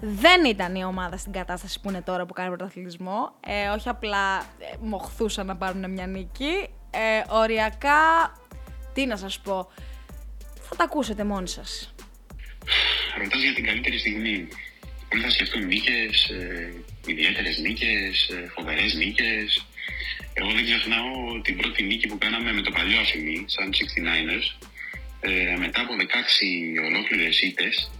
Δεν 0.00 0.44
ήταν 0.44 0.74
η 0.74 0.84
ομάδα 0.84 1.16
στην 1.16 1.32
κατάσταση 1.32 1.80
που 1.80 1.88
είναι 1.88 2.02
τώρα 2.02 2.26
που 2.26 2.32
κάνει 2.32 2.48
πρωταθλητισμό. 2.48 3.32
Ε, 3.46 3.68
όχι 3.68 3.88
απλά 3.88 4.38
ε, 4.38 4.76
μοχθούσαν 4.80 5.46
να 5.46 5.56
πάρουν 5.56 5.90
μια 5.90 6.06
νίκη. 6.06 6.68
Ε, 6.90 7.22
οριακά, 7.28 8.32
τι 8.92 9.06
να 9.06 9.16
σας 9.16 9.40
πω, 9.40 9.70
θα 10.60 10.76
τα 10.76 10.84
ακούσετε 10.84 11.24
μόνοι 11.24 11.48
σας. 11.48 11.94
Ρωτάς 13.18 13.42
για 13.42 13.54
την 13.54 13.64
καλύτερη 13.64 13.98
στιγμή. 13.98 14.48
Όλοι 15.12 15.22
θα 15.22 15.30
σκεφτούν 15.30 15.66
νίκες, 15.66 16.28
ε, 16.28 16.72
ιδιαίτερες 17.06 17.58
νίκες, 17.58 18.28
ε, 18.28 18.50
φοβερές 18.54 18.94
νίκες. 18.94 19.66
Εγώ 20.34 20.50
δεν 20.50 20.64
ξεχνάω 20.64 21.40
την 21.42 21.56
πρώτη 21.56 21.82
νίκη 21.82 22.06
που 22.08 22.18
κάναμε 22.18 22.52
με 22.52 22.60
το 22.60 22.70
παλιό 22.70 23.00
αφημί, 23.00 23.44
σαν 23.46 23.72
69ers, 23.72 24.46
ε, 25.20 25.56
μετά 25.58 25.80
από 25.80 25.94
16 25.96 26.04
ολόκληρες 26.88 27.40
ήττες, 27.40 27.90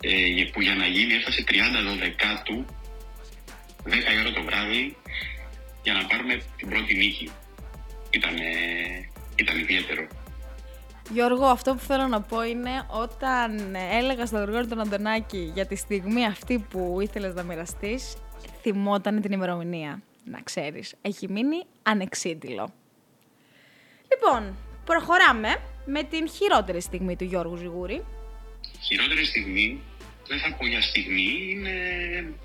ε, 0.00 0.44
που 0.52 0.60
για 0.60 0.74
να 0.74 0.86
γίνει 0.86 1.14
έφτασε 1.14 1.44
30 1.44 2.42
του 2.44 2.66
10 3.84 4.12
η 4.14 4.18
ώρα 4.20 4.32
το 4.32 4.42
βράδυ, 4.42 4.96
για 5.82 5.92
να 5.92 6.04
πάρουμε 6.06 6.42
την 6.56 6.68
πρώτη 6.68 6.94
νίκη. 6.94 7.30
Ήταν, 8.10 8.34
ήταν 9.36 9.58
ιδιαίτερο. 9.58 10.06
Γιώργο, 11.12 11.44
αυτό 11.44 11.74
που 11.74 11.80
θέλω 11.80 12.06
να 12.06 12.20
πω 12.20 12.42
είναι 12.42 12.86
όταν 12.90 13.74
έλεγα 13.74 14.26
στον 14.26 14.42
Γρηγόρη 14.42 14.66
τον 14.66 14.80
Αντωνάκη 14.80 15.50
για 15.54 15.66
τη 15.66 15.76
στιγμή 15.76 16.26
αυτή 16.26 16.58
που 16.70 16.98
ήθελες 17.00 17.34
να 17.34 17.42
μοιραστείς, 17.42 18.16
θυμόταν 18.62 19.20
την 19.20 19.32
ημερομηνία. 19.32 20.02
Να 20.24 20.40
ξέρεις, 20.42 20.94
έχει 21.02 21.28
μείνει 21.28 21.62
ανεξίτηλο. 21.82 22.74
Λοιπόν, 24.10 24.56
προχωράμε 24.84 25.62
με 25.86 26.02
την 26.02 26.28
χειρότερη 26.28 26.80
στιγμή 26.80 27.16
του 27.16 27.24
Γιώργου 27.24 27.56
Ζιγούρη. 27.56 28.04
Χειρότερη 28.80 29.24
στιγμή, 29.24 29.80
δεν 30.28 30.38
θα 30.38 30.54
πω 30.56 30.66
για 30.66 30.80
στιγμή, 30.80 31.30
είναι, 31.50 31.74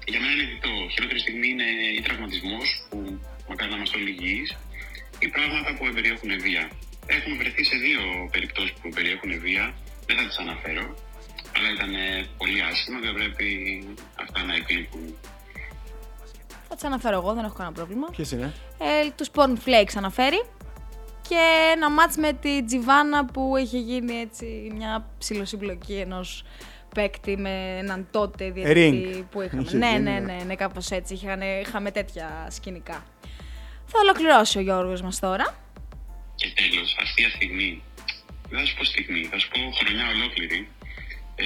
για 0.05 0.19
μένα 0.19 0.31
είναι 0.33 0.43
διτό. 0.53 0.89
Χειρότερη 0.93 1.19
στιγμή 1.19 1.47
είναι 1.47 1.69
η 1.97 2.01
τραυματισμός 2.01 2.87
που 2.89 3.19
μακάρι 3.49 3.69
να 3.71 3.75
είμαστε 3.75 3.97
όλοι 3.97 4.09
υγιείς 4.09 4.57
ή 5.19 5.27
πράγματα 5.27 5.69
που 5.75 5.93
περιέχουν 5.93 6.39
βία. 6.39 6.69
Έχουμε 7.07 7.35
βρεθεί 7.35 7.63
σε 7.63 7.77
δύο 7.77 8.01
περιπτώσεις 8.31 8.73
που 8.81 8.89
περιέχουν 8.89 9.39
βία, 9.39 9.73
δεν 10.05 10.15
θα 10.17 10.23
τις 10.27 10.37
αναφέρω, 10.37 10.95
αλλά 11.55 11.69
ήταν 11.75 11.91
πολύ 12.37 12.61
άσχημα 12.61 12.99
και 13.01 13.11
πρέπει 13.19 13.47
αυτά 14.23 14.43
να 14.43 14.55
επιλύουν. 14.55 15.17
Θα 16.77 16.81
τις 16.81 16.93
αναφέρω 16.93 17.17
εγώ, 17.17 17.33
δεν 17.33 17.43
έχω 17.43 17.53
κανένα 17.53 17.75
πρόβλημα. 17.75 18.07
Ποιες 18.11 18.31
είναι; 18.31 18.53
Ε, 18.77 19.09
τους 19.15 19.29
Porn 19.35 19.55
Flakes 19.65 19.93
αναφέρει. 19.97 20.45
Και 21.27 21.71
ένα 21.75 21.89
μάτς 21.89 22.17
με 22.17 22.33
τη 22.33 22.63
Τζιβάνα 22.63 23.25
που 23.25 23.53
είχε 23.57 23.77
γίνει 23.77 24.13
έτσι 24.13 24.71
μια 24.75 25.09
ψηλοσυμπλοκή 25.17 25.93
ενός 25.93 26.43
παίκτη 26.95 27.37
με 27.37 27.77
έναν 27.79 28.07
τότε 28.11 28.51
διαιτητή 28.51 29.27
που 29.31 29.41
είχαμε. 29.41 29.61
Είχε 29.61 29.77
ναι, 29.77 29.89
γίνει, 29.89 30.01
ναι, 30.01 30.11
ναι. 30.11 30.33
ναι, 30.33 30.43
ναι, 30.43 30.55
κάπως 30.55 30.91
έτσι. 30.91 31.13
Είχανε, 31.13 31.45
είχαμε 31.45 31.91
τέτοια 31.91 32.47
σκηνικά. 32.49 33.05
Θα 33.85 33.99
ολοκληρώσει 34.01 34.57
ο 34.57 34.61
Γιώργος 34.61 35.01
μας 35.01 35.19
τώρα. 35.19 35.55
Και 36.35 36.47
τέλος, 36.55 36.97
αστεία 37.01 37.29
στιγμή. 37.29 37.83
Δεν 38.49 38.59
θα 38.59 38.65
σου 38.65 38.75
πω 38.75 38.83
στιγμή, 38.83 39.23
θα 39.23 39.39
σου 39.39 39.49
πω 39.49 39.59
χρονιά 39.79 40.07
ολόκληρη. 40.15 40.69
Ε, 41.35 41.45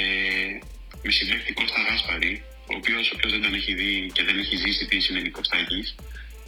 με 1.04 1.12
συμπέκτη 1.12 1.54
Κώστα 1.54 1.82
Γάσπαρη, 1.90 2.44
ο 2.72 2.74
οποίος, 2.78 3.12
όποιος 3.12 3.32
δεν 3.32 3.42
τον 3.42 3.54
έχει 3.54 3.74
δει 3.74 4.10
και 4.14 4.24
δεν 4.24 4.40
έχει 4.40 4.56
ζήσει 4.56 4.86
τι 4.86 5.00
σημαίνει 5.00 5.30
Κωστάκης, 5.30 5.96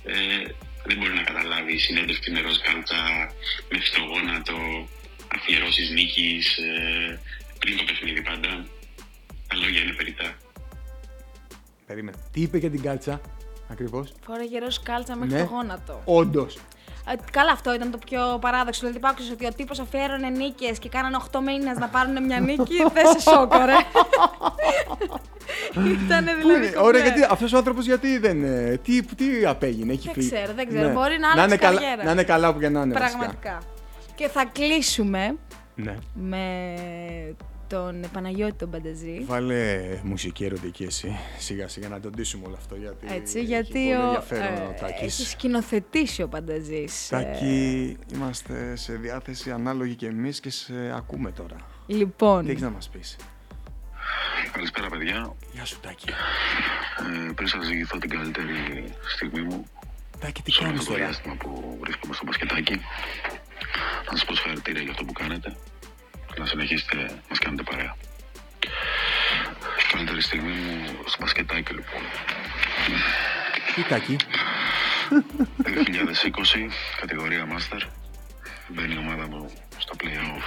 ε, 0.04 0.14
δεν 0.86 0.98
μπορεί 0.98 1.14
να 1.14 1.22
καταλάβει 1.24 1.78
συνέντευξη 1.78 2.32
με 2.32 2.40
ροζ 2.42 2.58
κάλτσα, 2.58 3.02
με 3.72 3.78
στο 3.82 4.02
γόνατο, 4.04 4.58
αφιερώσεις 5.36 5.90
νίκης, 5.90 6.58
ε, 6.58 7.20
πριν 7.60 7.78
το 7.78 7.84
παιχνίδι 7.84 8.22
πάντα. 8.22 8.66
Τα 9.48 9.56
λόγια 9.58 9.82
είναι 9.82 9.94
περιτά. 9.94 10.36
Περίμενε. 11.88 12.18
Τι 12.32 12.42
είπε 12.42 12.58
για 12.58 12.70
την 12.70 12.82
κάλτσα, 12.82 13.22
ακριβώς; 13.70 14.14
Φόρε 14.26 14.44
γερός 14.46 14.82
κάλτσα 14.84 15.16
μέχρι 15.16 15.34
Ναι. 15.36 15.42
το 15.44 15.50
γόνατο. 15.50 16.02
Όντως. 16.06 16.58
Ε, 17.12 17.16
καλά, 17.32 17.52
αυτό 17.52 17.74
ήταν 17.74 17.92
το 17.92 17.98
πιο 17.98 18.38
παράδοξο. 18.42 18.80
Δηλαδή, 18.88 19.00
άκουσε 19.04 19.32
ότι 19.32 19.46
ο 19.46 19.50
τύπος 19.56 19.80
αφιέρωνε 19.80 20.30
νίκες 20.30 20.80
και 20.80 20.90
κάνανε 20.90 21.18
8 21.32 21.40
μήνες 21.46 21.78
να 21.78 21.88
πάρουν 21.88 22.24
μια 22.26 22.40
νίκη. 22.40 22.76
Δεν 22.94 23.06
σε 23.14 23.20
σόκορε. 23.30 23.74
ήταν 26.06 26.26
δηλαδή. 26.40 26.68
Ωραία, 26.68 26.82
κομπλέ. 26.82 27.02
γιατί 27.02 27.24
αυτός 27.30 27.54
ο 27.54 27.58
άνθρωπος 27.58 27.86
γιατί 27.86 28.18
δεν. 28.18 28.44
ε, 28.44 28.80
Τι, 28.84 29.04
τι 29.04 29.46
απέγινε, 29.46 29.92
έχει 29.94 30.06
Δεν 30.06 30.14
φύγει; 30.14 30.32
ξέρω, 30.32 30.54
δεν 30.54 30.68
ξέρω. 30.68 30.90
Μπορεί 30.90 31.18
να 31.20 31.20
να 31.20 31.32
άλλαξε 31.32 31.46
είναι, 31.46 31.58
καλά, 31.58 31.80
καριέρα. 31.80 32.04
να 32.04 32.12
είναι 32.12 32.24
καλά 32.24 32.50
όπου 32.50 32.60
και 32.60 32.70
να 32.70 32.82
είναι. 32.82 32.94
βασικά. 33.00 33.18
Πραγματικά. 33.18 33.58
Και 34.16 34.28
θα 34.28 34.46
κλείσουμε 34.52 35.36
Ναι. 35.76 35.96
με 36.14 36.38
τον 37.72 38.04
Παναγιώτη 38.14 38.54
τον 38.54 38.70
Πανταζή. 38.70 39.24
Βάλε 39.26 39.82
μουσική 40.04 40.44
ερωτική 40.46 40.84
εσύ. 40.84 41.18
Σιγά 41.38 41.68
σιγά 41.68 41.90
να 41.90 42.00
τον 42.00 42.12
ντύσουμε 42.12 42.46
όλο 42.46 42.56
αυτό. 42.56 42.76
Γιατί, 42.76 43.08
Έτσι, 43.10 43.38
έχει 43.38 43.48
γιατί 43.48 43.72
πολύ 43.72 43.96
ο, 43.96 44.02
ενδιαφέρον 44.02 44.54
ε, 44.58 44.62
ο 44.62 44.76
Τάκης. 44.80 45.02
έχει 45.20 45.30
σκηνοθετήσει 45.30 46.22
ο 46.22 46.28
Πανταζής. 46.28 47.08
Τάκη, 47.08 47.98
είμαστε 48.14 48.76
σε 48.76 48.94
διάθεση 48.94 49.52
ανάλογη 49.52 49.96
και 49.96 50.06
εμείς 50.08 50.40
και 50.40 50.50
σε 50.50 50.74
ακούμε 50.96 51.32
τώρα. 51.32 51.56
Ε, 51.88 51.94
λοιπόν, 51.94 52.44
Τι 52.46 52.50
έχεις 52.50 52.62
να 52.62 52.70
μας 52.70 52.90
πεις; 52.90 53.16
Καλησπέρα 54.52 54.90
παιδιά. 54.90 55.36
Γεια 55.54 55.66
σου 55.66 55.80
Τάκη. 55.80 56.10
Ε, 57.30 57.32
πριν 57.36 57.48
σας 57.48 57.66
ζητηθώ 57.66 57.98
την 57.98 58.10
καλύτερη 58.10 58.94
στιγμή 59.16 59.42
μου, 59.42 59.66
Τάκη, 60.20 60.42
τι 60.42 60.52
σε 60.52 60.60
όλο 60.60 60.68
κάνεις 60.68 60.82
αυτό 60.82 60.92
το 60.92 60.98
τώρα; 60.98 61.10
διάστημα 61.10 61.36
που 61.36 61.78
βρίσκομαι 61.82 62.14
στο 62.14 62.24
μπασκετάκι. 62.26 62.76
Να 64.12 64.18
σας 64.18 64.26
πω 64.26 64.36
συγχαρητήρια 64.36 64.82
για 64.82 64.92
αυτό 64.92 65.04
που 65.06 65.14
κάνετε. 65.14 65.56
Να 66.38 66.46
συνεχίσετε 66.46 66.96
να 66.96 67.22
μας 67.30 67.40
κάνετε 67.40 67.64
παρέα. 67.64 67.96
Καλύτερη 69.92 70.22
στιγμή 70.22 70.52
μου 70.52 70.98
στο 71.06 71.18
μπασκετάκι 71.20 71.74
λοιπόν. 71.74 72.02
Τι 73.76 73.84
Τάκη; 73.84 74.16
2020, 75.66 76.72
κατηγορία 77.00 77.48
Master. 77.48 77.82
Μπαίνει 78.68 78.94
η 78.94 78.98
ομάδα 78.98 79.28
μου 79.28 79.52
στο 79.78 79.94
play-off 80.00 80.44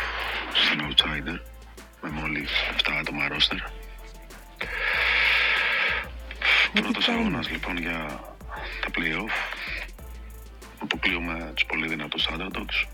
στην 0.54 0.80
Outsider 0.88 1.40
με 2.02 2.10
μόλις 2.10 2.50
7 2.84 2.92
άτομα 3.00 3.28
roster. 3.28 3.70
Πρώτος 6.72 7.06
κάνει. 7.06 7.18
αγώνας 7.18 7.50
λοιπόν 7.50 7.76
για 7.78 8.20
τα 8.80 8.88
play-off. 8.94 9.32
Αποκλείουμε 10.78 11.52
τους 11.54 11.64
πολύ 11.64 11.88
δυνατούς 11.88 12.28
Underdogs 12.30 12.88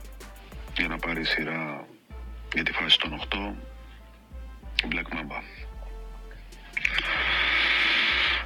για 0.76 0.88
να 0.88 0.98
πάρει 0.98 1.24
σειρά 1.24 1.86
για 2.54 2.64
τη 2.64 2.72
φάση 2.72 2.98
των 2.98 3.20
8 3.30 3.54
η 4.84 4.88
Black 4.90 5.14
Mamba. 5.16 5.42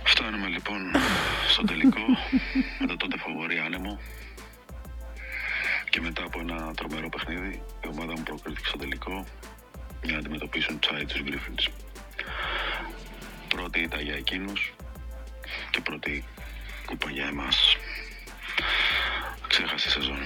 Φτάνουμε 0.04 0.48
λοιπόν 0.48 0.92
στο 1.48 1.62
τελικό 1.64 2.00
με 2.80 2.86
το 2.86 2.96
τότε 2.96 3.18
φαβορή 3.18 3.58
άνεμο 3.58 4.00
και 5.90 6.00
μετά 6.00 6.24
από 6.24 6.40
ένα 6.40 6.74
τρομερό 6.74 7.08
παιχνίδι 7.08 7.62
η 7.84 7.88
ομάδα 7.88 8.12
μου 8.12 8.22
προκρίθηκε 8.22 8.66
στο 8.66 8.78
τελικό 8.78 9.24
για 10.02 10.12
να 10.12 10.18
αντιμετωπίσουν 10.18 10.78
τσάι 10.78 11.04
τους 11.04 11.20
Griffins. 11.24 11.72
Πρώτη 13.48 13.80
ήταν 13.80 14.00
για 14.00 14.14
εκείνους 14.14 14.72
και 15.70 15.80
πρώτη 15.80 16.24
κούπα 16.86 17.10
για 17.10 17.26
εμάς. 17.26 17.76
Ξέχασε 19.48 19.88
η 19.88 19.90
σεζόν. 19.90 20.18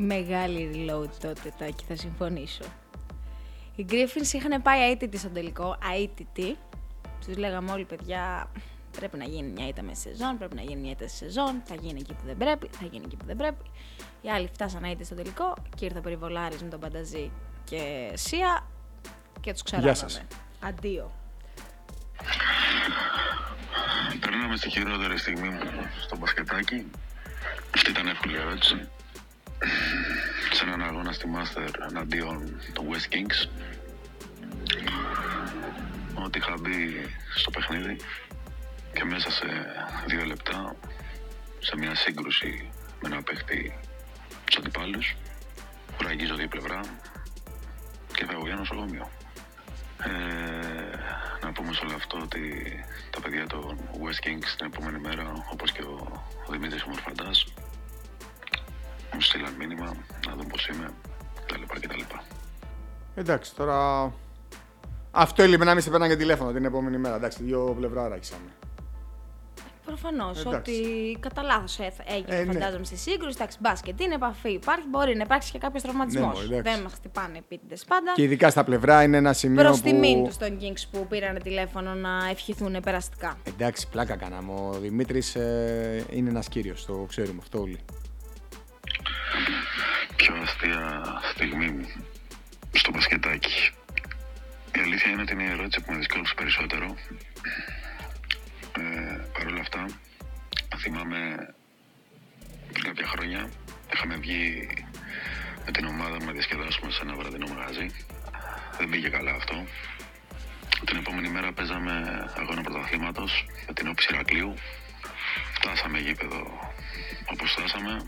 Μεγάλη 0.00 0.70
reload 0.74 1.08
τότε, 1.20 1.52
Τάκη, 1.58 1.84
θα 1.88 1.96
συμφωνήσω. 1.96 2.64
Οι 3.76 3.86
Griffins 3.90 4.32
είχαν 4.32 4.62
πάει 4.62 4.90
αίτητοι 4.90 5.18
στον 5.18 5.32
τελικό, 5.32 5.78
αίτητοι. 5.94 6.56
Τους 7.26 7.36
λέγαμε 7.36 7.72
όλοι, 7.72 7.84
παιδιά, 7.84 8.50
πρέπει 8.98 9.16
να 9.16 9.24
γίνει 9.24 9.48
μια 9.48 9.68
ήττα 9.68 9.82
μέσα 9.82 10.00
στη 10.00 10.08
σεζόν, 10.08 10.38
πρέπει 10.38 10.54
να 10.54 10.62
γίνει 10.62 10.80
μια 10.80 10.90
ήττα 10.90 11.08
στη 11.08 11.16
σεζόν, 11.16 11.62
θα 11.64 11.74
γίνει 11.74 12.00
εκεί 12.00 12.14
που 12.14 12.22
δεν 12.26 12.36
πρέπει, 12.36 12.68
θα 12.72 12.86
γίνει 12.90 13.04
εκεί 13.06 13.16
που 13.16 13.24
δεν 13.26 13.36
πρέπει. 13.36 13.64
Οι 14.22 14.30
άλλοι 14.30 14.48
φτάσαν 14.52 14.84
αίτητοι 14.84 15.04
στο 15.04 15.14
τελικό 15.14 15.54
και 15.76 15.84
ήρθε 15.84 15.98
ο 15.98 16.00
Περιβολάρης 16.00 16.62
με 16.62 16.68
τον 16.68 16.80
Πανταζή 16.80 17.30
και 17.64 18.10
Σία 18.14 18.66
και 19.40 19.52
τους 19.52 19.62
Γεια 19.66 19.78
ξεράβαμε. 19.78 19.94
σας. 19.94 20.22
Αντίο. 20.60 21.12
Περνάμε 24.20 24.56
στη 24.56 24.70
χειρότερη 24.70 25.18
στιγμή 25.18 25.48
μου 25.48 25.60
στο 26.00 26.16
μπασκετάκι. 26.16 26.86
Αυτή 27.74 27.90
ήταν 27.90 28.06
εύκολη 28.08 28.36
ερώτηση. 28.36 28.88
Σε 30.52 30.64
έναν 30.64 30.82
αγώνα 30.82 31.12
στη 31.12 31.26
Master 31.34 31.74
εναντίον 31.90 32.60
των 32.72 32.86
West 32.90 33.14
Kings. 33.14 33.48
Ότι 36.14 36.38
είχα 36.38 36.54
μπει 36.60 37.06
στο 37.34 37.50
παιχνίδι 37.50 37.96
και 38.92 39.04
μέσα 39.04 39.30
σε 39.30 39.46
δύο 40.06 40.24
λεπτά 40.24 40.76
σε 41.58 41.76
μια 41.76 41.94
σύγκρουση 41.94 42.70
με 43.00 43.08
ένα 43.08 43.22
παίχτη 43.22 43.78
του 44.44 44.58
αντιπάλους. 44.58 45.16
Ραγίζω 46.02 46.34
δύο 46.34 46.48
πλευρά 46.48 46.80
και 48.14 48.26
φεύγω 48.26 48.46
για 48.46 48.54
νοσοκομείο. 48.54 49.10
Ε, 50.04 50.98
να 51.42 51.52
πούμε 51.52 51.72
σε 51.72 51.84
όλο 51.84 51.94
αυτό 51.94 52.18
ότι 52.22 52.40
τα 53.10 53.20
παιδιά 53.20 53.46
των 53.46 53.78
West 53.92 54.26
Kings 54.26 54.48
την 54.56 54.66
επόμενη 54.66 54.98
μέρα, 54.98 55.32
όπως 55.52 55.72
και 55.72 55.82
ο, 55.82 56.24
ο 56.46 56.52
Δημήτρης 56.52 56.82
ο 56.82 56.88
Μορφαντάς, 56.88 57.46
μου 59.14 59.20
στείλαν 59.20 59.54
μήνυμα 59.58 59.96
να 60.28 60.34
δουν 60.36 60.46
πώς 60.46 60.66
είμαι, 60.68 60.90
κτλ. 61.46 61.62
κτλ. 61.86 62.00
Εντάξει, 63.14 63.54
τώρα. 63.54 64.12
Αυτό 65.10 65.42
έλειπε 65.42 65.64
να 65.64 65.72
μην 65.74 65.82
σε 65.82 65.90
παίρνανε 65.90 66.16
τηλέφωνο 66.16 66.52
την 66.52 66.64
επόμενη 66.64 66.98
μέρα. 66.98 67.16
Εντάξει, 67.16 67.42
δύο 67.42 67.74
πλευρά 67.78 68.04
άρχισαμε. 68.04 68.50
Προφανώς 69.84 70.40
Εντάξει. 70.40 70.72
ότι 70.72 71.16
κατά 71.20 71.42
λάθος 71.42 71.78
έγινε, 71.78 72.36
Ε, 72.36 72.44
ναι. 72.44 72.52
φαντάζομαι, 72.52 72.84
στη 72.84 72.96
σύγκρουση. 72.96 73.36
Εντάξει, 73.40 73.58
μπάσκετ 73.60 74.00
είναι 74.00 74.14
επαφή. 74.14 74.52
Υπάρχει, 74.52 74.88
μπορεί 74.88 75.16
να 75.16 75.22
υπάρξει 75.22 75.52
και 75.52 75.58
κάποιος 75.58 75.82
τραυματισμός. 75.82 76.26
Ναι, 76.38 76.42
μωρέ, 76.44 76.46
εντάξει. 76.58 76.72
Δεν 76.72 76.82
μας 76.82 76.92
χτυπάνε 76.92 77.38
επίτηδες 77.38 77.84
πάντα. 77.84 78.12
Και 78.14 78.22
ειδικά 78.22 78.50
στα 78.50 78.64
πλευρά 78.64 79.02
είναι 79.02 79.16
ένα 79.16 79.32
σημείο 79.32 79.62
Προς 79.62 79.76
που. 79.76 79.82
τιμήν 79.82 80.24
τους 80.24 80.36
των 80.36 80.58
Kings 80.60 80.82
που 80.90 81.06
πήραν 81.06 81.38
τηλέφωνο 81.42 81.94
να 81.94 82.28
ευχηθούν 82.30 82.80
περαστικά. 82.82 83.36
Εντάξει, 83.48 83.88
πλάκα 83.88 84.16
κάναμε. 84.16 84.52
Ο 84.52 84.70
Δημήτρης 84.80 85.34
είναι 86.10 86.28
ένας 86.28 86.48
κύριος, 86.48 86.84
το 86.86 87.04
ξέρουμε 87.08 87.38
αυτό 87.42 87.60
όλοι. 87.60 87.78
Πιο 90.16 90.34
αστεία 90.42 91.02
στιγμή 91.34 91.68
μου 91.70 91.88
στο 92.72 92.90
μπασκετάκι. 92.90 93.70
Η 94.76 94.80
αλήθεια 94.80 95.10
είναι 95.10 95.22
ότι 95.22 95.32
είναι 95.32 95.42
η 95.42 95.50
ερώτηση 95.50 95.80
που 95.80 95.92
με 95.92 95.98
δυσκόλυψε 95.98 96.34
περισσότερο. 96.34 96.96
Ε, 98.78 99.16
Παρ' 99.32 99.46
όλα 99.46 99.60
αυτά, 99.60 99.86
θυμάμαι 100.76 101.18
πριν 102.72 102.84
κάποια 102.84 103.06
χρόνια 103.06 103.50
είχαμε 103.94 104.16
βγει 104.16 104.68
με 105.66 105.72
την 105.72 105.86
ομάδα 105.86 106.16
μου 106.18 106.24
να 106.24 106.32
διασκεδάσουμε 106.32 106.90
σε 106.90 107.00
ένα 107.02 107.14
βραδινό 107.14 107.46
μαγαζί. 107.46 107.86
Δεν 108.78 108.88
πήγε 108.88 109.08
καλά 109.08 109.32
αυτό. 109.32 109.64
Την 110.84 110.96
επόμενη 110.96 111.28
μέρα 111.28 111.52
παίζαμε 111.52 112.24
αγώνα 112.36 112.62
πρωταθλήματος 112.62 113.46
με 113.66 113.72
την 113.72 113.88
όψη 113.88 114.08
Ηρακλείου. 114.12 114.54
Φτάσαμε 115.52 115.98
γήπεδο 115.98 116.72
όπως 117.32 117.50
φτάσαμε. 117.50 118.06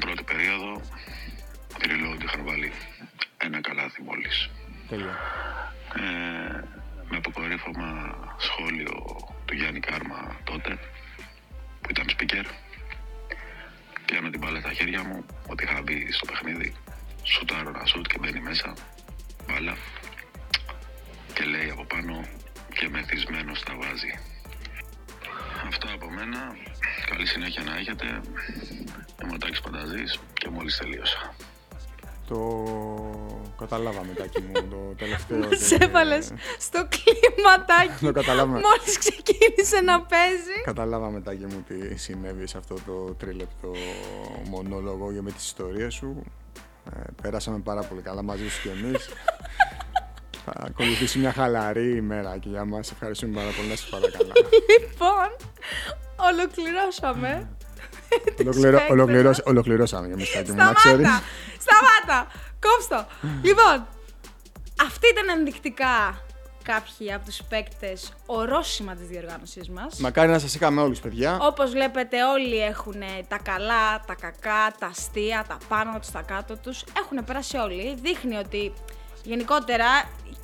Πρώτη 0.00 0.22
περίοδο, 0.22 0.80
ότι 2.12 2.24
είχαν 2.24 2.44
βάλει 2.44 2.72
ένα 3.36 3.60
καλάθι 3.60 4.02
μόλις. 4.02 4.50
Τέλεια. 4.88 5.18
Ε, 5.96 6.64
με 7.08 7.16
αποκορύφωμα 7.16 8.14
σχόλιο 8.38 9.16
του 9.44 9.54
Γιάννη 9.54 9.80
Κάρμα 9.80 10.36
τότε, 10.44 10.78
που 11.80 11.90
ήταν 11.90 12.06
speaker. 12.08 12.44
Πιάνω 14.04 14.30
την 14.30 14.40
μπάλα 14.40 14.60
στα 14.60 14.72
χέρια 14.72 15.02
μου, 15.02 15.26
ότι 15.46 15.64
είχα 15.64 15.82
μπει 15.82 16.12
στο 16.12 16.26
παιχνίδι. 16.26 16.74
Σουτάρω 17.22 17.68
ένα 17.68 17.84
σουτ 17.84 18.06
και 18.06 18.18
μπαίνει 18.18 18.40
μέσα. 18.40 18.74
Μπάλα. 19.46 19.76
Και 21.34 21.44
λέει 21.44 21.70
από 21.70 21.84
πάνω 21.84 22.24
και 22.74 22.88
μεθυσμένος 22.88 23.62
τα 23.62 23.74
βάζει. 23.76 24.18
Αυτά 25.66 25.92
από 25.92 26.10
μένα. 26.10 26.56
Καλή 27.10 27.26
συνέχεια 27.26 27.62
να 27.62 27.76
έχετε. 27.76 28.20
Είμαι 29.22 29.32
ο 29.34 29.38
Τάκης 29.38 29.60
Πανταζής 29.60 30.18
και 30.32 30.48
μόλις 30.48 30.76
τελείωσα. 30.76 31.34
Το 32.28 32.64
καταλάβαμε, 33.58 34.12
Τάκη 34.12 34.40
μου, 34.42 34.52
το 34.52 34.76
τελευταίο. 34.98 35.38
Μας 35.38 35.72
ότι- 35.72 35.84
έβαλες 35.84 36.32
στο 36.58 36.88
κλίματάκι. 36.88 38.04
Το 38.04 38.12
καταλάβαμε. 38.12 38.60
Μόλις 38.60 38.98
ξεκίνησε 38.98 39.80
να 39.80 40.00
παίζει. 40.02 40.60
Καταλάβαμε, 40.64 41.20
Τάκη 41.20 41.44
μου, 41.44 41.64
τι 41.68 41.96
συνέβη 41.96 42.46
σε 42.46 42.58
αυτό 42.58 42.74
το 42.86 43.14
τρίλεπτο 43.18 43.72
μονόλογο 44.48 45.12
για 45.12 45.22
με 45.22 45.30
τις 45.30 45.44
ιστορίες 45.44 45.94
σου. 45.94 46.22
Ε, 46.96 47.00
πέρασαμε 47.22 47.58
πάρα 47.58 47.82
πολύ 47.82 48.00
καλά 48.00 48.22
μαζί 48.22 48.48
σου 48.48 48.60
κι 48.62 48.68
εμείς. 48.68 49.08
Θα 50.44 50.52
ακολουθήσει 50.56 51.18
μια 51.18 51.32
χαλαρή 51.32 51.96
ημέρα 51.96 52.38
και 52.38 52.48
για 52.48 52.64
μας. 52.64 52.90
Ευχαριστούμε 52.90 53.34
πάρα 53.34 53.50
πολύ. 53.56 53.68
Να 53.68 53.76
σας 53.76 53.88
παρακαλώ. 53.88 54.32
Λοιπόν, 54.80 55.28
ολοκληρώσαμε. 56.16 57.48
Ολοκληρώ, 58.40 58.70
παίκτες 58.76 58.90
ολοκληρώσ- 58.90 59.46
ολοκληρώσαμε 59.46 60.06
για 60.06 60.16
μες, 60.16 60.30
Τάκη 60.30 60.50
μου, 60.50 60.56
να 60.56 60.72
ξέρεις. 60.72 61.06
Σταμάτα! 61.06 61.22
Σταμάτα! 61.58 62.30
Κόψτο! 62.60 63.06
λοιπόν, 63.48 63.86
αυτή 64.86 65.06
ήταν 65.12 65.28
ενδεικτικά 65.38 66.20
κάποιοι 66.64 67.12
από 67.12 67.24
τους 67.26 67.42
παίκτες 67.48 68.12
ορόσημα 68.26 68.94
της 68.94 69.06
διοργάνωσής 69.06 69.68
μας. 69.68 69.98
Μακάρι 69.98 70.30
να 70.30 70.38
σας 70.38 70.54
είχαμε 70.54 70.80
όλους, 70.80 71.00
παιδιά. 71.00 71.38
Όπως 71.40 71.70
βλέπετε 71.70 72.24
όλοι 72.24 72.58
έχουν 72.62 72.94
τα 73.28 73.38
καλά, 73.38 74.00
τα 74.06 74.14
κακά, 74.14 74.74
τα 74.78 74.86
αστεία, 74.86 75.44
τα 75.48 75.58
πάνω 75.68 75.98
τους, 75.98 76.10
τα 76.10 76.22
κάτω 76.22 76.56
τους. 76.56 76.84
Έχουν 76.98 77.24
περάσει 77.24 77.56
όλοι. 77.56 77.98
Δείχνει 78.02 78.36
ότι 78.36 78.72
γενικότερα 79.22 79.86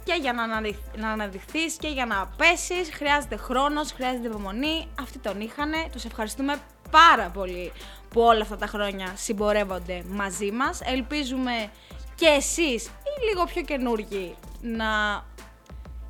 και 0.04 0.14
για 0.20 0.32
να, 0.32 0.42
αναδειχ- 0.42 0.96
να 0.96 1.08
αναδειχθείς 1.10 1.74
και 1.78 1.88
για 1.88 2.06
να 2.06 2.30
πέσεις 2.36 2.90
χρειάζεται 2.92 3.36
χρόνος, 3.36 3.92
χρειάζεται 3.92 4.26
υπομονή. 4.26 4.86
Αυτοί 5.00 5.18
τον 5.18 5.40
είχανε. 5.40 5.76
Τους 5.92 6.04
ευχαριστούμε 6.04 6.54
πάρα 6.90 7.28
πολύ 7.28 7.72
που 8.08 8.20
όλα 8.20 8.42
αυτά 8.42 8.56
τα 8.56 8.66
χρόνια 8.66 9.12
συμπορεύονται 9.16 10.02
μαζί 10.08 10.50
μας. 10.50 10.80
Ελπίζουμε 10.84 11.70
και 12.14 12.26
εσείς 12.26 12.84
ή 12.86 13.24
λίγο 13.28 13.44
πιο 13.44 13.62
καινούργοι 13.62 14.34
να, 14.60 15.24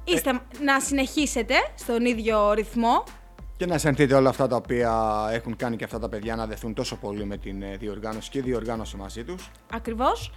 είστε, 0.04 0.40
να 0.60 0.80
συνεχίσετε 0.80 1.54
στον 1.74 2.04
ίδιο 2.04 2.52
ρυθμό 2.52 3.04
Και 3.56 3.66
να 3.66 3.74
αισθανθείτε 3.74 4.14
όλα 4.14 4.28
αυτά 4.28 4.46
τα 4.46 4.56
οποία 4.56 5.26
έχουν 5.32 5.56
κάνει 5.56 5.76
και 5.76 5.84
αυτά 5.84 5.98
τα 5.98 6.08
παιδιά 6.08 6.36
να 6.36 6.46
δεθούν 6.46 6.74
τόσο 6.74 6.96
πολύ 6.96 7.24
με 7.24 7.36
την 7.36 7.62
ε, 7.62 7.76
διοργάνωση 7.76 8.30
και 8.30 8.38
η 8.38 8.42
διοργάνωση 8.42 8.96
μαζί 8.96 9.24
τους. 9.24 9.50
Ακριβώς. 9.72 10.32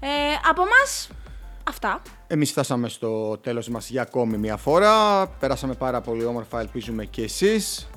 Ε, 0.00 0.08
από 0.48 0.62
μας 0.62 1.08
αυτά. 1.64 2.02
Εμείς 2.26 2.50
φτάσαμε 2.50 2.88
στο 2.88 3.38
τέλος 3.38 3.68
μας 3.68 3.90
για 3.90 4.02
ακόμη 4.02 4.36
μια 4.36 4.56
φορά. 4.56 5.26
Περάσαμε 5.26 5.74
πάρα 5.74 6.00
πολύ 6.00 6.24
όμορφα, 6.24 6.60
ελπίζουμε 6.60 7.04
και 7.04 7.22
εσείς. 7.22 7.88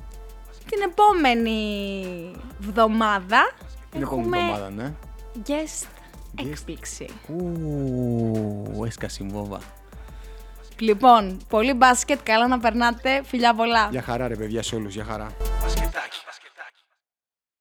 Την 0.70 0.82
επόμενη 0.90 2.30
βδομάδα 2.58 3.52
Την 3.90 4.02
επόμενη 4.02 4.26
έχουμε 4.28 4.38
εβδομάδα, 4.38 4.70
ναι. 4.70 4.92
guest 5.46 5.86
έκπληξη. 6.38 7.08
Ου, 7.26 8.84
έσκασε 8.86 9.24
η 9.24 9.26
βόβα. 9.26 9.60
Λοιπόν, 10.78 11.36
πολύ 11.48 11.72
μπάσκετ, 11.72 12.18
καλά 12.22 12.46
να 12.48 12.58
περνάτε, 12.58 13.22
φιλιά 13.24 13.54
πολλά. 13.54 13.88
Για 13.90 14.02
χαρά 14.02 14.28
ρε 14.28 14.36
παιδιά 14.36 14.62
σε 14.62 14.74
όλους, 14.74 14.94
για 14.94 15.04
χαρά. 15.04 15.26